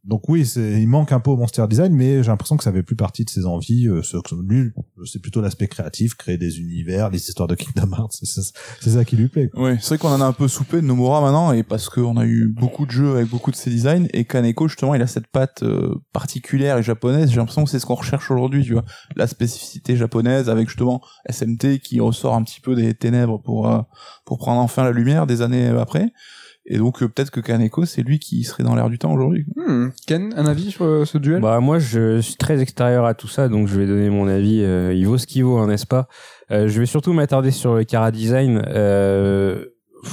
[0.04, 2.82] Donc oui, il manque un peu au monster design, mais j'ai l'impression que ça fait
[2.82, 3.88] plus partie de ses envies.
[3.88, 4.02] Euh,
[4.47, 4.72] lui,
[5.06, 9.16] c'est plutôt l'aspect créatif, créer des univers, les histoires de Kingdom Hearts, c'est ça, qui
[9.16, 9.52] lui plaît.
[9.54, 12.18] Ouais, c'est vrai qu'on en a un peu soupé de Nomura maintenant, et parce qu'on
[12.18, 15.08] a eu beaucoup de jeux avec beaucoup de ses designs, et Kaneko, justement, il a
[15.08, 18.74] cette patte euh, particulière et japonaise, j'ai l'impression que c'est ce qu'on recherche aujourd'hui, tu
[18.74, 18.86] vois.
[19.16, 23.82] La spécificité japonaise avec justement SMT qui ressort un petit peu des ténèbres pour, euh,
[24.26, 26.12] pour prendre enfin la lumière des années après.
[26.66, 29.45] Et donc, euh, peut-être que Kaneko, c'est lui qui serait dans l'air du temps aujourd'hui.
[29.55, 29.88] Hmm.
[30.05, 31.41] Ken, un avis sur euh, ce duel?
[31.41, 34.62] Bah moi je suis très extérieur à tout ça donc je vais donner mon avis.
[34.62, 36.07] Euh, il vaut ce qu'il vaut, hein, n'est-ce pas?
[36.51, 38.62] Euh, Je vais surtout m'attarder sur le Kara design.
[38.68, 39.66] Euh,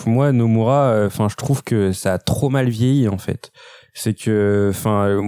[0.06, 3.52] moi Nomura, enfin je trouve que ça a trop mal vieilli en fait.
[4.00, 5.22] C'est que, enfin, euh,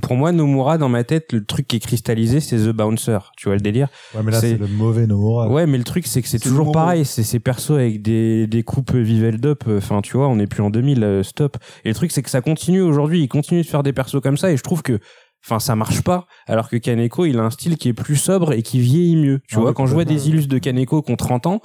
[0.00, 3.18] pour moi Nomura dans ma tête le truc qui est cristallisé c'est The Bouncer.
[3.36, 3.88] Tu vois le délire?
[4.14, 5.48] Ouais, mais là, C'est- le mauvais Nomura.
[5.48, 7.04] Ouais, mais le truc, c'est que c'est toujours pareil.
[7.04, 9.64] C'est ces persos avec des, des coupes Viveld Up.
[9.68, 11.56] Enfin, tu vois, on n'est plus en 2000, euh, stop.
[11.84, 13.22] Et le truc, c'est que ça continue aujourd'hui.
[13.22, 14.52] Ils continuent de faire des persos comme ça.
[14.52, 15.00] Et je trouve que,
[15.44, 16.26] enfin, ça marche pas.
[16.46, 19.40] Alors que Kaneko, il a un style qui est plus sobre et qui vieillit mieux.
[19.48, 21.60] Tu Ah vois, oui, quand je vois des illustres de Kaneko qui ont 30 ans,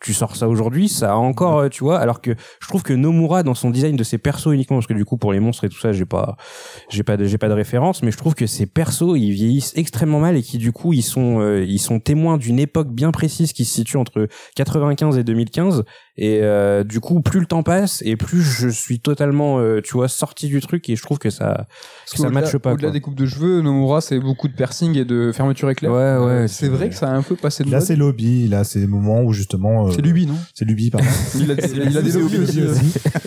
[0.00, 1.98] tu sors ça aujourd'hui, ça a encore, euh, tu vois.
[1.98, 4.94] Alors que je trouve que Nomura, dans son design de ses persos uniquement, parce que
[4.94, 6.36] du coup, pour les monstres et tout ça, j'ai pas,
[6.88, 9.72] j'ai pas de, j'ai pas de référence, mais je trouve que ces persos, ils vieillissent
[9.76, 13.12] extrêmement mal et qui, du coup, ils sont, euh, ils sont témoins d'une époque bien
[13.12, 15.84] précise qui se situe entre 95 et 2015.
[16.18, 19.94] Et euh, du coup, plus le temps passe et plus je suis totalement, euh, tu
[19.94, 21.66] vois, sorti du truc et je trouve que ça,
[22.12, 22.74] que ça matche pas.
[22.74, 25.90] Au-delà des coupes de cheveux, Nomura, c'est beaucoup de piercing et de fermeture éclair.
[25.90, 26.02] Ouais, ouais,
[26.42, 27.80] Euh, c'est c'est- vrai que ça a un peu passé de mode.
[27.80, 29.86] ses lobbies, il a ses moments où justement.
[29.88, 31.06] euh, C'est Luby, non C'est Luby, pardon.
[31.34, 32.60] il a, il a des C'est lobbies aussi.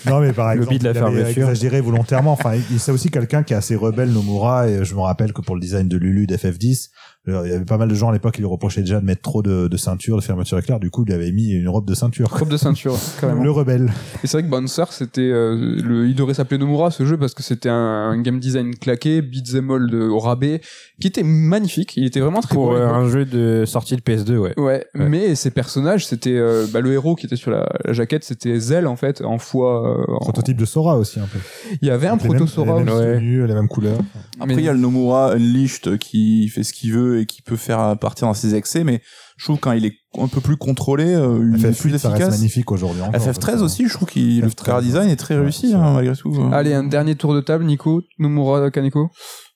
[0.06, 1.28] non mais par Le exemple, de la il fermeture.
[1.50, 2.34] exagéré volontairement.
[2.34, 4.70] Enfin, il- c'est aussi quelqu'un qui est assez rebelle, Nomura.
[4.70, 6.90] Et je me rappelle que pour le design de Lulu d'FF10, euh,
[7.28, 9.22] il y avait pas mal de gens à l'époque qui lui reprochaient déjà de mettre
[9.22, 10.80] trop de, de ceinture, de fermeture éclair.
[10.80, 12.28] Du coup, il lui avait mis une robe de ceinture.
[12.30, 13.44] Robe de ceinture, carrément.
[13.44, 13.92] Le rebelle.
[14.24, 17.34] Et c'est vrai que Bouncer, c'était, euh, le, il devrait s'appeler Nomura ce jeu parce
[17.34, 20.62] que c'était un, un game design claqué, beat'em all de, au rabais,
[21.02, 21.94] qui était magnifique.
[21.98, 22.76] Il était vraiment très Pour beau.
[22.76, 24.54] euh, un jeu de sortie de PS2, ouais.
[24.60, 28.24] Ouais, mais ces personnages, c'était euh, bah, le héros qui était sur la, la jaquette,
[28.24, 30.00] c'était Zell en fait, en fois.
[30.00, 31.40] euh, en- Prototype de Sora aussi un peu.
[31.82, 33.04] Il y avait un mêmes- proto-Sora les mêmes aussi.
[33.06, 33.16] ouais.
[33.16, 34.00] tenues, les mêmes couleurs.
[34.40, 37.42] Après, Mais- il y a le Nomura Unleashed qui fait ce qu'il veut et qui
[37.42, 39.02] peut faire partir dans ses excès, mais
[39.38, 42.10] je trouve quand il est un peu plus contrôlé, euh, il est plus FF8, ça
[42.10, 42.40] reste efficace.
[42.40, 43.02] magnifique aujourd'hui.
[43.02, 45.42] encore, FF13 parce que- aussi, je trouve qu'il le FF13, car design est très ouais,
[45.42, 46.34] réussi hein, malgré tout.
[46.52, 49.10] Allez, un dernier tour de table, Nico, Nomura, Kaneko.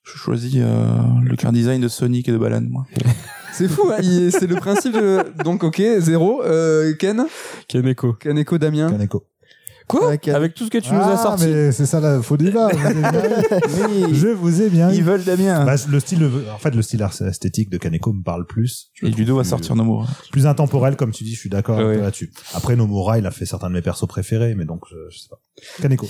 [0.04, 2.86] Je choisis euh, le car design de Sonic et de Balan, moi.
[3.54, 5.44] C'est fou, hein, c'est le principe de...
[5.44, 6.44] Donc ok, zéro.
[6.44, 7.26] Euh, Ken
[7.68, 8.14] Kaneko.
[8.14, 9.24] Kaneko, Damien Kaneko.
[9.90, 12.38] Quoi Avec tout ce que tu nous as Ah, sorti mais c'est ça la faux
[12.38, 12.70] débat.
[12.72, 12.98] Vous avez
[13.68, 14.14] bien eu.
[14.16, 14.96] Je vous ai bien eu.
[14.96, 15.66] Ils veulent Damien.
[15.66, 16.24] Bah, le style,
[16.54, 18.92] en fait, le style esthétique de Kaneko me parle plus.
[18.94, 20.08] Je et le Ludo trouve va plus- sortir Nomura.
[20.32, 21.96] Plus intemporel, comme tu dis, je suis d'accord avec Ouais.
[21.96, 22.32] toi là-dessus.
[22.54, 25.28] Après, Nomura, il a fait certains de mes persos préférés, mais donc, je, je sais
[25.30, 25.40] pas.
[25.82, 26.08] Kaneko.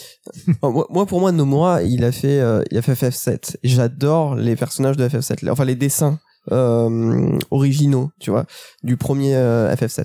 [0.62, 3.56] Oh, moi, moi, pour moi, Nomura, il a fait, euh, il a fait FF7.
[3.64, 6.20] Et J'adore les personnages de FF7, les- enfin les dessins
[6.52, 8.46] euh, originaux, tu vois,
[8.84, 10.00] du premier euh, FF7.
[10.02, 10.04] Euh,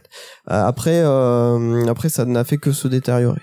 [0.64, 3.41] après, euh, après, ça n'a fait que se détériorer.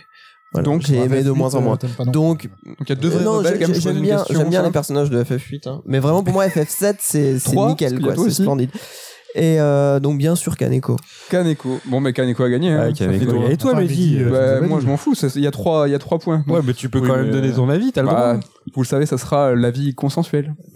[0.54, 0.66] Voilà.
[0.66, 1.78] Donc, j'ai aimé de moins en moins.
[2.06, 2.48] Donc, Donc
[2.82, 4.66] il y a deux vrais non, rebelles je pose j'aime bien, j'aime bien ça.
[4.66, 5.82] les personnages de FF8, hein.
[5.86, 8.70] mais vraiment pour moi FF7 c'est nickel quoi, c'est splendide.
[9.34, 10.98] Et euh, donc bien sûr Kaneko.
[11.30, 11.80] Kaneko.
[11.86, 12.74] Bon, mais Kaneko a gagné.
[12.74, 12.88] hein.
[12.88, 13.48] Ouais, Kaneko.
[13.50, 15.14] Et toi, Mehdi, euh, euh, Bah, moi, je m'en fous.
[15.38, 16.44] Il y a trois, il y a trois points.
[16.50, 18.40] Ouais, mais tu peux Oui, quand même donner euh, ton avis, t'as le Bah, droit.
[18.76, 20.54] vous le savez, ça sera l'avis consensuel.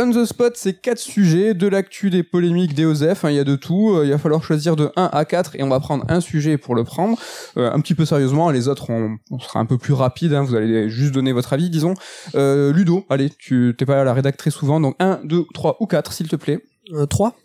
[0.00, 3.40] On the spot, c'est quatre sujets, de l'actu, des polémiques, des OSEF, hein, il y
[3.40, 3.96] a de tout.
[3.96, 6.56] Euh, il va falloir choisir de 1 à 4 et on va prendre un sujet
[6.56, 7.18] pour le prendre.
[7.56, 10.44] Euh, un petit peu sérieusement, les autres, on, on sera un peu plus rapide, hein,
[10.44, 11.94] vous allez juste donner votre avis, disons.
[12.36, 15.46] Euh, Ludo, allez, tu t'es pas là à la rédac très souvent, donc 1, 2,
[15.52, 16.60] 3 ou 4, s'il te plaît.
[16.92, 17.36] Euh, 3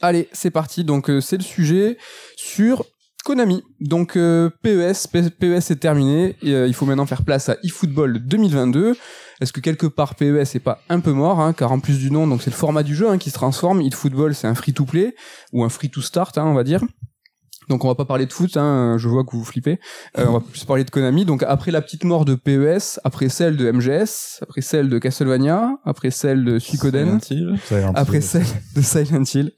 [0.00, 0.84] Allez, c'est parti.
[0.84, 1.98] Donc c'est le sujet
[2.36, 2.86] sur
[3.24, 3.62] Konami.
[3.80, 6.36] Donc euh, PES, PES est terminé.
[6.42, 8.96] Et, euh, il faut maintenant faire place à eFootball 2022.
[9.40, 12.10] Est-ce que quelque part PES est pas un peu mort, hein, car en plus du
[12.10, 13.80] nom, donc c'est le format du jeu hein, qui se transforme.
[13.82, 15.14] eFootball, c'est un free-to-play
[15.52, 16.82] ou un free-to-start, hein, on va dire.
[17.68, 19.78] Donc on va pas parler de foot, hein, je vois que vous flippez.
[20.18, 21.24] Euh, on va plus parler de Konami.
[21.24, 25.78] Donc après la petite mort de PES, après celle de MGS, après celle de Castlevania,
[25.84, 27.20] après celle de Suikoden,
[27.94, 29.52] après celle de Silent Hill.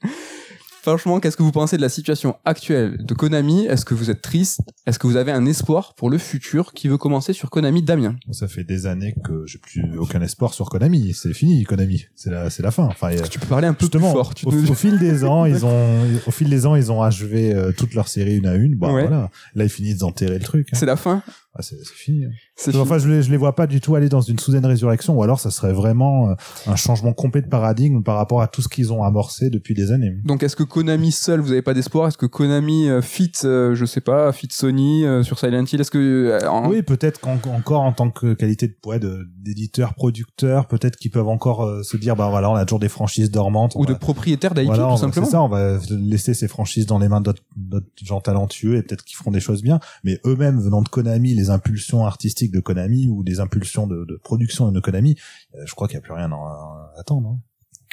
[0.81, 3.65] Franchement, qu'est-ce que vous pensez de la situation actuelle de Konami?
[3.67, 4.61] Est-ce que vous êtes triste?
[4.87, 8.15] Est-ce que vous avez un espoir pour le futur Qui veut commencer sur Konami Damien?
[8.31, 11.13] Ça fait des années que j'ai plus aucun espoir sur Konami.
[11.13, 12.05] C'est fini, Konami.
[12.15, 12.85] C'est la, c'est la fin.
[12.85, 14.33] Enfin, a- Tu peux parler un peu plus fort.
[14.33, 17.03] Tu au, te- au fil des ans, ils ont, au fil des ans, ils ont
[17.03, 18.75] achevé euh, toutes leurs séries une à une.
[18.75, 19.03] Bon, Ouais.
[19.07, 19.29] voilà.
[19.53, 20.67] Là, ils finissent d'enterrer le truc.
[20.73, 20.77] hein.
[20.79, 21.21] C'est la fin?
[21.53, 22.23] Ah, c'est fini.
[22.55, 25.17] C'est Enfin, je les, je les vois pas du tout aller dans une soudaine résurrection,
[25.17, 26.33] ou alors ça serait vraiment euh,
[26.67, 29.91] un changement complet de paradigme par rapport à tout ce qu'ils ont amorcé depuis des
[29.91, 30.13] années.
[30.23, 32.07] Donc est-ce que Konami seul, vous avez pas d'espoir?
[32.07, 35.81] Est-ce que Konami euh, fit, euh, je sais pas, fit Sony euh, sur Silent Hill?
[35.81, 35.97] Est-ce que
[36.41, 41.11] euh, en- Oui, peut-être qu'encore en tant que qualité de de- d'éditeur, producteur, peut-être qu'ils
[41.11, 43.73] peuvent encore euh, se dire, bah voilà, on a toujours des franchises dormantes.
[43.75, 46.85] ou de va- propriétaire d'IP voilà, tout simplement C'est ça, on va laisser ces franchises
[46.85, 49.79] dans les mains d'autres d'autres gens talentueux et peut-être qu'ils feront des choses bien.
[50.05, 54.17] Mais eux-mêmes, venant de Konami, les impulsions artistiques de Konami ou des impulsions de, de
[54.23, 55.15] production de Konami,
[55.55, 57.29] euh, je crois qu'il n'y a plus rien à, à attendre.
[57.29, 57.39] hein.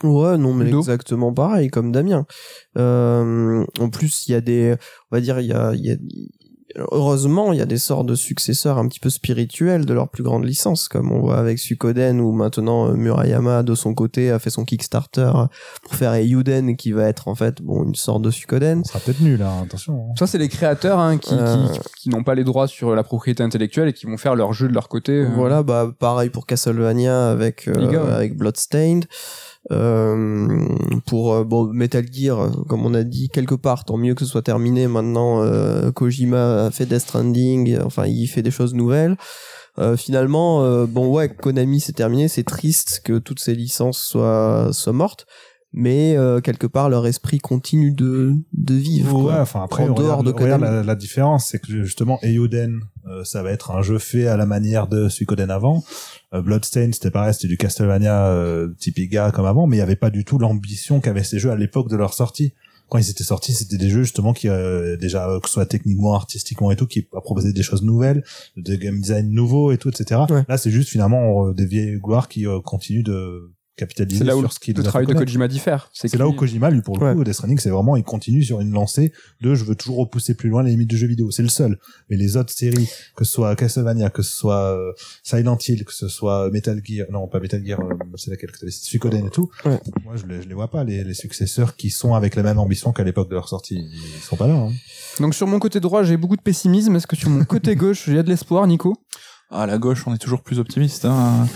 [0.04, 2.24] Ouais, non, mais exactement pareil, comme Damien.
[2.76, 4.76] Euh, en plus, il y a des,
[5.10, 5.96] on va dire, il y a, il y a,
[6.92, 10.22] heureusement, il y a des sortes de successeurs un petit peu spirituels de leurs plus
[10.22, 14.38] grandes licences, comme on voit avec Suikoden, où maintenant euh, Murayama, de son côté, a
[14.38, 15.30] fait son Kickstarter
[15.82, 18.84] pour faire Eiyuden, qui va être en fait, bon, une sorte de Suikoden.
[18.84, 20.08] Ça sera peut-être nul, hein, attention.
[20.10, 20.14] hein.
[20.18, 21.66] Ça, c'est les créateurs hein, qui, Euh.
[21.72, 24.52] qui, qui n'ont pas les droits sur la propriété intellectuelle et qui vont faire leur
[24.52, 25.12] jeu de leur côté.
[25.12, 25.28] euh.
[25.34, 29.06] Voilà, bah pareil pour Castlevania avec euh, avec Bloodstained.
[29.70, 30.66] Euh,
[31.06, 34.30] pour euh, bon Metal Gear, comme on a dit quelque part, tant mieux que ce
[34.30, 34.86] soit terminé.
[34.86, 39.16] Maintenant, euh, Kojima a fait Death Stranding, enfin il fait des choses nouvelles.
[39.78, 44.70] Euh, finalement, euh, bon ouais, Konami c'est terminé, c'est triste que toutes ces licences soient
[44.72, 45.26] soient mortes,
[45.72, 49.22] mais euh, quelque part leur esprit continue de de vivre.
[49.24, 52.80] Ouais, enfin après, En dehors regarde, de regarde la, la différence, c'est que justement, Eiyuden,
[53.06, 55.84] euh, ça va être un jeu fait à la manière de Suikoden avant.
[56.34, 59.82] Euh, Bloodstain, c'était pareil, c'était du Castlevania euh, type Iga comme avant, mais il n'y
[59.84, 62.54] avait pas du tout l'ambition qu'avaient ces jeux à l'époque de leur sortie.
[62.88, 65.66] Quand ils étaient sortis, c'était des jeux justement qui, euh, déjà, euh, que ce soit
[65.66, 68.24] techniquement, artistiquement et tout, qui proposaient des choses nouvelles,
[68.56, 70.22] des game design nouveaux et tout, etc.
[70.30, 70.44] Ouais.
[70.48, 74.52] Là, c'est juste finalement des vieilles gloires qui continuent de capitaliser C'est là où sur
[74.52, 75.14] ce qui le travail de.
[75.14, 75.88] Kojima diffère.
[75.94, 77.14] C'est là où Kojima, lui, pour le Ouais.
[77.14, 80.34] coup, Death Stranding, c'est vraiment, il continue sur une lancée de je veux toujours repousser
[80.34, 81.30] plus loin les limites du jeu vidéo.
[81.30, 81.78] C'est le seul.
[82.10, 85.92] Mais les autres séries, que ce soit Castlevania, que ce soit euh, Silent Hill, que
[85.94, 89.30] ce soit Metal Gear, non, pas Metal Gear, euh, c'est laquelle que t'avais, Suikoden et
[89.30, 89.50] tout.
[89.64, 89.80] Ouais.
[90.04, 92.58] Moi, je les, je les vois pas, les, les successeurs qui sont avec la même
[92.58, 93.76] ambition qu'à l'époque de leur sortie.
[93.92, 94.72] Ils sont pas là, hein.
[95.20, 96.94] Donc sur mon côté droit, j'ai beaucoup de pessimisme.
[96.96, 98.96] Est-ce que sur mon côté gauche, il y a de l'espoir, Nico?
[99.50, 101.06] À la gauche, on est toujours plus optimiste.
[101.06, 101.46] Hein.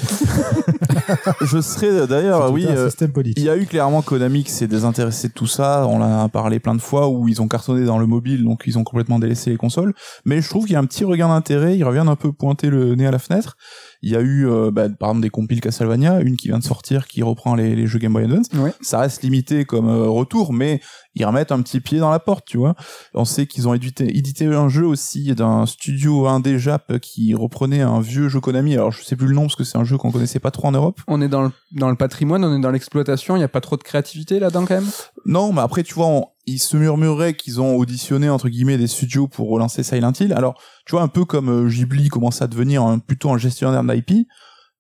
[1.43, 2.67] je serais d'ailleurs, C'est tout oui.
[2.69, 2.91] euh.
[3.37, 5.87] Il y a eu clairement Konami qui s'est désintéressé de tout ça.
[5.87, 8.79] On l'a parlé plein de fois où ils ont cartonné dans le mobile, donc ils
[8.79, 9.93] ont complètement délaissé les consoles.
[10.25, 11.77] Mais je trouve qu'il y a un petit regain d'intérêt.
[11.77, 13.57] Ils reviennent un peu pointer le nez à la fenêtre.
[14.03, 16.65] Il y a eu, euh, bah, par exemple, des compiles Castlevania, une qui vient de
[16.65, 18.47] sortir qui reprend les, les jeux Game Boy Advance.
[18.55, 18.73] Ouais.
[18.81, 20.81] Ça reste limité comme euh, retour, mais
[21.15, 22.75] ils remettent un petit pied dans la porte, tu vois.
[23.15, 27.83] On sait qu'ils ont édité, édité un jeu aussi d'un studio indé Jap qui reprenait
[27.83, 28.75] un vieux jeu Konami.
[28.75, 30.69] Alors je sais plus le nom parce que c'est un jeu qu'on connaissait pas trop
[30.69, 31.01] en Europe.
[31.07, 33.37] On est dans le, dans le patrimoine, on est dans l'exploitation.
[33.37, 34.91] Il n'y a pas trop de créativité là-dedans quand même?
[35.27, 38.87] Non, mais après, tu vois, on- ils se murmuraient qu'ils ont auditionné, entre guillemets, des
[38.89, 40.33] studios pour relancer Silent Hill.
[40.33, 43.85] Alors, tu vois, un peu comme euh, Ghibli commence à devenir un- plutôt un gestionnaire
[43.85, 44.27] d'IP,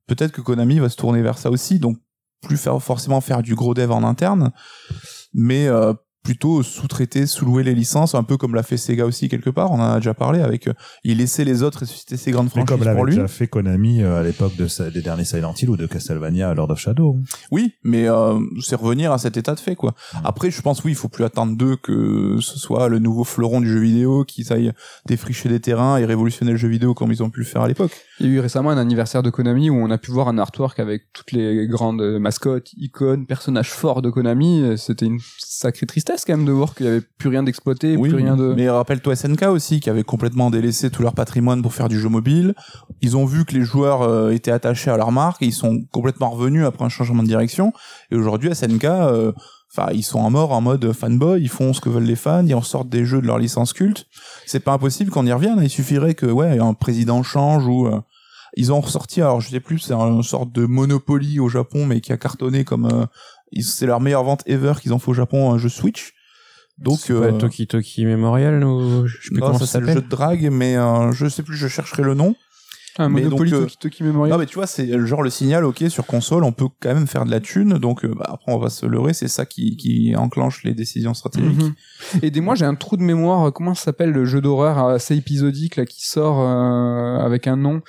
[0.06, 1.98] peut-être que Konami va se tourner vers ça aussi, donc
[2.42, 4.50] plus forcément faire du gros dev en interne,
[5.32, 5.92] mais euh,
[6.22, 9.80] plutôt sous-traiter, sous-louer les licences, un peu comme l'a fait Sega aussi quelque part, on
[9.80, 12.78] en a déjà parlé, avec euh, il laissait les autres ressusciter ses grandes franchises comme
[12.78, 13.16] pour l'avait lui.
[13.16, 16.50] déjà fait Konami euh, à l'époque de sa- des derniers Silent Hill ou de Castlevania
[16.50, 17.18] à Lord of Shadow.
[17.50, 19.94] Oui, mais euh, c'est revenir à cet état de fait, quoi.
[20.22, 23.60] Après, je pense, oui, il faut plus attendre d'eux que ce soit le nouveau fleuron
[23.60, 24.72] du jeu vidéo, qu'ils aillent
[25.06, 27.68] défricher des terrains et révolutionner le jeu vidéo comme ils ont pu le faire à
[27.68, 27.92] l'époque.
[28.20, 30.38] Il y a eu récemment un anniversaire de Konami où on a pu voir un
[30.38, 34.78] artwork avec toutes les grandes mascottes, icônes, personnages forts de Konami.
[34.78, 38.08] C'était une sacrée tristesse quand même de voir qu'il n'y avait plus rien d'exploité, Oui,
[38.08, 38.54] plus rien de...
[38.54, 42.08] mais rappelle-toi SNK aussi, qui avait complètement délaissé tout leur patrimoine pour faire du jeu
[42.08, 42.54] mobile.
[43.00, 45.82] Ils ont vu que les joueurs euh, étaient attachés à leur marque et ils sont
[45.90, 47.72] complètement revenus après un changement de direction.
[48.10, 49.32] Et aujourd'hui, SNK, euh,
[49.74, 52.46] enfin, ils sont à mort en mode fanboy, ils font ce que veulent les fans,
[52.46, 54.06] ils en sortent des jeux de leur licence culte.
[54.46, 55.58] C'est pas impossible qu'on y revienne.
[55.62, 58.00] Il suffirait que, ouais, un président change ou euh,
[58.56, 62.00] ils ont ressorti, alors je sais plus, c'est une sorte de Monopoly au Japon, mais
[62.00, 63.06] qui a cartonné comme euh,
[63.60, 66.14] c'est leur meilleure vente ever qu'ils ont fait au Japon, un jeu Switch.
[66.78, 69.66] Donc, C'est pas euh, le Toki Toki Memorial ou je sais plus non, comment ça,
[69.66, 70.04] ça c'est le jeu s'appelle.
[70.04, 72.34] de drague, mais euh, je sais plus, je chercherai le nom.
[72.98, 74.30] Un Mais Monopoly donc, euh, Toki Toki Memory.
[74.30, 76.92] Non mais tu vois, c'est le genre le signal, ok, sur console, on peut quand
[76.94, 79.46] même faire de la thune, donc euh, bah, après on va se leurrer, c'est ça
[79.46, 81.58] qui, qui enclenche les décisions stratégiques.
[81.58, 81.74] Mhm.
[82.22, 83.50] Aidez-moi, j'ai un trou de mémoire.
[83.52, 87.80] Comment ça s'appelle le jeu d'horreur assez épisodique là qui sort euh, avec un nom?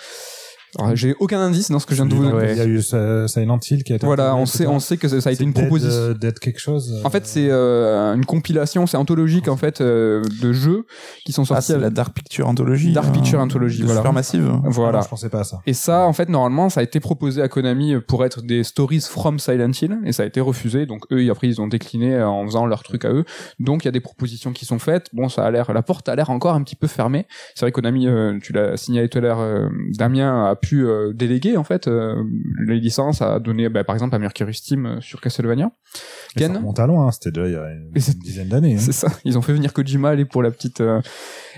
[0.94, 2.24] J'ai aucun indice dans ce que je viens de vous.
[2.24, 4.98] Il y a eu euh, Silent Hill qui a été Voilà, on sait, on sait
[4.98, 5.94] que ça a été une Dead, proposition.
[5.96, 7.02] euh, Dead quelque chose.
[7.04, 10.86] En fait, c'est euh, une compilation, c'est anthologique en fait euh, de jeux
[11.26, 11.68] qui sont Ah, sortis.
[11.68, 12.92] c'est à- la Dark Picture Anthology.
[12.94, 14.02] Dark euh, Picture Anthology, de voilà.
[14.02, 14.52] Supermassive.
[14.66, 14.98] Voilà.
[14.98, 15.60] Ah non, je pensais pas à ça.
[15.68, 19.02] Et ça, en fait, normalement, ça a été proposé à Konami pour être des stories
[19.02, 20.86] from Silent Hill, et ça a été refusé.
[20.86, 23.26] Donc eux, après, ils ont décliné euh, en faisant leur truc à eux.
[23.60, 25.08] Donc il y a des propositions qui sont faites.
[25.14, 27.26] Bon, ça a l'air, la porte a l'air encore un petit peu fermée.
[27.56, 29.68] C'est vrai que Konami, euh, tu l'as signalé tout à l'heure, euh,
[29.98, 32.24] Damien a pu euh, déléguer en fait euh,
[32.66, 35.72] les licences à donner, bah, par exemple, à Mercury Steam euh, sur Castlevania.
[36.36, 37.92] Mais ça Ken remonte à loin, hein, c'était déjà il y a une,
[38.24, 38.76] dizaine d'années.
[38.76, 38.80] hein.
[38.80, 39.08] C'est ça.
[39.26, 41.02] Ils ont fait venir Kojima aller pour la petite, euh,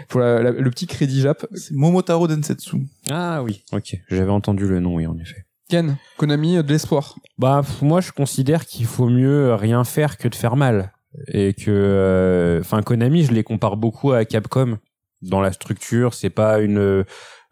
[0.10, 1.46] pour la- la- le petit crédit Jap.
[1.54, 2.78] C'est Momotaro Densetsu.
[3.10, 3.98] Ah oui, ok.
[4.10, 5.46] J'avais entendu le nom, oui, en effet.
[5.70, 7.16] Ken, Konami, de l'espoir.
[7.38, 10.92] Bah, moi, je considère qu'il faut mieux rien faire que de faire mal.
[11.30, 14.78] Et que, euh, enfin, Konami, je les compare beaucoup à Capcom
[15.22, 16.14] dans la structure.
[16.14, 17.06] C'est pas une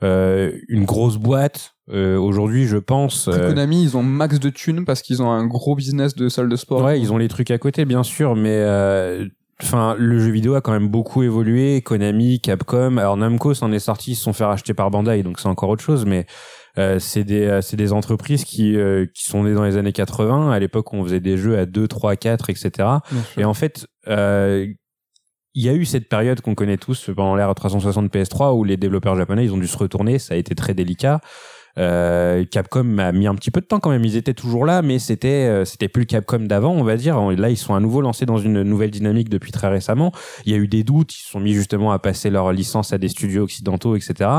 [0.03, 1.75] euh, une grosse boîte.
[1.91, 3.27] Euh, Aujourd'hui, je pense.
[3.27, 6.49] Euh, Konami, ils ont max de thunes parce qu'ils ont un gros business de salle
[6.49, 6.83] de sport.
[6.83, 9.25] Ouais, ils ont les trucs à côté, bien sûr, mais euh,
[9.61, 11.81] enfin, le jeu vidéo a quand même beaucoup évolué.
[11.81, 15.39] Konami, Capcom, alors Namco s'en est sorti, ils se sont fait racheter par Bandai, donc
[15.39, 16.25] c'est encore autre chose, mais
[16.77, 19.93] euh, c'est des euh, c'est des entreprises qui euh, qui sont nées dans les années
[19.93, 20.51] 80.
[20.51, 22.89] À l'époque, on faisait des jeux à 2, 3, 4, etc.
[23.37, 24.67] Et en fait, euh,
[25.55, 28.77] il y a eu cette période qu'on connaît tous pendant l'ère 360 PS3 où les
[28.77, 31.19] développeurs japonais ils ont dû se retourner, ça a été très délicat.
[31.79, 34.05] Euh, Capcom a mis un petit peu de temps quand même.
[34.05, 37.19] Ils étaient toujours là, mais c'était euh, c'était plus le Capcom d'avant, on va dire.
[37.31, 40.11] Là, ils sont à nouveau lancés dans une nouvelle dynamique depuis très récemment.
[40.45, 41.15] Il y a eu des doutes.
[41.15, 44.29] Ils se sont mis justement à passer leur licence à des studios occidentaux, etc.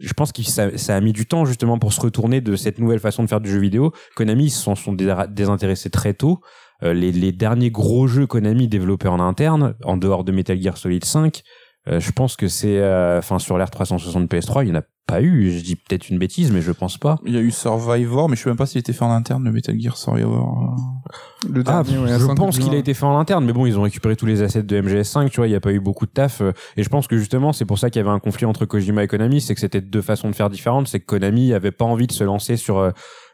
[0.00, 2.80] Je pense que ça, ça a mis du temps justement pour se retourner de cette
[2.80, 3.92] nouvelle façon de faire du jeu vidéo.
[4.16, 6.40] Konami ils se sont, sont dé- désintéressés très tôt.
[6.82, 10.76] Euh, les, les derniers gros jeux Konami développés en interne, en dehors de Metal Gear
[10.76, 11.42] Solid 5,
[11.88, 14.84] euh, je pense que c'est, euh, enfin sur l'ère 360 PS3, il n'y en a
[15.06, 15.50] pas eu.
[15.50, 17.18] Je dis peut-être une bêtise, mais je pense pas.
[17.26, 19.42] Il y a eu Survivor, mais je sais même pas s'il était fait en interne,
[19.44, 20.76] le Metal Gear Survivor.
[21.50, 22.64] Le Ah, dernier, ouais, je pense Kojima.
[22.66, 24.80] qu'il a été fait en interne, mais bon, ils ont récupéré tous les assets de
[24.80, 26.40] MGS5, tu vois, il n'y a pas eu beaucoup de taf.
[26.40, 28.64] euh, Et je pense que justement, c'est pour ça qu'il y avait un conflit entre
[28.64, 31.72] Kojima et Konami, c'est que c'était deux façons de faire différentes, c'est que Konami avait
[31.72, 32.92] pas envie de se lancer sur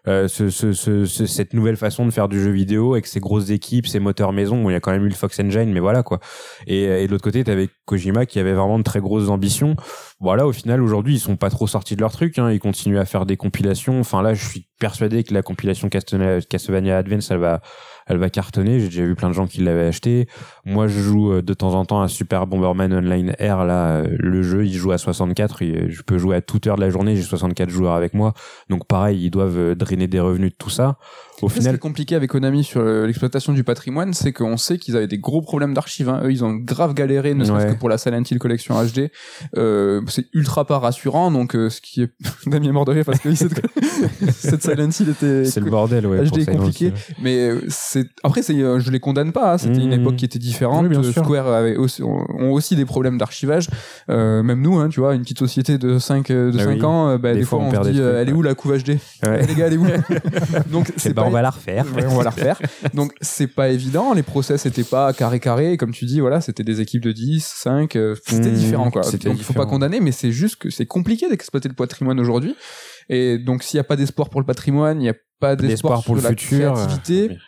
[0.08, 3.20] euh, ce, ce, ce, ce- cette nouvelle façon de faire du jeu vidéo avec ses
[3.20, 4.60] grosses équipes, ses moteurs maison.
[4.62, 6.18] Bon, il y a quand même eu le Fox Engine, mais voilà quoi.
[6.66, 9.76] Et, et de l'autre côté, t'avais Kojima qui avait vraiment de très grosses ambitions.
[10.20, 12.38] Voilà, au final, aujourd'hui, ils sont pas trop sortis de leur truc.
[12.38, 12.50] Hein.
[12.50, 14.00] Ils continuent à faire des compilations.
[14.00, 17.60] Enfin là, je suis persuadé que la compilation Castlevania Castlevania Advance, elle va,
[18.06, 18.80] elle va cartonner.
[18.80, 20.26] J'ai déjà vu plein de gens qui l'avaient acheté.
[20.68, 23.64] Moi, je joue euh, de temps en temps à Super Bomberman Online R.
[23.64, 25.62] Là, euh, le jeu, il joue à 64.
[25.62, 27.16] et je peux jouer à toute heure de la journée.
[27.16, 28.34] J'ai 64 joueurs avec moi.
[28.68, 30.98] Donc pareil, ils doivent euh, drainer des revenus de tout ça.
[31.40, 34.56] Au Ce qui est final, compliqué avec Konami sur euh, l'exploitation du patrimoine, c'est qu'on
[34.56, 36.08] sait qu'ils avaient des gros problèmes d'archives.
[36.08, 36.20] hein.
[36.24, 37.74] Eux, ils ont grave galéré, ne serait-ce Ouais.
[37.74, 39.10] que pour la Silent Hill Collection HD.
[39.56, 42.10] Euh, c'est ultra pas rassurant, donc euh, ce qui est...
[42.46, 43.60] Damien est mort de rire parce que cette,
[44.30, 45.44] cette Silent Hill était...
[45.44, 46.06] c'est le bordel.
[46.06, 46.92] Ouais, HD est compliqué.
[47.22, 49.58] Mais euh, c'est après c'est euh, je les condamne pas, hein.
[49.58, 50.00] c'était une Mmh.
[50.00, 50.57] époque qui était différente.
[50.66, 51.24] Oui, bien Euh, sûr.
[51.24, 53.68] Square avait aussi, ont aussi des problèmes d'archivage.
[54.10, 56.84] Euh, même nous hein, tu vois, une petite société de 5 de Ah 5 oui.
[56.84, 58.32] ans, euh, bah, des, Des fois, fois, on on, se dit euh, trucs, elle est
[58.32, 59.46] où la couve HD Ouais.
[59.46, 59.86] Les gars, elle est où
[60.72, 61.84] Donc Eh c'est ben, pas on va la refaire.
[61.94, 62.60] Ouais, on va la refaire.
[62.94, 66.40] Donc c'est pas évident, les process étaient pas carré carré, et comme tu dis, voilà,
[66.40, 69.02] c'était des équipes de 10, 5, euh, c'était Mmh, différent quoi.
[69.02, 69.66] Donc c'était il faut pas différent.
[69.70, 72.54] condamner, mais c'est juste que c'est compliqué d'exploiter le patrimoine aujourd'hui.
[73.08, 76.02] Et donc s'il y a pas d'espoir pour le patrimoine, il y a pas d'espoir
[76.04, 76.72] pour sur le la futur.
[76.74, 77.38] créativité,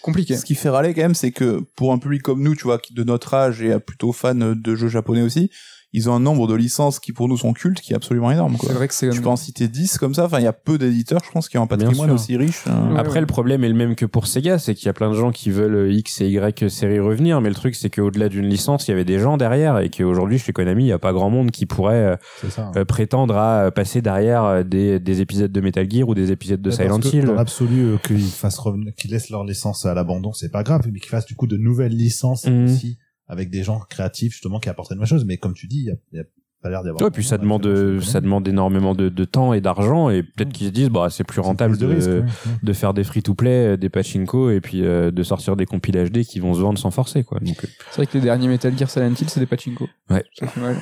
[0.00, 0.36] compliqué.
[0.36, 2.80] Ce qui fait râler quand même, c'est que pour un public comme nous, tu vois,
[2.90, 5.50] de notre âge et plutôt fan de jeux japonais aussi,
[5.94, 8.56] ils ont un nombre de licences qui pour nous sont cultes qui est absolument énorme.
[8.58, 8.68] Quoi.
[8.68, 10.52] C'est vrai que c'est Tu peux en citer 10 comme ça, enfin il y a
[10.52, 12.64] peu d'éditeurs, je pense, qui ont un patrimoine aussi riche.
[12.66, 12.90] hein.
[12.92, 13.20] Ouais, Après, ouais.
[13.20, 15.30] le problème est le même que pour Sega, c'est qu'il y a plein de gens
[15.30, 18.90] qui veulent X et Y série revenir, mais le truc, c'est qu'au-delà d'une licence, il
[18.90, 21.50] y avait des gens derrière, et qu'aujourd'hui, chez Konami, il n'y a pas grand monde
[21.52, 22.16] qui pourrait euh,
[22.50, 22.72] ça.
[22.76, 26.32] euh, prétendre à euh, passer derrière euh, des, des épisodes de Metal Gear ou des
[26.32, 27.24] épisodes de Ouais, Silent Hill.
[27.26, 30.82] Dans l'absolu, euh, qu'ils fassent revenir, qu'ils laissent leur licence à l'abandon, c'est pas grave,
[30.92, 32.64] mais qu'ils fassent du coup de nouvelles licences Mhm.
[32.64, 32.98] aussi,
[33.28, 35.24] avec des gens créatifs, justement, qui apportent de nouvelles choses.
[35.24, 36.24] Mais comme tu dis, il y a, il y a
[36.62, 37.02] pas l'air d'y avoir.
[37.02, 40.68] Ouais, puis ça demande, ça demande énormément de, de temps et d'argent, et peut-être qu'ils
[40.68, 42.24] se disent, bah, c'est plus rentable de, risque, ouais.
[42.62, 46.24] de faire des free-to-play, euh, des pachinko, et puis euh, de sortir des compiles HD
[46.24, 47.38] qui vont se vendre sans forcer, quoi.
[47.40, 49.88] Donc, euh, C'est vrai que les derniers Metal Gear Silent Hill, c'est des pachinko.
[50.10, 50.24] Ouais.
[50.38, 50.76] Ça fait mal.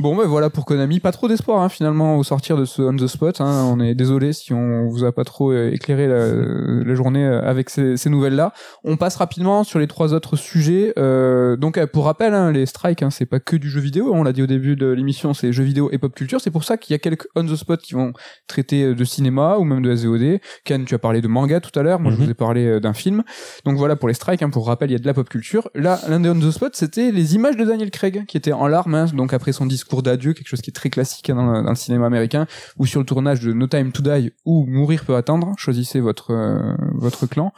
[0.00, 1.00] Bon, ben voilà pour Konami.
[1.00, 3.40] Pas trop d'espoir hein, finalement au sortir de ce on the spot.
[3.40, 3.64] Hein.
[3.68, 6.28] On est désolé si on vous a pas trop euh, éclairé la,
[6.84, 8.52] la journée euh, avec ces, ces nouvelles-là.
[8.84, 10.92] On passe rapidement sur les trois autres sujets.
[10.98, 14.12] Euh, donc, euh, pour rappel, hein, les strikes, hein, c'est pas que du jeu vidéo.
[14.14, 16.40] On l'a dit au début de l'émission, c'est jeux vidéo et pop culture.
[16.40, 18.12] C'est pour ça qu'il y a quelques on the spot qui vont
[18.46, 20.38] traiter de cinéma ou même de SVOD.
[20.64, 21.98] Ken, tu as parlé de manga tout à l'heure.
[21.98, 22.24] Moi, je Mhm.
[22.24, 23.24] vous ai parlé d'un film.
[23.64, 24.44] Donc voilà pour les strikes.
[24.44, 25.68] Hein, pour rappel, il y a de la pop culture.
[25.74, 28.68] Là, l'un des on the spot, c'était les images de Daniel Craig qui était en
[28.68, 28.94] larmes.
[28.94, 31.62] hein, donc après son discours d'adieu, quelque chose qui est très classique hein, dans, le,
[31.62, 32.46] dans le cinéma américain,
[32.78, 35.52] ou sur le tournage de No Time to Die ou Mourir peut attendre.
[35.56, 37.52] Choisissez votre euh, votre clan.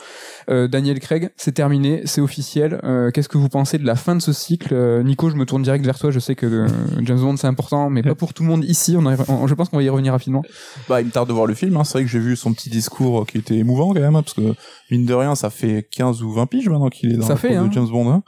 [0.48, 2.80] Euh, Daniel Craig, c'est terminé, c'est officiel.
[2.84, 4.74] Euh, Qu'est-ce que vous pensez de la fin de ce cycle?
[5.04, 6.10] Nico, je me tourne direct vers toi.
[6.10, 6.66] Je sais que
[7.02, 8.96] James Bond c'est important, mais pas pour tout le monde ici.
[8.96, 10.42] On, je pense qu'on va y revenir rapidement.
[10.88, 11.76] Bah, il me tarde de voir le film.
[11.76, 11.84] Hein.
[11.84, 14.34] C'est vrai que j'ai vu son petit discours qui était émouvant quand même, hein, parce
[14.34, 14.54] que
[14.90, 17.36] mine de rien, ça fait 15 ou 20 piges maintenant qu'il est dans Ça la
[17.36, 17.66] fait, hein.
[17.66, 18.22] de James Bond.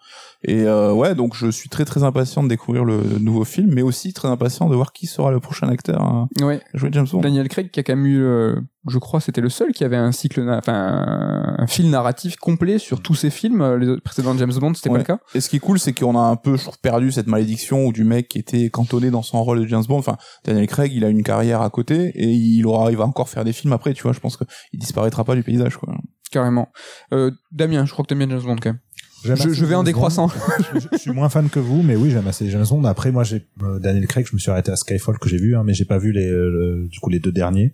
[0.44, 0.52] Hein.
[0.52, 3.82] Et euh, ouais, donc je suis très très impatient de découvrir le, nouveau film, mais
[3.82, 6.60] aussi très impatient de voir qui sera le prochain acteur à Ouais.
[6.74, 7.20] jouer James Bond.
[7.20, 8.56] Daniel Craig qui a quand même eu, euh,
[8.88, 12.78] je crois, c'était le seul qui avait un cycle, enfin un, un fil narratif complet
[12.78, 13.76] sur tous ses films.
[13.76, 15.02] Les précédents James Bond, c'était Ouais.
[15.04, 15.24] pas le cas.
[15.34, 17.86] Et ce qui est cool, c'est qu'on a un peu, je trouve, perdu cette malédiction
[17.86, 19.98] où du mec qui était cantonné dans son rôle de James Bond.
[19.98, 23.28] Enfin, Daniel Craig, il a une carrière à côté et il aura, il va encore
[23.28, 24.12] faire des films après, tu vois.
[24.12, 25.94] Je pense qu'il disparaîtra pas du paysage, quoi.
[26.32, 26.68] Carrément.
[27.12, 28.78] Euh, Damien, je crois que t'aimes bien James Bond quand même.
[29.24, 30.28] Je, je vais en décroissant.
[30.74, 32.84] Je, je- suis moins fan que vous, mais oui, j'aime assez James Bond.
[32.84, 35.56] Après, moi, j'ai euh, Daniel Craig, je me suis arrêté à Skyfall que j'ai vu,
[35.56, 37.72] hein, mais j'ai pas vu les, euh, le- du coup, les deux derniers.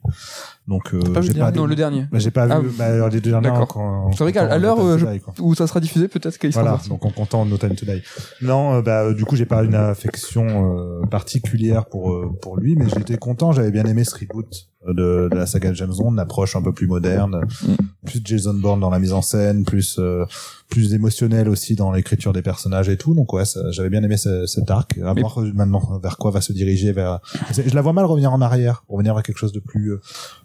[0.67, 1.51] Donc, euh, pas vu j'ai le pas.
[1.51, 2.07] non, le dernier.
[2.13, 3.49] bah, j'ai pas Ah, vu bah, les deux derniers.
[3.49, 3.69] d'accord.
[3.69, 4.99] quand- C'est vrai qu'à l'heure euh,
[5.41, 8.03] où ça sera diffusé, peut-être qu'il sera Voilà, donc en comptant No Time to Die.
[8.43, 12.59] Non, euh, bah, euh, du coup, j'ai pas une affection euh, particulière pour euh, pour
[12.59, 13.53] lui, mais j'étais content.
[13.53, 16.63] J'avais bien aimé ce reboot de, de la saga de James Bond, une approche un
[16.63, 17.75] peu plus moderne, Mm.
[18.07, 20.25] plus Jason Bourne dans la mise en scène, plus euh,
[20.71, 23.15] plus émotionnel aussi dans l'écriture des personnages et tout.
[23.15, 24.99] Donc ouais, ça- j'avais bien aimé ce- cet arc.
[25.05, 26.93] À voir maintenant vers quoi va se diriger.
[26.93, 27.21] Vers,
[27.53, 30.01] je la vois mal revenir en arrière, revenir vers quelque chose de plus euh,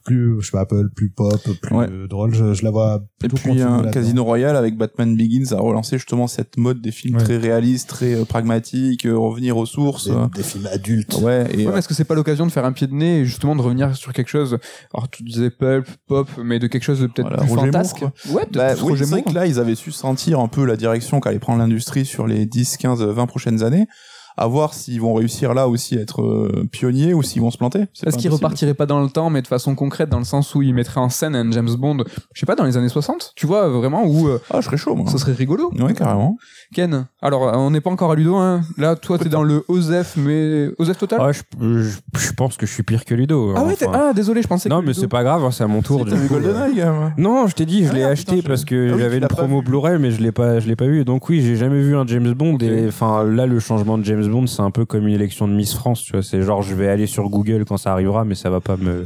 [0.05, 1.88] plus je sais pas Apple, plus pop, plus Ouais.
[1.89, 2.34] euh, drôle.
[2.34, 3.84] Je, je la vois Et puis un.
[3.91, 7.23] Casino Royale avec Batman Begins a relancé justement cette mode des films Ouais.
[7.23, 10.07] très réalistes, très euh, pragmatiques, euh, revenir aux sources.
[10.10, 11.19] des, des films adultes.
[11.22, 12.93] Ouais, et Ouais, euh, mais est-ce que c'est pas l'occasion de faire un pied de
[12.93, 14.58] nez et justement de revenir sur quelque chose
[14.94, 18.02] Alors tu disais pulp, pop, mais de quelque chose de peut-être Voilà, plus Roger fantasque.
[18.02, 20.66] Moore, ouais, Bah, plus oui, c'est vrai que là, ils avaient su sentir un peu
[20.66, 23.88] la direction qu'allait prendre l'industrie sur les 10, 15, 20 prochaines années.
[24.35, 27.57] À voir s'ils vont réussir là aussi à être euh, pionniers ou s'ils vont se
[27.57, 27.81] planter.
[27.81, 28.34] Est-ce pas qu'il impossible.
[28.34, 30.99] repartirait pas dans le temps, mais de façon concrète, dans le sens où il mettrait
[31.01, 31.97] en scène un James Bond,
[32.34, 34.77] je sais pas, dans les années 60 Tu vois, vraiment, où euh, Ah, je serais
[34.77, 35.10] chaud, moi.
[35.10, 36.38] ça serait rigolo Ouais, carrément.
[36.73, 38.61] Ken, alors on n'est pas encore à Ludo, hein.
[38.77, 41.19] là toi t'es dans le OZEF, mais OZEF total?
[41.22, 43.53] Ah, je, je, je pense que je suis pire que Ludo.
[43.55, 43.91] Ah ouais, enfin.
[43.93, 45.81] ah désolé, je pensais non, que mais Ludo- c'est pas grave, hein, c'est à mon
[45.84, 46.05] tour.
[46.05, 46.30] T'as vu euh.
[46.30, 46.84] GoldenEye.
[47.18, 49.27] Non, je t'ai dit, je Ah l'ai acheté putain, parce que Ah oui, j'avais une
[49.27, 49.61] promo.
[49.61, 51.05] Blu-ray, mais je l'ai pas, je l'ai pas vu.
[51.05, 52.57] Donc oui, j'ai jamais vu un James Bond.
[52.61, 55.54] Et enfin, là, le changement de James Bond, c'est un peu comme une élection de
[55.54, 56.02] Miss France.
[56.04, 58.60] Tu vois, c'est genre, je vais aller sur Google quand ça arrivera, mais ça va
[58.62, 59.06] pas me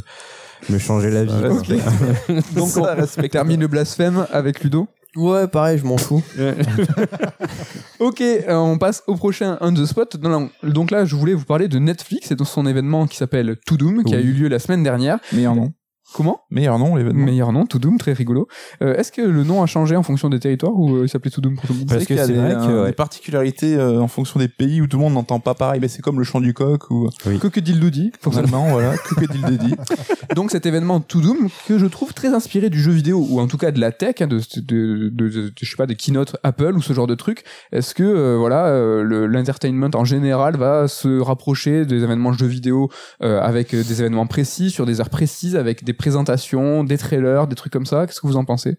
[0.70, 1.32] me changer la vie.
[2.56, 3.32] Donc Ça, on respecte.
[3.34, 4.88] termine le blasphème avec Ludo.
[5.16, 6.24] Ouais, pareil, je m'en fous.
[8.00, 10.16] Ok, euh, on passe au prochain On the Spot.
[10.22, 13.18] Non, non, donc là, je voulais vous parler de Netflix et de son événement qui
[13.18, 15.18] s'appelle To Doom, qui a eu lieu la semaine dernière.
[15.34, 15.74] Meilleur nom.
[16.14, 16.42] Comment?
[16.50, 17.26] Meilleur nom, l'événement.
[17.26, 18.48] Meilleur nom, To Doom, très rigolo.
[18.82, 21.30] Euh, Est-ce que le nom a changé en fonction des territoires ou euh, il s'appelait
[21.32, 21.90] To Doom pour tout le monde?
[21.90, 22.88] Parce qu'il y a c'est des, vrai euh, ouais.
[22.88, 25.80] des particularités euh, en fonction des pays où tout le monde n'entend pas pareil.
[25.82, 27.10] Mais c'est comme le chant du coq ou
[27.40, 28.40] Crocodile Doody, pour ça.
[28.40, 29.76] allemand, voilà, Crocodile.
[30.36, 33.48] Donc cet événement To Doom que je trouve très inspiré du jeu vidéo ou en
[33.48, 36.38] tout cas de la tech, hein, de, de, de, de- je sais pas, des keynote
[36.44, 37.44] Apple ou ce genre de truc.
[37.72, 42.48] Est-ce que euh, voilà euh, le- l'entertainment en général va se rapprocher des événements jeux
[42.48, 42.90] vidéo
[43.24, 47.48] euh, avec euh, des événements précis sur des heures précises avec des présentations, des trailers,
[47.48, 48.78] des trucs comme ça Qu'est-ce que vous en pensez?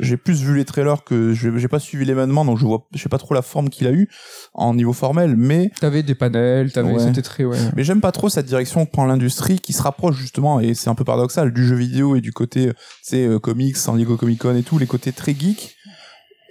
[0.00, 3.02] J'ai plus vu les trailers que je- j'ai pas suivi l'événement, donc je vois, je
[3.02, 4.08] sais pas trop la forme qu'il a eu
[4.54, 6.98] en niveau formel, mais T'avais des panels, t'avais, Ouais.
[7.00, 7.58] c'était très ouais.
[7.76, 10.88] Mais j'aime pas trop cette direction que prend l'industrie qui se rapproche justement, et c'est
[10.88, 13.96] un peu paradoxal, du jeu vidéo et du côté, euh, tu sais, euh, comics, San
[13.96, 15.76] Diego Comic Con et tout, les côtés très geeks.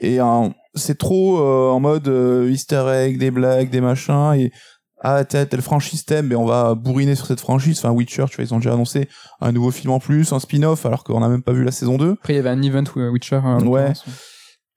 [0.01, 4.51] Et euh, c'est trop euh, en mode euh, easter egg, des blagues, des machins, et
[5.03, 7.79] ah, telle, telle franchise thème, mais on va bourriner sur cette franchise.
[7.79, 9.09] Enfin, Witcher, tu vois, ils ont déjà annoncé
[9.41, 11.97] un nouveau film en plus, un spin-off, alors qu'on a même pas vu la saison
[11.97, 12.11] 2.
[12.11, 13.39] Après il y avait un event euh, Witcher.
[13.43, 13.93] hein, Ouais.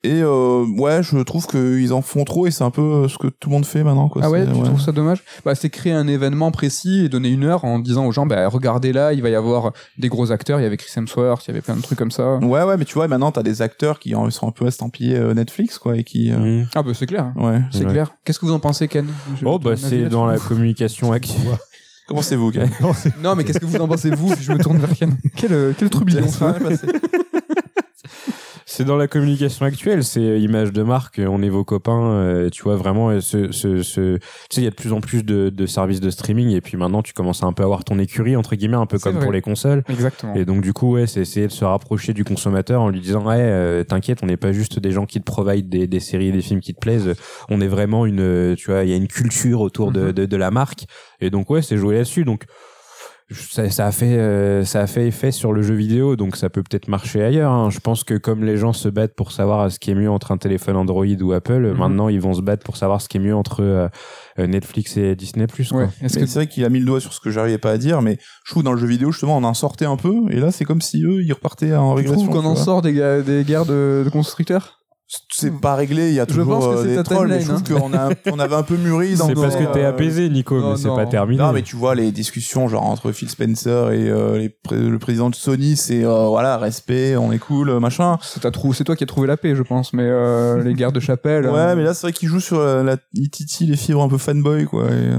[0.05, 3.17] Et euh, ouais, je trouve qu'ils en font trop, et c'est un peu euh, ce
[3.17, 4.09] que tout le monde fait maintenant.
[4.11, 4.21] Quoi.
[4.25, 5.25] Ah ouais, tu trouves ça dommage?
[5.47, 8.47] Bah c'est créer un événement précis et donner une heure en disant aux gens bah
[8.49, 11.49] regardez là, il va y avoir des gros acteurs, il y avait Chris Hemsworth, il
[11.49, 12.37] y avait plein de trucs comme ça.
[12.37, 15.17] Ouais, ouais, mais tu vois, maintenant, t'as des acteurs qui en- sont un peu estampillés
[15.17, 16.31] euh, Netflix, quoi, et qui...
[16.33, 16.65] euh.
[16.75, 17.33] Ah bah c'est clair.
[17.37, 17.63] Ouais.
[17.73, 17.91] C'est Ouais.
[17.93, 18.15] clair.
[18.25, 19.07] Qu'est-ce que vous en pensez Ken?
[19.41, 21.57] Je- Oh bah c'est dans la communication active.
[22.07, 22.67] Comment c'est vous, gars
[23.23, 25.17] Non mais qu'est-ce que vous en pensez vous Je me tourne vers Ken?
[25.37, 26.55] Quel euh, quel trublion ça?
[28.67, 32.63] C'est dans la communication actuelle, c'est image de marque, on est vos copains, euh, tu
[32.63, 34.21] vois vraiment euh, ce, ce, ce tu
[34.51, 36.77] sais il y a de plus en plus de, de services de streaming et puis
[36.77, 39.23] maintenant tu commences à un peu avoir ton écurie entre guillemets, un peu comme vrai.
[39.23, 39.83] pour les consoles.
[39.89, 40.35] Exactement.
[40.35, 43.27] Et donc du coup ouais, c'est essayer de se rapprocher du consommateur en lui disant
[43.27, 46.29] ouais euh, t'inquiète, on n'est pas juste des gens qui te provide des, des séries
[46.29, 47.15] et des films qui te plaisent,
[47.51, 50.13] on est vraiment une euh, tu vois il y a une culture autour de, Mhm.
[50.13, 50.87] de, de la marque
[51.21, 52.45] et donc ouais c'est joué là-dessus donc
[53.35, 56.49] ça, ça a fait euh, ça a fait effet sur le jeu vidéo donc ça
[56.51, 57.71] peut peut-être marcher ailleurs hein.
[57.71, 60.33] je pense que comme les gens se battent pour savoir ce qui est mieux entre
[60.33, 61.77] un téléphone Android ou Apple Mhm.
[61.79, 63.89] maintenant ils vont se battre pour savoir ce qui est mieux entre euh,
[64.39, 65.89] euh, Netflix et Disney Plus quoi Ouais.
[66.03, 67.79] Est-ce que c'est vrai qu'il a mis le doigt sur ce que j'arrivais pas à
[67.79, 70.41] dire, mais je trouve dans le jeu vidéo justement on en sortait un peu, et
[70.41, 72.23] là c'est comme si eux ils repartaient en tu régression.
[72.27, 74.81] trouves qu'on tu en sort des, guerres de, de constructeurs?
[75.29, 77.53] C'est pas réglé, il y a Je toujours pense que euh, des trolls, mais je
[77.53, 80.29] trouve qu'on a, on avait un peu mûri dans c'est parce que euh, t'es apaisé
[80.31, 83.29] Nico non, mais c'est pas terminé Non, mais tu vois les discussions genre entre Phil
[83.29, 87.39] Spencer et euh, les pré- le président de Sony, c'est euh, voilà respect, on est
[87.39, 88.17] cool, euh, machin.
[88.23, 90.73] C'est t'as trou- c'est toi qui as trouvé la paix, je pense, mais euh, les
[90.73, 91.47] guerres de chapelle.
[91.47, 94.03] Ouais, euh, mais là c'est vrai qu'il joue sur euh, la, il titille les fibres
[94.03, 94.85] un peu fanboy quoi.
[94.85, 95.19] Euh,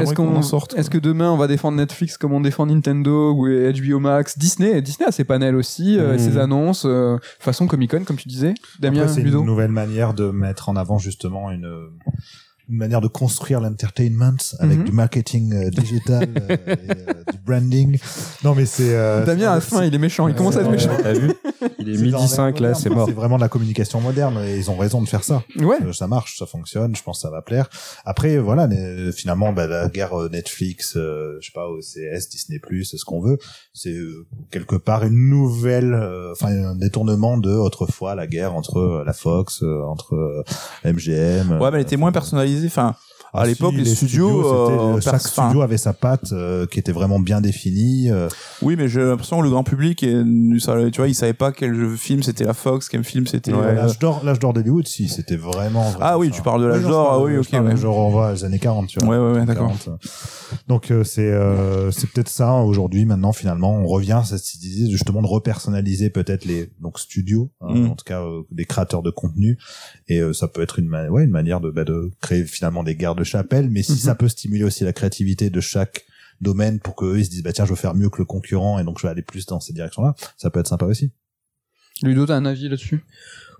[0.00, 0.74] Est-ce qu'on qu'on en sorte.
[0.76, 4.82] Est-ce que demain on va défendre Netflix comme on défend Nintendo ou HBO Max, Disney
[4.82, 6.18] Disney a ses panels aussi, euh, Mhm.
[6.18, 8.54] ses annonces, euh, façon Comic Con comme tu disais.
[8.80, 11.90] Damien, Après, c'est une nouvelle manière de mettre en avant justement une,
[12.72, 14.84] une manière de construire l'entertainment avec Mhm.
[14.84, 17.98] du marketing euh, digital euh, et euh, du branding.
[18.44, 18.94] Non, mais c'est.
[18.94, 20.90] euh, Damien à la c'est- fin, il est méchant, il commence à être méchant.
[21.02, 21.32] t'as vu
[21.78, 24.00] il est c'est dans midi l'ère 5 là c'est mort C'est vraiment de la communication
[24.00, 25.42] moderne et ils ont raison de faire ça.
[25.58, 25.76] Ouais.
[25.84, 27.68] Euh, ça marche, ça fonctionne, je pense que ça va plaire.
[28.04, 28.68] Après, voilà,
[29.14, 33.38] finalement, bah, la guerre euh, Netflix, euh, je sais pas, OCS, Disney+, ce qu'on veut,
[33.74, 38.78] c'est euh, quelque part une nouvelle, euh, enfin un détournement de autrefois la guerre entre
[38.78, 40.42] euh, la Fox, euh, entre euh,
[40.84, 41.60] MGM.
[41.60, 42.61] Ouais, mais elle était moins personnalisée.
[42.66, 42.94] Enfin,
[43.34, 46.92] à Ah, l'époque, si, les studios, euh, chaque studio avait sa patte euh, qui était
[46.92, 48.10] vraiment bien définie.
[48.10, 48.28] euh,
[48.60, 50.60] oui, mais j'ai l'impression que le grand public, tu
[50.96, 53.52] vois, il savait pas quel jeu- film c'était la Fox, quel film c'était.
[53.52, 53.58] Ouais.
[53.64, 56.36] euh, L'âge d'or, l'âge d'or d'Hollywood, si, c'était vraiment, vraiment Ah oui, ça.
[56.36, 57.76] tu parles de l'âge d'or, ah oui, ok, parle, ouais.
[57.76, 59.08] Je renvoie aux années 40, tu vois.
[59.08, 59.68] Ouais, ouais, ouais, d'accord.
[59.86, 59.98] 40.
[60.68, 64.90] Donc euh, c'est euh, c'est peut-être ça aujourd'hui maintenant finalement on revient à cette idée
[64.90, 67.90] justement de repersonnaliser peut-être les donc studios hein, Mm.
[67.90, 69.56] en tout cas euh, des créateurs de contenu
[70.08, 72.94] et euh, ça peut être une ouais une manière de bah, de créer finalement des
[72.96, 73.98] guerres de chapelle mais si Mhm.
[73.98, 76.04] ça peut stimuler aussi la créativité de chaque
[76.40, 78.78] domaine pour qu'eux ils se disent bah tiens je veux faire mieux que le concurrent
[78.78, 81.12] et donc je vais aller plus dans cette direction là ça peut être sympa aussi
[82.02, 83.04] Ludo, t'as un avis là-dessus?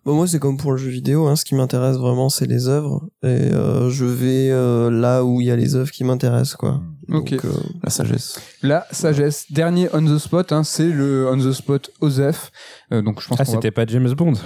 [0.05, 1.29] Bon, moi, c'est comme pour le jeu vidéo.
[1.29, 3.09] Hein, ce qui m'intéresse vraiment, c'est les œuvres.
[3.23, 6.83] Et euh, je vais euh, là où il y a les œuvres qui m'intéressent, quoi.
[7.09, 7.31] Ok.
[7.35, 7.53] Donc, euh,
[7.85, 8.41] La sagesse.
[8.63, 9.47] La sagesse.
[9.53, 12.51] Dernier on the spot, hein, c'est le on the spot Osef.
[12.93, 14.33] Euh, donc je pense ah va- c'était pas James Bond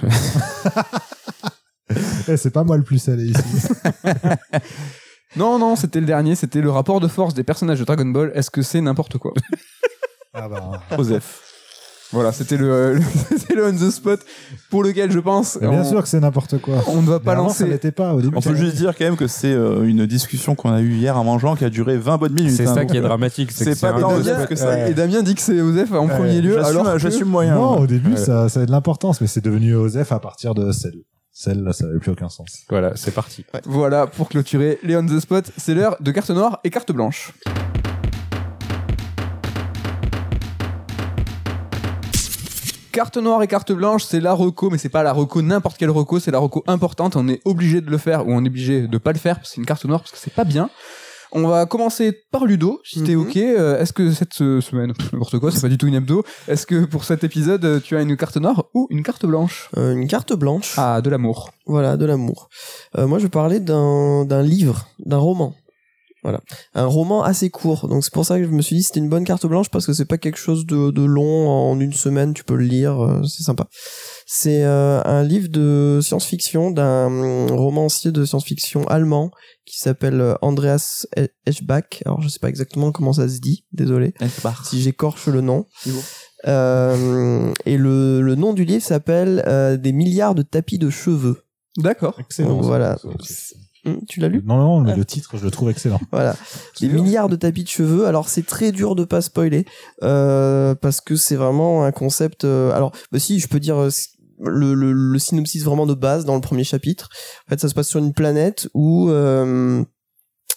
[2.29, 3.41] Eh, c'est pas moi le plus salé ici
[5.37, 8.33] Non, non, c'était le dernier, c'était le rapport de force des personnages de Dragon Ball.
[8.35, 9.33] Est-ce que c'est n'importe quoi
[10.35, 11.43] ah bah Osef.
[12.13, 13.01] Voilà, c'était le, le-
[13.37, 14.21] c'était le on the spot
[14.71, 17.19] pour lequel je pense mais bien on, sûr que c'est n'importe quoi on ne va
[17.19, 17.67] Mais pas ça lancer.
[17.67, 20.55] l'était pas au début On peut juste dire quand même que c'est euh, une discussion
[20.55, 22.53] qu'on a eue hier en mangeant qui a duré 20 bonnes minutes.
[22.53, 24.89] c'est hein, ça donc, qui est euh, dramatique c'est que pas un tant que ça.
[24.89, 26.55] et Damien dit que c'est Osef en premier lieu.
[26.55, 27.57] J'assume- Alors que- J'assume moyen.
[27.57, 28.17] Non, au début, Ouais.
[28.17, 30.95] ça, ça avait de l'importance, mais c'est devenu Osef à partir de celle.
[31.39, 32.65] Celle, là, ça n'avait plus aucun sens.
[32.71, 36.61] voilà c'est parti Voilà, pour clôturer les on the spot, c'est l'heure de carte noire
[36.65, 37.35] et carte blanche.
[42.91, 45.91] Carte noire et carte blanche, c'est la reco, mais c'est pas la reco n'importe quelle
[45.91, 47.17] reco, c'est la reco importante.
[47.17, 49.51] On est obligé de le faire ou on est obligé de pas le faire parce
[49.51, 50.71] que c'est une carte noire parce que c'est pas bien.
[51.39, 53.21] On va commencer par Ludo, si t'es Mhm.
[53.29, 53.37] ok.
[53.37, 56.25] Euh, Est-ce que cette euh, semaine, pff, n'importe quoi, c'est pas du tout une hebdo.
[56.49, 59.69] Est-ce que pour cet épisode, euh, tu as une carte noire ou une carte blanche?
[59.77, 60.75] Euh, une carte blanche.
[60.79, 61.51] Ah, de l'amour.
[61.67, 62.49] Voilà, de l'amour.
[62.97, 65.55] Euh, moi, je parler d'un d'un livre, d'un roman.
[66.23, 66.41] Voilà,
[66.75, 67.87] un roman assez court.
[67.87, 69.69] Donc c'est pour ça que je me suis dit que c'était une bonne carte blanche
[69.71, 72.35] parce que c'est pas quelque chose de, de long en une semaine.
[72.35, 73.67] Tu peux le lire, euh, c'est sympa.
[74.29, 79.31] C'est euh, un livre de science-fiction d'un romancier de science-fiction allemand
[79.65, 82.03] qui s'appelle euh, Andreas E- Eschbach.
[82.05, 84.15] Alors je sais pas exactement comment ça se dit, désolé
[84.65, 85.67] si j'écorche le nom.
[86.47, 91.43] Euh, et le, le nom du livre s'appelle euh, Des milliards de tapis de cheveux.
[91.77, 92.17] D'accord.
[92.19, 92.61] Excellent.
[92.61, 92.97] Voilà.
[93.19, 93.55] Aussi.
[93.85, 94.43] Hum, Tu l'as lu?
[94.45, 94.97] Non, non, mais Ah.
[94.97, 96.01] le titre, je le trouve excellent.
[96.11, 96.35] Voilà.
[96.81, 98.07] Des milliards de tapis de cheveux.
[98.07, 99.65] Alors c'est très dur de pas spoiler
[100.03, 102.45] euh, parce que c'est vraiment un concept.
[102.45, 103.91] euh, alors bah, si je peux dire euh,
[104.41, 107.09] le, le, le synopsis vraiment de base dans le premier chapitre.
[107.47, 109.85] En fait, ça se passe sur une planète où euh,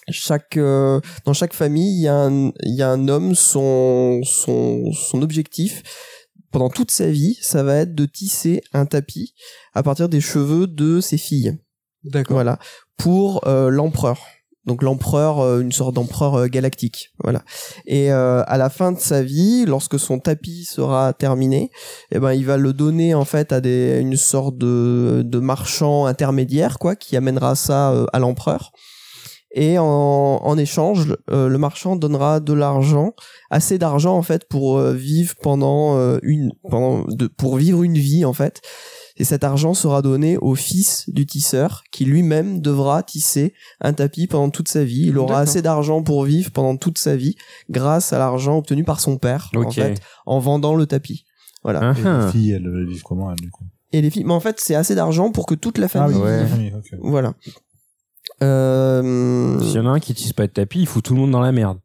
[0.08, 4.20] chaque euh, dans chaque famille il y a un il y a un homme son
[4.24, 5.82] son son objectif
[6.50, 9.34] pendant toute sa vie ça va être de tisser un tapis
[9.74, 11.58] à partir des cheveux de ses filles
[12.04, 12.34] D'accord.
[12.34, 12.58] voilà
[12.96, 14.18] pour euh, l'empereur
[14.66, 17.42] donc l'empereur, euh, une sorte d'empereur euh, galactique, voilà.
[17.86, 21.70] Et euh, à la fin de sa vie, lorsque son tapis sera terminé,
[22.12, 26.06] eh ben il va le donner en fait à des une sorte de de marchand
[26.06, 28.72] intermédiaire quoi, qui amènera ça à l'empereur.
[29.52, 33.14] Et en, en échange, euh, le marchand donnera de l'argent,
[33.50, 37.98] assez d'argent en fait pour euh, vivre pendant euh, une, pendant de, pour vivre une
[37.98, 38.60] vie en fait.
[39.16, 44.26] Et cet argent sera donné au fils du tisseur, qui lui-même devra tisser un tapis
[44.28, 45.06] pendant toute sa vie.
[45.08, 47.34] Il aura assez d'argent pour vivre pendant toute sa vie,
[47.68, 51.26] grâce à l'argent obtenu par son père, en fait, en vendant le tapis.
[51.62, 51.80] Voilà.
[51.82, 52.22] Ah, Et ah.
[52.24, 53.64] les filles, elles vivent comment, elles, du coup?
[53.92, 56.16] Et les filles, mais en fait, c'est assez d'argent pour que toute la Ah famille.
[56.16, 56.46] oui, ouais.
[56.56, 56.98] oui, ok.
[57.02, 57.34] Voilà.
[58.42, 61.20] Euh, S'il y en a un qui tisse pas de tapis, il fout tout le
[61.20, 61.78] monde dans la merde.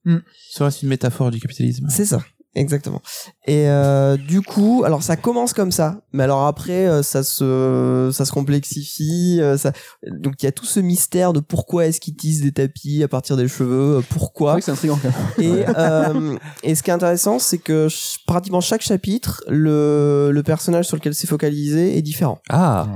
[0.49, 2.19] Serait-ce une métaphore du capitalisme C'est ça,
[2.55, 3.01] exactement.
[3.45, 8.09] Et euh, du coup, alors ça commence comme ça, mais alors après euh, ça se
[8.13, 9.39] ça se complexifie.
[9.41, 9.73] euh, ça...
[10.09, 13.07] Donc il y a tout ce mystère de pourquoi est-ce qu'ils tissent des tapis à
[13.09, 14.59] partir des cheveux, pourquoi.
[14.61, 15.57] c'est intriguant quand même.
[15.57, 17.87] Et, euh, et ce qui est intéressant, c'est que
[18.25, 22.39] pratiquement chaque chapitre, le, le personnage sur lequel c'est focalisé est différent.
[22.49, 22.87] Ah.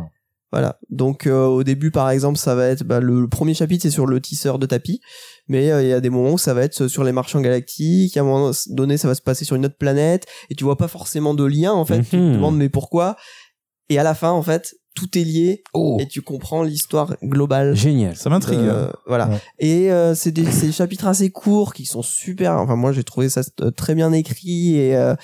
[0.52, 0.80] Voilà.
[0.90, 3.92] Donc euh, au début, par exemple, ça va être bah, le, le premier chapitre, c'est
[3.92, 5.00] sur le tisseur de tapis,
[5.48, 8.18] mais euh, il y a des moments où ça va être sur les marchands galactiques.
[8.18, 10.78] À un moment donné, ça va se passer sur une autre planète, et tu vois
[10.78, 12.00] pas forcément de lien en fait.
[12.02, 12.34] Tu te Mhm.
[12.34, 13.16] demandes mais pourquoi?
[13.90, 15.98] Et à la fin, en fait, tout est lié Oh.
[16.00, 17.76] et tu comprends l'histoire globale.
[17.76, 18.16] Génial.
[18.16, 18.60] Ça m'intrigue.
[18.60, 19.30] Euh, voilà.
[19.30, 19.40] Ouais.
[19.60, 22.54] Et euh, c'est des, c'est des chapitres assez courts qui sont super.
[22.54, 25.16] Enfin, moi, j'ai trouvé ça euh, très bien écrit et euh,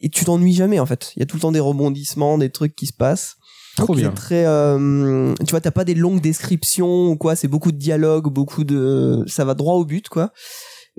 [0.00, 1.12] et tu t'ennuies jamais en fait.
[1.16, 3.36] Il y a tout le temps des rebondissements, des trucs qui se passent.
[3.76, 4.10] Trop C'est bien.
[4.12, 7.36] Très, euh, tu vois, t'as pas des longues descriptions ou quoi.
[7.36, 9.22] C'est beaucoup de dialogue, beaucoup de.
[9.26, 10.32] Ça va droit au but, quoi.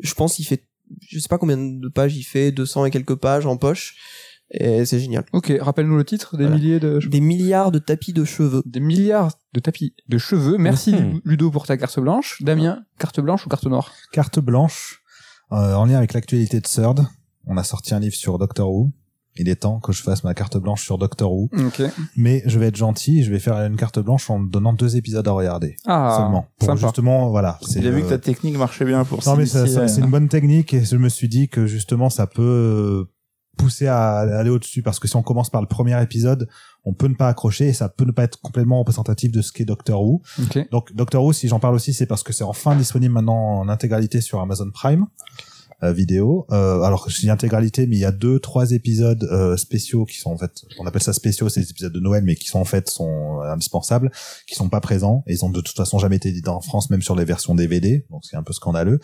[0.01, 0.67] Je pense qu'il fait,
[1.09, 3.95] je sais pas combien de pages il fait, 200 et quelques pages en poche.
[4.51, 5.25] Et c'est génial.
[5.33, 6.57] Ok, rappelle-nous le titre des Voilà.
[6.57, 8.61] milliers de Des milliards de tapis de cheveux.
[8.65, 10.57] des milliards de tapis de cheveux.
[10.57, 11.19] Merci Mhm.
[11.25, 12.41] Ludo pour ta carte blanche.
[12.41, 13.91] Damien, carte blanche ou carte noire?
[14.13, 15.01] Carte blanche,
[15.51, 17.05] euh, en lien avec l'actualité de Third,
[17.45, 18.93] on a sorti un livre sur Doctor Who.
[19.39, 21.49] Il est temps que je fasse ma carte blanche sur Doctor Who.
[21.67, 21.81] Ok.
[22.15, 24.95] Mais je vais être gentil, je vais faire une carte blanche en me donnant deux
[24.97, 25.75] épisodes à regarder.
[25.85, 26.47] Ah, seulement.
[26.59, 26.81] Pour sympa.
[26.81, 27.59] justement, voilà.
[27.61, 29.87] c'est, J'ai vu euh, que ta technique marchait bien pour Non mais ça, s'initier, ça-
[29.87, 33.11] c'est euh, une bonne technique et je me suis dit que justement ça peut euh,
[33.57, 36.47] pousser à aller au-dessus parce que si on commence par le premier épisode,
[36.85, 39.51] on peut ne pas accrocher et ça peut ne pas être complètement représentatif de ce
[39.51, 40.21] qu'est Doctor Who.
[40.43, 40.69] Ok.
[40.71, 43.67] Donc Doctor Who, si j'en parle aussi, c'est parce que c'est enfin disponible maintenant en
[43.69, 45.05] intégralité sur Amazon Prime.
[45.83, 46.47] Vidéo.
[46.51, 50.17] Euh, alors je dis intégralité mais il y a deux trois épisodes euh, spéciaux qui
[50.17, 52.59] sont en fait on appelle ça spéciaux c'est des épisodes de Noël mais qui sont
[52.59, 54.11] en fait sont euh, indispensables
[54.47, 55.23] qui sont pas présents.
[55.27, 57.53] Et ils ont de toute façon jamais été édités en France même sur les versions
[57.53, 58.99] DVD donc c'est un peu scandaleux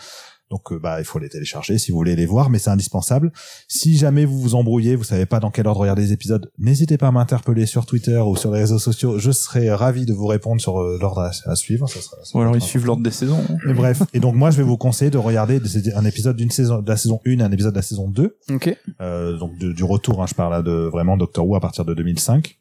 [0.54, 3.32] donc euh, bah il faut les télécharger si vous voulez les voir mais c'est indispensable
[3.68, 6.98] si jamais vous vous embrouillez vous savez pas dans quel ordre regarder les épisodes n'hésitez
[7.00, 10.28] pas à m'interpeller sur Twitter ou sur les réseaux sociaux je serai ravi de vous
[10.28, 13.10] répondre sur euh, l'ordre à, suivre ça sera, ça Ou alors ils suivent l'ordre des
[13.12, 13.44] saisons.
[13.68, 16.52] et bref, et donc moi je vais vous conseiller de regarder des- un épisode d'une
[16.52, 18.78] saison de la saison 1 et un épisode de la saison 2, Ok.
[19.02, 21.84] euh, donc de- du retour, hein, je parle là de vraiment Doctor Who à partir
[21.86, 22.58] de 2005.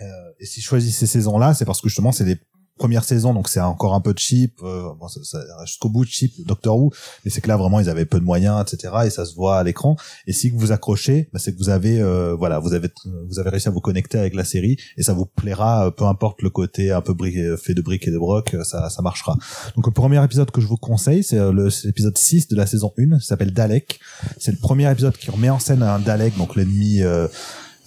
[0.00, 0.04] Euh,
[0.40, 2.36] et si je choisis ces saisons-là, c'est parce que justement c'est les
[2.78, 6.32] premières saisons, donc c'est encore un peu cheap, euh, bon, ça, ça jusqu'au bout cheap
[6.46, 6.90] Doctor Who,
[7.24, 8.92] mais c'est que là vraiment ils avaient peu de moyens, etc.
[9.06, 9.96] Et ça se voit à l'écran.
[10.26, 12.88] Et si vous accrochez, bah, c'est que vous avez, euh, voilà, vous avez,
[13.28, 16.04] vous avez réussi à vous connecter avec la série et ça vous plaira, euh, peu
[16.04, 19.02] importe le côté un peu bri- fait de briques et de broc, euh, ça, ça
[19.02, 19.36] marchera.
[19.76, 22.66] Donc le premier épisode que je vous conseille, c'est euh, le- l'épisode 6 de la
[22.66, 24.00] saison 1, ça s'appelle Dalek.
[24.38, 27.28] C'est le premier épisode qui remet en scène un Dalek, donc l'ennemi, euh,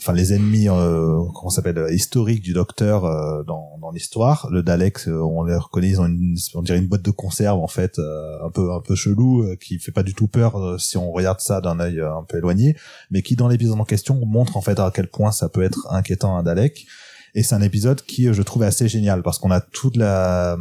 [0.07, 4.47] enfin les ennemis, euh, comment s'appelle, euh, historiques du Docteur euh, dans, dans l'histoire.
[4.49, 7.59] Le Dalek, euh, on les reconnaît, ils ont une, on dirait une boîte de conserve
[7.59, 10.79] en fait, euh, un peu un peu chelou, euh, qui fait pas du tout peur
[10.79, 12.77] si on regarde ça d'un œil un peu éloigné,
[13.11, 15.87] mais qui dans l'épisode en question montre en fait à quel point ça peut être
[15.91, 16.87] inquiétant un Dalek.
[17.35, 20.57] Et c'est un épisode qui, je trouve, assez génial parce qu'on a toute la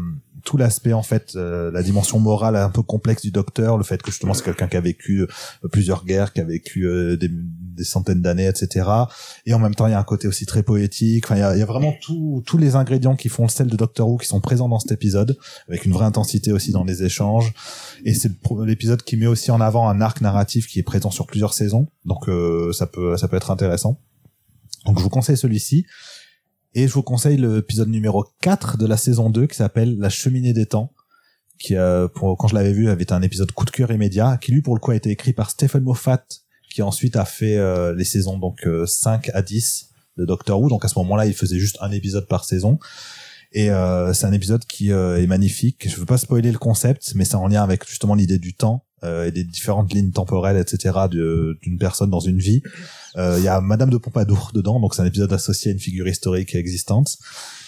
[0.46, 4.00] tout l'aspect en fait, euh, la dimension morale un peu complexe du docteur, le fait
[4.00, 5.26] que justement c'est quelqu'un qui a vécu
[5.72, 7.28] plusieurs guerres, qui a vécu euh, des,
[7.76, 8.88] des centaines d'années, etc.
[9.44, 11.26] Et en même temps, il y a un côté aussi très poétique.
[11.26, 14.18] Enfin, il y a, vraiment tous les ingrédients qui font le sel de Doctor Who
[14.18, 15.38] qui sont présents dans cet épisode,
[15.68, 17.52] avec une vraie intensité aussi dans les échanges.
[18.04, 18.32] Et c'est
[18.64, 21.88] l'épisode qui met aussi en avant un arc narratif qui est présent sur plusieurs saisons.
[22.04, 24.00] Donc euh, ça peut ça peut être intéressant.
[24.86, 25.86] Donc je vous conseille celui-ci.
[26.74, 30.52] Et je vous conseille l'épisode numéro 4 de la saison 2 qui s'appelle La cheminée
[30.52, 30.92] des temps
[31.58, 34.52] qui euh, pour, quand je l'avais vu avait un épisode coup de cœur immédiat qui
[34.52, 36.24] lui pour le coup a été écrit par Stephen Moffat
[36.76, 39.88] qui ensuite a fait euh, les saisons donc euh, 5 à 10
[40.18, 40.68] de Doctor Who.
[40.68, 42.78] Donc à ce moment-là il faisait juste un épisode par saison.
[43.52, 45.88] Et euh, c'est un épisode qui euh, est magnifique.
[45.88, 48.84] Je veux pas spoiler le concept mais c'est en lien avec justement l'idée du temps
[49.04, 52.60] euh, et des différentes lignes temporelles etc d'une personne dans une vie.
[53.16, 55.80] Euh, il y a Madame de Pompadour dedans donc c'est un épisode associé à une
[55.80, 57.16] figure historique existante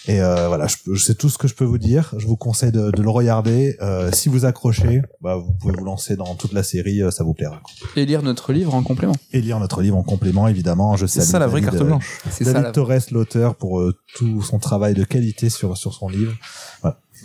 [0.07, 2.13] Et euh, voilà, je, peux- c'est tout ce que je peux vous dire.
[2.17, 3.77] Je vous conseille de, de le regarder.
[3.81, 7.23] Euh, si vous accrochez, bah, vous pouvez vous lancer dans toute la série, euh, ça
[7.23, 7.61] vous plaira.
[7.95, 9.15] Et lire notre livre en complément.
[9.33, 10.95] Et lire notre livre en complément, évidemment.
[10.95, 12.19] Je C'est ça la vraie David, carte euh, blanche.
[12.31, 12.53] C'est ça.
[12.61, 16.33] La- Torres, l'auteur, pour euh, tout son travail de qualité sur sur son livre.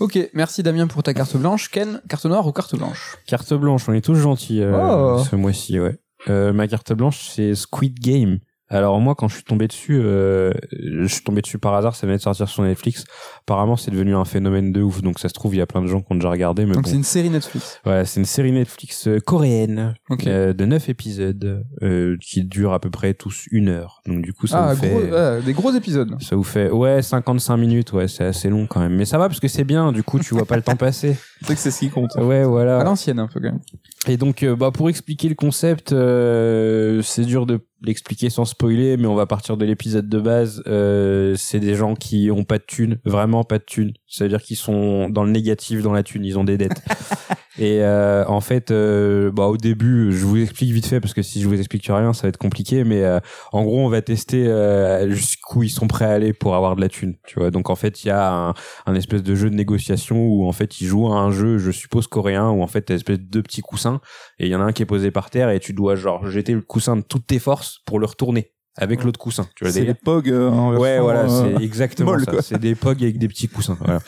[0.00, 1.70] Ok, merci Damien pour ta carte blanche.
[1.70, 3.16] Ken, carte noire ou carte blanche?
[3.26, 5.22] Carte blanche, on est tous gentils euh, Oh.
[5.22, 5.96] ce mois-ci, ouais.
[6.28, 8.38] Euh, ma carte blanche, c'est Squid Game.
[8.74, 12.06] Alors moi, quand je suis tombé dessus, euh, je suis tombé dessus par hasard, ça
[12.06, 13.04] venait de sortir sur Netflix.
[13.42, 15.80] Apparemment, c'est devenu un phénomène de ouf, donc ça se trouve, il y a plein
[15.82, 16.66] de gens qui ont déjà regardé.
[16.66, 16.90] Mais Donc bon.
[16.90, 17.80] c'est une série Netflix.
[17.84, 19.94] Voilà, c'est une série Netflix euh, coréenne
[20.26, 24.00] euh, de 9 épisodes euh, qui durent à peu près tous une heure.
[24.06, 24.88] Donc du coup, ça Ah, vous fait...
[24.90, 26.16] gros, ouais, des gros épisodes.
[26.20, 29.28] Ça vous fait ouais 55 minutes ouais c'est assez long quand même mais ça va
[29.28, 31.70] parce que c'est bien du coup tu vois pas le temps passer C'est que c'est
[31.70, 32.14] ce qui compte.
[32.16, 33.60] ouais voilà À l'ancienne un peu quand même.
[34.08, 38.96] et donc, euh, bah, pour expliquer le concept, euh, c'est dur de l'expliquer sans spoiler,
[38.96, 40.62] mais on va partir de l'épisode de base.
[40.66, 43.92] Euh, c'est des gens qui ont pas de thunes, vraiment pas de thunes.
[44.06, 46.82] C'est-à-dire qu'ils sont dans le négatif dans la thune, ils ont des dettes.
[47.58, 51.22] et euh, en fait, euh, bah, au début, je vous explique vite fait parce que
[51.22, 52.82] si je vous explique rien, ça va être compliqué.
[52.84, 53.20] Mais euh,
[53.52, 56.80] en gros, on va tester euh, jusqu'où ils sont prêts à aller pour avoir de
[56.80, 57.14] la thune.
[57.26, 57.50] Tu vois.
[57.50, 58.54] Donc en fait, il y a un,
[58.86, 61.70] un espèce de jeu de négociation où en fait ils jouent à un jeu, je
[61.70, 64.00] suppose coréen, où en fait t'as espèce de deux petits coussins
[64.38, 66.28] et il y en a un qui est posé par terre et tu dois genre
[66.28, 69.46] jeter le coussin de toutes tes forces pour le retourner avec l'autre coussin.
[69.54, 72.32] Tu vois C'est les POG euh, en version, Ouais, voilà, euh, c'est exactement molle, ça.
[72.32, 72.42] quoi.
[72.42, 73.76] C'est des pogs avec des petits coussins.
[73.80, 74.00] Voilà.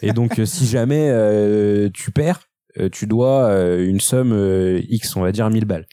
[0.00, 2.51] Et donc, euh, si jamais euh, tu perds, euh,
[2.92, 5.86] tu dois euh, une somme euh, X, on va dire 1000 balles.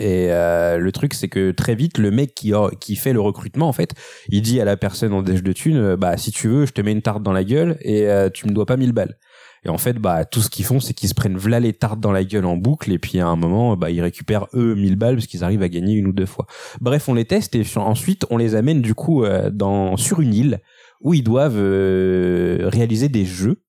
[0.00, 3.20] Et euh, le truc, c'est que très vite, le mec qui, a- qui fait le
[3.20, 3.94] recrutement, en fait,
[4.28, 6.72] il dit à la personne en déj de thune, euh, bah si tu veux, je
[6.72, 9.16] te mets une tarte dans la gueule et euh, tu me dois pas 1000 balles.
[9.64, 11.98] Et en fait, bah tout ce qu'ils font, c'est qu'ils se prennent v'là les tartes
[11.98, 14.94] dans la gueule en boucle et puis à un moment, bah ils récupèrent eux 1000
[14.94, 16.46] balles parce qu'ils arrivent à gagner une ou deux fois.
[16.80, 20.32] Bref, on les teste et ensuite on les amène du coup euh, dans sur une
[20.34, 20.60] île
[21.00, 23.62] où ils doivent euh, réaliser des jeux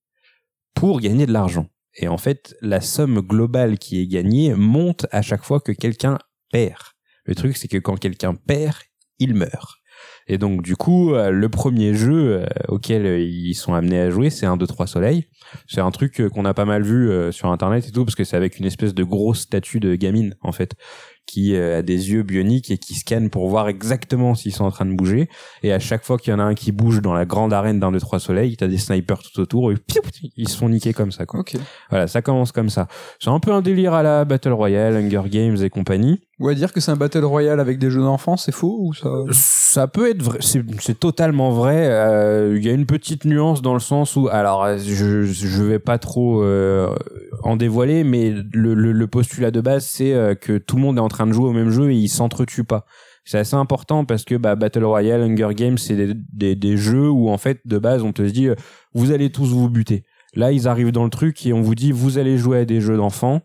[0.76, 1.68] pour gagner de l'argent.
[1.98, 6.18] Et en fait, la somme globale qui est gagnée monte à chaque fois que quelqu'un
[6.52, 6.82] perd.
[7.26, 8.78] Le truc, c'est que quand quelqu'un perd,
[9.20, 9.78] il meurt.
[10.28, 14.10] Et donc, du coup, euh, le premier jeu euh, auquel euh, ils sont amenés à
[14.10, 15.28] jouer, c'est un 2 3 soleil.
[15.68, 18.36] C'est un truc qu'on a pas mal vu sur internet et tout parce que c'est
[18.36, 20.76] avec une espèce de grosse statue de gamine en fait
[21.28, 24.72] qui euh, a des yeux bioniques et qui scanne pour voir exactement s'ils sont en
[24.72, 25.30] train de bouger
[25.62, 27.80] et à chaque fois qu'il y en a un qui bouge dans la grande arène
[27.80, 30.02] d'un 2 3 soleil, t'as des snipers tout autour et piou,
[30.38, 31.42] ils se font niquer comme ça quoi.
[31.42, 31.56] Ok.
[31.90, 32.88] Voilà, ça commence comme ça.
[33.20, 36.27] C'est un peu un délire à la Battle Royale, Hunger Games et compagnie.
[36.40, 38.94] Ou à dire que c'est un battle royale avec des jeux d'enfants, c'est faux ou
[38.94, 41.88] ça Ça peut être vrai, c'est totalement vrai.
[41.88, 45.80] Euh, Il y a une petite nuance dans le sens où, alors, je je vais
[45.80, 46.96] pas trop euh,
[47.42, 51.08] en dévoiler, mais le, postulat de base, c'est euh, que tout le monde est en
[51.08, 52.86] train de jouer au même jeu et ils s'entretuent pas.
[53.26, 57.30] C'est assez important parce que bah, Battle Royale, Hunger Games, c'est des, des, jeux où
[57.30, 58.48] en fait de base on te dit
[58.94, 60.06] vous allez tous vous buter.
[60.34, 62.80] Là ils arrivent dans le truc et on vous dit vous allez jouer à des
[62.80, 63.42] jeux d'enfants.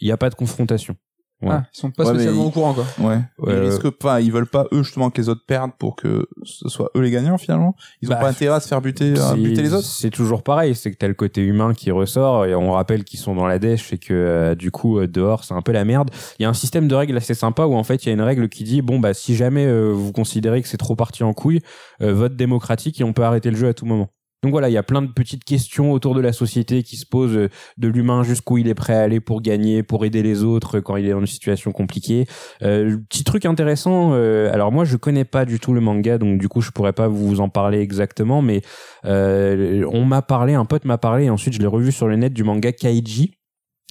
[0.00, 0.96] Il n'y a pas de confrontation.
[1.42, 1.48] Ouais.
[1.52, 2.84] Ah, ils sont pas Ouais, spécialement au courant quoi.
[2.98, 3.06] Ouais.
[3.16, 5.96] Ouais, ils euh, risquent pas, ils veulent pas eux justement que les autres perdent pour
[5.96, 7.74] que ce soit eux les gagnants finalement?
[8.02, 9.86] Ils ont Bah, pas intérêt à se faire buter, à C'est- buter les autres?
[9.86, 13.20] C'est toujours pareil, c'est que t'as le côté humain qui ressort et on rappelle qu'ils
[13.20, 15.86] sont dans la dèche et que euh, du coup euh, dehors c'est un peu la
[15.86, 16.10] merde.
[16.38, 18.12] Il y a un système de règles assez sympa où en fait il y a
[18.14, 21.24] une règle qui dit bon bah si jamais euh, vous considérez que c'est trop parti
[21.24, 21.60] en couille,
[22.02, 24.10] euh, vote démocratique et on peut arrêter le jeu à tout moment.
[24.42, 27.04] Donc voilà, il y a plein de petites questions autour de la société qui se
[27.04, 30.44] posent euh, de l'humain jusqu'où il est prêt à aller pour gagner, pour aider les
[30.44, 32.26] autres quand il est dans une situation compliquée.
[32.62, 36.38] Euh, petit truc intéressant, euh, alors moi je connais pas du tout le manga, donc
[36.38, 38.62] du coup je pourrais pas vous en parler exactement, mais
[39.04, 42.16] euh, on m'a parlé, un pote m'a parlé, et ensuite je l'ai revu sur le
[42.16, 43.32] net du manga Kaiji,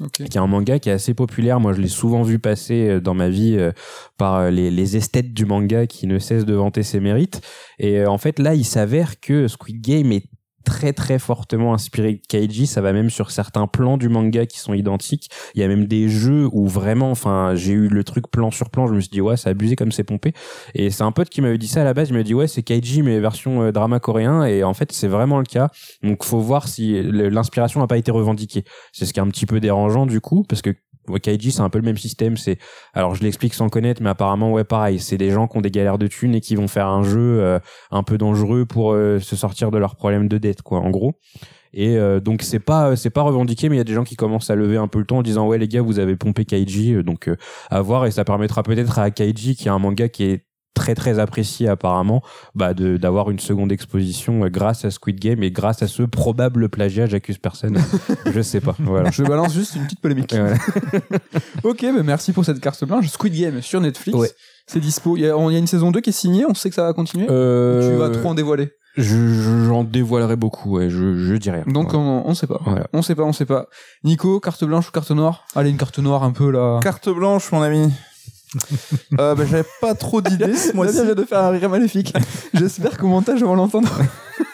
[0.02, 0.12] Ok.
[0.14, 1.60] qui est un manga qui est assez populaire.
[1.60, 3.72] Moi, je l'ai souvent vu passer euh, dans ma vie euh,
[4.18, 7.42] par les, les esthètes du manga qui ne cessent de vanter ses mérites.
[7.80, 10.24] Et en fait, là, il s'avère que Squid Game est
[10.66, 14.60] très très fortement inspiré de Kaiji, ça va même sur certains plans du manga qui
[14.60, 15.30] sont identiques.
[15.56, 18.70] Il y a même des jeux où vraiment, enfin, j'ai eu le truc plan sur
[18.70, 20.34] plan, je me suis dit ouais, c'est abusé comme c'est pompé.
[20.76, 22.48] Et c'est un pote qui m'avait dit ça à la base, il m'a dit ouais,
[22.48, 25.70] c'est Kaiji mais version euh, drama coréen et en fait, c'est vraiment le cas.
[26.04, 28.64] Donc faut voir si l'inspiration n'a pas été revendiquée.
[28.92, 30.72] C'est ce qui est un petit peu dérangeant du coup parce que
[31.18, 32.58] Kaiji c'est un peu le même système, c'est
[32.94, 35.72] alors je l'explique sans connaître mais apparemment ouais pareil, c'est des gens qui ont des
[35.72, 37.60] galères de thunes et qui vont faire un jeu euh,
[37.92, 41.16] un peu dangereux pour euh, se sortir de leurs problèmes de dette quoi en gros.
[41.74, 44.16] Et euh, donc c'est pas c'est pas revendiqué mais il y a des gens qui
[44.16, 46.46] commencent à lever un peu le ton en disant ouais les gars vous avez pompé
[46.46, 47.36] Kaiji euh, donc euh,
[47.70, 50.46] à voir et ça permettra peut-être à Kaiji qui est un manga qui est
[50.80, 52.24] très très apprécié apparemment
[52.56, 56.04] bah de d'avoir une seconde exposition euh, grâce à Squid Game et grâce à ce
[56.04, 57.78] probable plagiat j'accuse personne
[58.26, 60.34] je sais pas voilà Je balance juste une petite polémique.
[60.34, 60.56] Voilà.
[61.64, 63.08] ok, bah merci pour cette carte blanche.
[63.10, 64.18] Squid Game sur Netflix.
[64.18, 64.32] Ouais.
[64.68, 65.18] C'est dispo.
[65.18, 66.70] Il y, a, on- il y a une saison 2 qui est signée, on sait
[66.70, 67.28] que ça va continuer.
[67.30, 68.70] Euh, Tu vas trop en dévoiler?
[68.98, 71.64] Je- J'en dévoilerai beaucoup, ouais, je, je dis rien.
[71.68, 71.96] Donc Ouais.
[71.98, 72.60] on, on sait pas.
[72.66, 72.88] Voilà.
[72.94, 73.66] On sait pas, on sait pas.
[74.04, 75.46] Nico, carte blanche ou carte noire?
[75.56, 76.80] Allez, une carte noire un peu là.
[76.84, 77.92] Carte blanche, mon ami.
[79.20, 81.04] Euh, bah, j'avais pas trop d'idées ce Moi mois-ci.
[81.06, 82.14] vient de faire un rire maléfique.
[82.54, 83.90] J'espère qu'au montage on va l'entendre.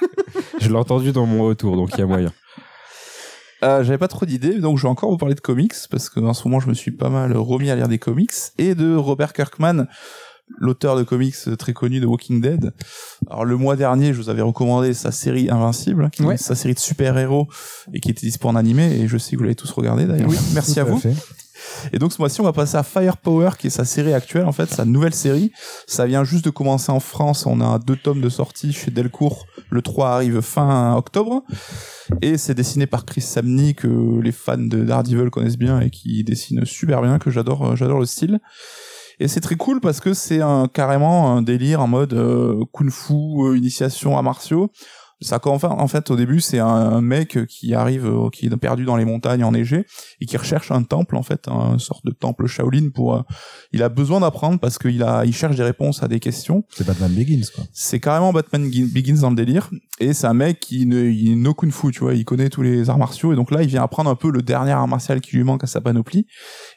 [0.60, 2.32] Je l'ai entendu dans mon retour, donc il y a moyen.
[3.64, 6.20] Euh, j'avais pas trop d'idées, donc je vais encore vous parler de comics, parce que
[6.20, 8.96] en ce moment je me suis pas mal remis à lire des comics, et de
[8.96, 9.88] Robert Kirkman,
[10.58, 12.74] l'auteur de comics très connu de Walking Dead.
[13.30, 16.38] Alors le mois dernier, je vous avais recommandé sa série Invincible, qui est Ouais.
[16.38, 17.48] sa série de super-héros,
[17.94, 20.30] et qui était dispo en animé, et je sais que vous l'avez tous regardé d'ailleurs.
[20.54, 20.98] Merci Tout à vous.
[21.00, 21.14] fait.
[21.94, 24.52] Et donc ce mois-ci, on va passer à Firepower, qui est sa série actuelle, en
[24.52, 25.52] fait, sa nouvelle série.
[25.88, 27.46] Ça vient juste de commencer en France.
[27.46, 29.46] On a deux tomes de sortie chez Delcourt.
[29.70, 31.44] Le 3 arrive fin octobre.
[32.22, 36.24] Et c'est dessiné par Chris Samney, que les fans de Daredevil connaissent bien et qui
[36.24, 38.40] dessine super bien, que j'adore, euh, j'adore le style.
[39.20, 43.14] Et c'est très cool parce que c'est un, carrément un délire en mode euh, kung-fu,
[43.14, 44.72] euh, initiation à martiaux.
[45.22, 48.84] Ça, enfin, en fait, au début, c'est un, mec qui arrive, euh, qui est perdu
[48.84, 49.86] dans les montagnes enneigées
[50.20, 53.16] et qui recherche un temple, en fait, un sorte de temple Shaolin pour.
[53.16, 53.22] euh,
[53.72, 56.66] il a besoin d'apprendre parce qu'il a, il cherche des réponses à des questions.
[56.76, 57.64] C'est Batman Begins, quoi.
[57.72, 59.70] C'est carrément Batman Gi- Begins dans le délire.
[60.00, 62.62] Et c'est un mec qui ne, il no kung fu, tu vois, il connaît tous
[62.62, 63.32] les arts martiaux.
[63.32, 65.64] Et donc là, il vient apprendre un peu le dernier art martial qui lui manque
[65.64, 66.28] à sa panoplie.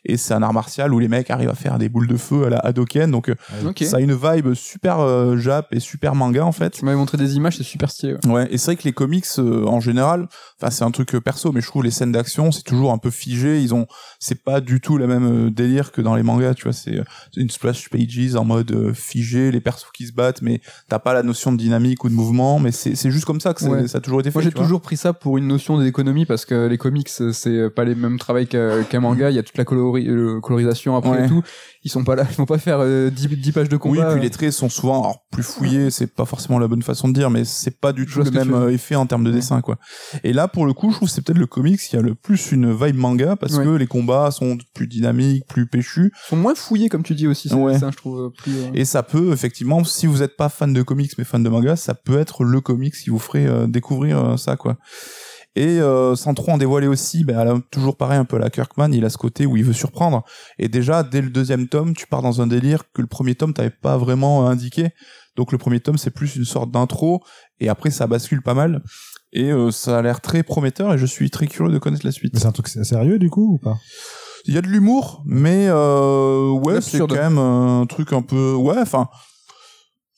[0.05, 2.47] Et c'est un art martial où les mecs arrivent à faire des boules de feu
[2.47, 3.11] à la Hadoken.
[3.11, 3.35] Donc euh,
[3.83, 6.71] ça a une vibe super euh, jap et super manga en fait.
[6.71, 8.15] Tu m'avais montré des images, c'est super stylé.
[8.25, 8.33] ouais.
[8.33, 10.29] Ouais, et c'est vrai que les comics euh, en général,
[10.61, 12.99] enfin c'est un truc euh, perso, mais je trouve les scènes d'action c'est toujours un
[12.99, 13.61] peu figé.
[13.61, 13.87] Ils ont,
[14.19, 16.73] c'est pas du tout la même délire que dans les mangas, tu vois.
[16.73, 17.03] C'est
[17.37, 21.13] une splash pages en mode euh, figé, les persos qui se battent, mais t'as pas
[21.15, 22.59] la notion de dynamique ou de mouvement.
[22.59, 23.87] Mais c'est c'est juste comme ça que Ouais.
[23.89, 24.35] ça a toujours été fait.
[24.39, 27.85] Moi j'ai toujours pris ça pour une notion d'économie parce que les comics c'est pas
[27.85, 29.31] les mêmes travails qu'un manga.
[29.31, 31.25] Il y a toute la colori- euh, colorisation après Ouais.
[31.25, 31.43] et tout.
[31.85, 34.13] Ils sont pas là, ils vont pas faire euh, 10, 10 pages de Oui, combat.
[34.13, 37.15] puis les traits sont souvent alors, plus fouillés, c'est pas forcément la bonne façon de
[37.15, 39.79] dire, mais c'est pas du tout le même euh, effet en termes de dessin, quoi.
[40.25, 42.53] Et là, pour le coup, je trouve c'est peut-être le comics qui a le plus
[42.53, 46.55] une vibe manga, parce que les combats sont plus dynamiques, plus péchus, Ils sont moins
[46.55, 47.49] fouillés comme tu dis aussi.
[47.49, 47.57] Ça
[47.91, 48.53] je trouve euh, plus.
[48.59, 51.49] euh, et ça peut, effectivement, si vous êtes pas fan de comics, mais fan de
[51.49, 54.77] manga, ça peut être le comics qui vous ferait euh, découvrir euh, ça, quoi.
[55.59, 58.39] Et euh, sans trop en dévoiler aussi, ben, elle a toujours pareil un peu à
[58.39, 60.23] la Kirkman, il a ce côté où il veut surprendre.
[60.61, 63.53] Et déjà, dès le deuxième tome, tu pars dans un délire que le premier tome
[63.53, 64.91] t'avait pas vraiment euh, indiqué.
[65.35, 67.25] Donc le premier tome, c'est plus une sorte d'intro,
[67.59, 68.85] et après ça bascule pas mal.
[69.33, 72.13] Et euh, ça a l'air très prometteur, et je suis très curieux de connaître la
[72.13, 72.35] suite.
[72.35, 73.79] Mais c'est un truc sérieux, du coup, ou pas?
[74.45, 78.55] Il y a de l'humour, mais euh, ouais, c'est quand même un truc un peu...
[78.55, 79.09] Ouais, enfin...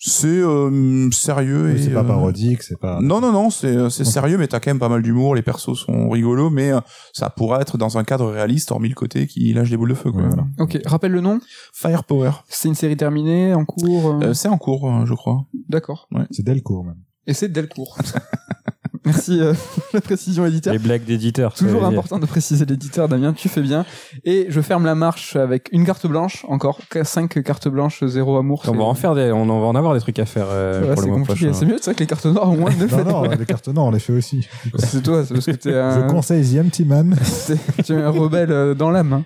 [0.02, 1.82] C'est euh, sérieux Oui, et...
[1.84, 3.00] C'est pas euh, parodique, c'est pas...
[3.02, 4.12] non, non, non, c'est c'est Ok.
[4.12, 6.80] sérieux, mais t'as quand même pas mal d'humour, les persos sont rigolos, mais euh,
[7.12, 9.94] ça pourrait être dans un cadre réaliste, hormis le côté qui lâche des boules de
[9.94, 10.10] feu.
[10.10, 10.28] Quoi, Ouais.
[10.28, 10.46] voilà.
[10.58, 11.38] Ok, rappelle le nom.
[11.74, 12.30] Firepower.
[12.48, 14.06] C'est une série terminée en cours.
[14.22, 15.44] euh, Euh, c'est en cours, euh, je crois.
[15.68, 16.08] D'accord.
[16.30, 16.96] C'est Delcourt, même.
[17.26, 17.98] Et c'est Delcourt.
[19.06, 19.54] Merci euh,
[19.94, 20.72] la précision éditeur.
[20.74, 21.56] Les blagues d'éditeurs.
[21.56, 21.88] ça Toujours dire.
[21.88, 23.86] important de préciser l'éditeur, Damien, tu fais bien.
[24.24, 28.62] Et je ferme la marche avec une carte blanche, encore 5 cartes blanches, zéro amour.
[28.68, 30.80] On va en faire des, on en va en avoir des trucs à faire euh,
[30.82, 31.46] Ouais, pour c'est le mois compliqué.
[31.46, 31.58] prochain.
[31.58, 33.34] C'est mieux, c'est vrai que les cartes noires au moins ne Non, faites non, pas.
[33.34, 34.46] les cartes noires, on les fait aussi.
[34.78, 37.16] C'est toi, c'est parce que t'es Je un, conseille The Empty Man.
[37.46, 39.12] t'es- tu es un rebelle euh, dans l'âme.
[39.14, 39.24] hein.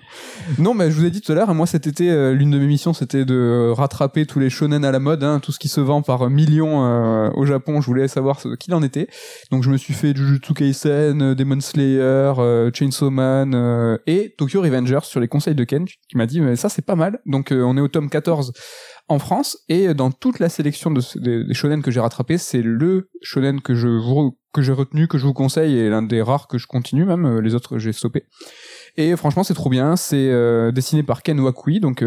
[0.57, 2.59] Non, mais je vous ai dit tout à l'heure, moi cet été, euh, l'une de
[2.59, 5.59] mes missions, c'était de euh, rattraper tous les shonen à la mode, hein, tout ce
[5.59, 7.81] qui se vend par millions euh, au Japon.
[7.81, 9.07] Je voulais savoir ce qu'il en était.
[9.51, 14.35] Donc je me suis fait Jujutsu Kaisen, euh, Demon Slayer, euh, Chainsaw Man euh, et
[14.37, 17.19] Tokyo Revengers sur les conseils de Ken, qui m'a dit mais ça c'est pas mal.
[17.25, 18.53] Donc on est au tome 14
[19.07, 21.01] en France et dans toute la sélection de,
[21.47, 25.17] des, shonen que j'ai rattrapé, c'est le shonen que je vous que j'ai retenu, que
[25.17, 27.39] je vous conseille et l'un des rares que je continue même.
[27.39, 28.25] Les autres j'ai stoppé.
[28.97, 29.95] Et franchement, c'est trop bien.
[29.95, 32.05] C'est dessiné par Ken Wakui, donc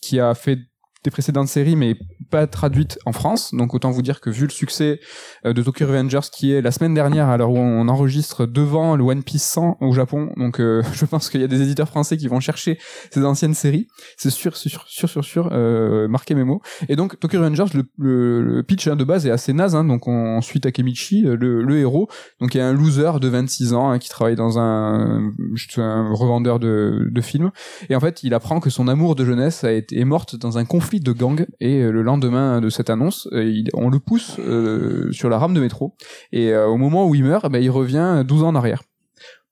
[0.00, 0.58] qui a fait
[1.04, 1.96] des précédentes séries, mais
[2.30, 3.54] pas traduites en France.
[3.54, 5.00] Donc autant vous dire que vu le succès
[5.44, 9.04] euh, de Tokyo Revengers, qui est la semaine dernière, l'heure où on enregistre devant le
[9.04, 12.16] One Piece 100 au Japon, donc euh, je pense qu'il y a des éditeurs français
[12.16, 12.78] qui vont chercher
[13.10, 13.88] ces anciennes séries.
[14.16, 15.48] C'est sûr, sûr, sûr, sûr, sûr.
[15.52, 16.62] Euh, marquez mes mots.
[16.88, 19.74] Et donc Tokyo Revengers, le, le, pitch hein, de base est assez naze.
[19.74, 22.08] Hein, donc on, suit Takemichi, le, le héros,
[22.40, 25.32] donc il y a un loser de 26 ans hein, qui travaille dans un,
[25.76, 27.50] un revendeur de, de films.
[27.90, 30.58] Et en fait, il apprend que son amour de jeunesse a été est morte dans
[30.58, 31.46] un conflit de gang.
[31.60, 35.54] Et euh, le lendemain de cette annonce, euh, on le pousse euh, sur la rame
[35.54, 35.94] de métro.
[36.32, 38.82] Et au moment où il meurt, eh ben, il revient 12 ans en arrière.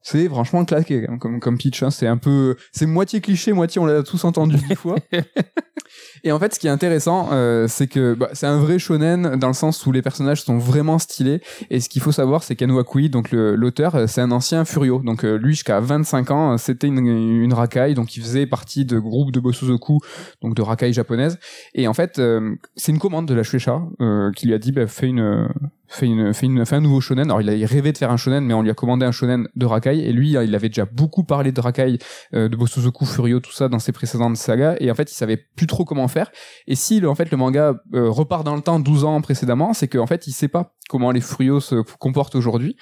[0.03, 1.83] C'est franchement claqué hein, comme, comme pitch.
[1.83, 1.91] Hein.
[1.91, 4.97] C'est un peu, c'est moitié cliché, moitié on l'a tous entendu dix fois.
[6.25, 9.37] Et en fait, ce qui est intéressant, euh, c'est que bah, c'est un vrai shonen
[9.37, 11.41] dans le sens où les personnages sont vraiment stylés.
[11.71, 15.01] Et ce qu'il faut savoir, c'est qu'Ano Akui, donc l'auteur, euh, c'est un ancien Furio.
[15.05, 17.95] Donc euh, lui, jusqu'à 25 ans, euh, c'était une, une racaille.
[17.95, 19.99] Donc il faisait partie de groupes de Bosozoku,
[20.43, 21.39] donc de racaille japonaise.
[21.75, 24.73] Et en fait, euh, c'est une commande de la Shueisha euh, qui lui a dit,
[24.73, 25.49] bah, fais une
[25.91, 27.27] fait une fait une fait un nouveau shonen.
[27.27, 29.13] Alors il a il rêvait de faire un shonen, mais on lui a commandé un
[29.13, 31.99] shonen de Rakai et lui il avait déjà beaucoup parlé de Rakai,
[32.35, 35.37] euh, de Bosozoku, Furio, tout ça dans ses précédentes sagas et en fait il savait
[35.37, 36.31] plus trop comment faire.
[36.67, 39.73] Et si le, en fait le manga euh, repart dans le temps 12 ans précédemment,
[39.75, 42.77] c'est qu'en fait il sait pas comment les Furio se comportent aujourd'hui.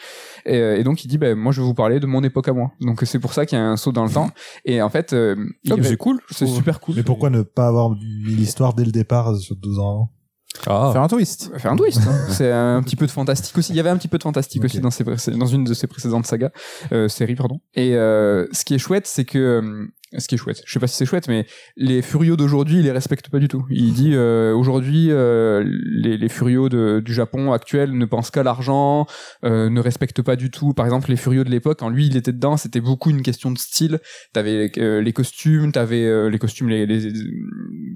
[0.45, 2.49] Et, euh, et donc il dit ben moi je vais vous parler de mon époque
[2.49, 2.73] à moi.
[2.81, 4.31] Donc c'est pour ça qu'il y a un saut dans le temps.
[4.67, 6.21] Et en fait euh, il Ah, c'est cool.
[6.31, 6.97] c'est super cool.
[6.97, 9.85] Mais pourquoi ne pas avoir mis l'histoire dès le départ sur 12 ans?
[9.85, 10.18] avant
[10.67, 10.91] Ah.
[10.93, 11.51] Faire un twist.
[11.59, 12.01] faire un twist.
[12.07, 12.15] hein.
[12.31, 13.73] c'est un petit peu de fantastique aussi.
[13.73, 15.75] Il y avait un petit peu de fantastique aussi dans, ses, précé- dans une de
[15.75, 16.51] ses précédentes sagas,
[16.93, 17.61] euh, séries, pardon.
[17.75, 20.81] Et euh, ce qui est chouette, c'est que euh, ce qui est chouette, je sais
[20.81, 23.67] pas si c'est chouette, mais les Furios d'aujourd'hui, ils les respectent pas du tout.
[23.71, 28.43] Il dit euh, aujourd'hui, euh, les, les Furios de- du Japon actuel ne pensent qu'à
[28.43, 29.07] l'argent,
[29.45, 30.73] euh, ne respectent pas du tout.
[30.73, 33.51] Par exemple, les Furios de l'époque, quand lui il était dedans, c'était beaucoup une question
[33.51, 34.01] de style.
[34.33, 37.13] T'avais les costumes, t'avais les costumes, les, les,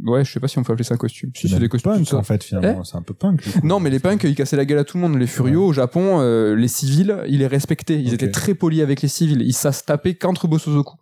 [0.05, 1.31] ouais, je sais pas si on peut appeler ça un costume.
[1.35, 1.93] Si c'est des costumes.
[1.93, 2.17] punk ça.
[2.19, 3.43] en fait finalement, c'est un peu punk.
[3.43, 3.67] coup.
[3.67, 5.17] Non, mais les punks, ils cassaient la gueule à tout le monde.
[5.19, 6.21] Les furios au Japon,
[6.55, 7.99] les civils, ils les respectaient.
[8.01, 9.43] Ils étaient très polis avec les civils.
[9.43, 10.97] Ils se taper qu'entre Bosozoku.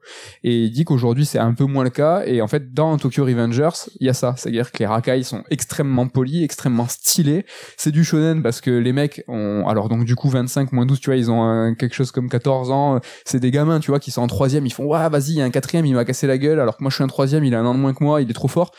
[0.45, 2.23] Et il dit qu'aujourd'hui, c'est un peu moins le cas.
[2.27, 4.35] Et en fait, dans Tokyo Revengers, il y a ça.
[4.37, 7.45] C'est-à-dire que les rakai sont extrêmement polis, extrêmement stylés.
[7.77, 11.01] C'est du shonen parce que les mecs ont, alors donc du coup 25 moins 12,
[11.01, 13.01] tu vois, ils ont un- quelque chose comme 14 ans.
[13.25, 14.67] C'est des gamins, tu vois, qui sont en troisième.
[14.67, 16.61] Ils font, ouais, vas-y, il y a un quatrième, il m'a cassé la gueule.
[16.61, 18.21] Alors que moi, je suis un troisième, il a un an de moins que moi,
[18.21, 18.73] il est trop fort.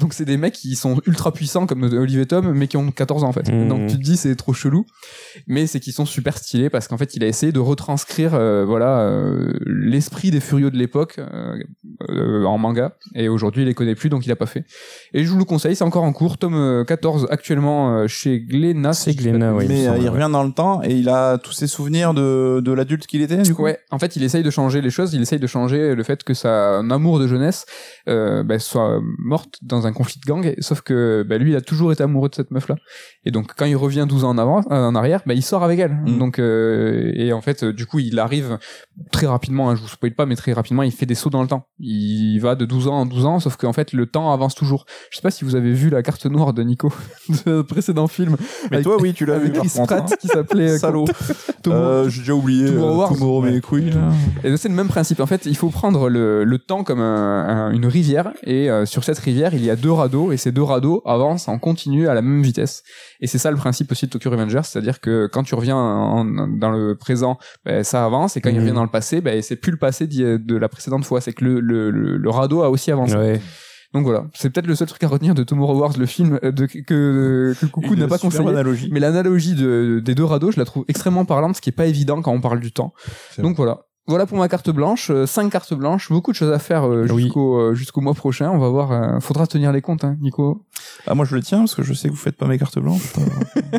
[0.00, 3.24] Donc c'est des mecs qui sont ultra puissants comme Olivier Tom mais qui ont 14
[3.24, 3.48] ans en fait.
[3.68, 4.84] Donc tu te dis c'est trop chelou
[5.46, 8.64] mais c'est qu'ils sont super stylés parce qu'en fait il a essayé de retranscrire euh,
[8.64, 11.56] voilà euh, l'esprit des furieux de l'époque euh,
[12.10, 14.64] euh, en manga et aujourd'hui il les connaît plus donc il a pas fait.
[15.14, 18.40] Et je vous le conseille, c'est encore en cours, tome euh, 14 actuellement euh, chez
[18.40, 18.92] Glénat.
[18.92, 19.66] C'est Glénat, oui.
[19.68, 23.06] mais il revient dans le temps et il a tous ses souvenirs de, de l'adulte
[23.06, 23.62] qu'il était, du coup.
[23.62, 25.14] Ouais, en fait, il essaye de changer les choses.
[25.14, 27.66] Il essaye de changer le fait que sa un amour de jeunesse
[28.08, 30.54] euh, bah, soit morte dans un conflit de gang.
[30.58, 32.76] Sauf que bah, lui, il a toujours été amoureux de cette meuf-là.
[33.24, 35.62] Et donc, quand il revient 12 ans en avant, euh, en arrière, bah, il sort
[35.62, 35.92] avec elle.
[36.06, 36.18] Mm.
[36.18, 38.58] Donc, euh, et en fait, euh, du coup, il arrive
[39.12, 39.70] très rapidement.
[39.70, 41.66] Hein, je vous spoil pas, mais très rapidement, il fait des sauts dans le temps.
[41.78, 44.86] Il va de 12 ans en 12 ans, sauf qu'en fait, le temps avance toujours.
[45.10, 46.92] Je sais pas si vous avez vu la carte noire de Nico
[47.46, 48.36] de précédent film.
[48.70, 50.16] Mais Avec- toi, oui, tu l'as vu, Chris Pratt hein.
[50.20, 51.04] qui s'appelait Salaud.
[51.66, 52.66] Euh, j'ai déjà oublié.
[52.66, 53.50] Tomorrow là.
[54.44, 55.20] Et c'est le même principe.
[55.20, 58.32] En fait, il faut prendre le, le temps comme un- un- une rivière.
[58.44, 60.32] Et euh, sur cette rivière, il y a deux radeaux.
[60.32, 62.82] Et ces deux radeaux avancent en continu à la même vitesse.
[63.20, 64.62] Et c'est ça le principe aussi de Tokyo Revengers.
[64.64, 68.36] C'est-à-dire que quand tu reviens en- dans le présent, ben, ça avance.
[68.36, 68.62] Et quand il Mhm.
[68.62, 71.20] revient dans le passé, ben, c'est plus le passé de la précédente fois.
[71.20, 73.14] C'est que le, le, le, le radeau a aussi avancé.
[73.16, 73.40] Ouais.
[73.94, 74.26] Donc voilà.
[74.34, 77.54] C'est peut-être le seul truc à retenir de Tomorrow Wars, le film euh, de, que,
[77.58, 78.46] que Coucou n'a pas conseillé.
[78.46, 78.90] analogie.
[78.92, 81.86] Mais l'analogie de, des deux radeaux, je la trouve extrêmement parlante, ce qui est pas
[81.86, 82.92] évident quand on parle du temps.
[83.38, 83.80] Donc voilà.
[84.08, 87.06] Voilà pour ma carte blanche, euh, cinq cartes blanches, beaucoup de choses à faire euh,
[87.10, 87.24] Oui.
[87.24, 88.50] jusqu'au euh, jusqu'au mois prochain.
[88.50, 90.64] On va voir, euh, faudra tenir les comptes, hein, Nico.
[91.06, 92.78] Ah, moi, je le tiens parce que je sais que vous faites pas mes cartes
[92.78, 93.12] blanches.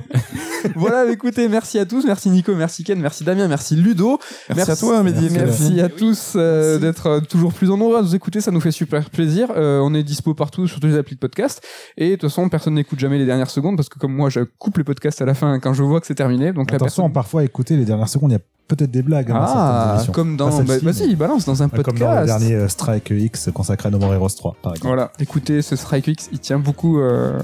[0.76, 4.20] voilà, écoutez, merci à tous, merci Nico, merci Ken, merci Damien, merci Ludo.
[4.56, 5.30] Merci, à toi, Mehdi.
[5.32, 8.72] Merci, à tous euh, d'être euh, toujours plus nombreux à nous écouter, ça nous fait
[8.72, 9.50] super plaisir.
[9.56, 11.66] Euh, on est dispo partout sur toutes les applis de podcast.
[11.98, 14.42] Et de toute façon, personne n'écoute jamais les dernières secondes parce que comme moi, je
[14.42, 16.54] coupe les podcasts à la fin quand je vois que c'est terminé.
[16.54, 17.12] Donc la personne...
[17.12, 19.30] parfois écouter les dernières secondes, il y a peut-être des blagues.
[19.32, 20.14] hein, dans certaines Ah, émissions.
[20.14, 20.52] comme dans...
[20.52, 21.86] Celle-ci, bah, mais- Vas-y, balance dans un podcast.
[21.86, 24.88] Comme dans le dernier euh, Strike X consacré à No More Heroes 3, par exemple.
[24.88, 27.38] Voilà, écoutez, ce Strike X, il tient beaucoup euh,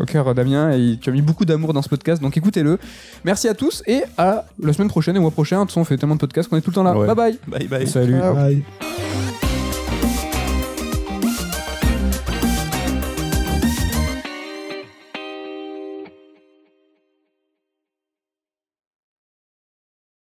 [0.00, 2.78] au cœur Damien et il- tu as mis beaucoup d'amour dans ce podcast, donc écoutez-le.
[3.24, 5.56] Merci à tous et à la semaine prochaine et au mois prochain.
[5.56, 6.94] De toute façon, on fait tellement de podcasts qu'on est tout le temps là.
[6.98, 7.06] Ouais.
[7.06, 7.86] Bye bye Bye bye.
[7.88, 8.18] Salut.
[8.18, 8.34] Ciao.
[8.34, 8.62] Bye.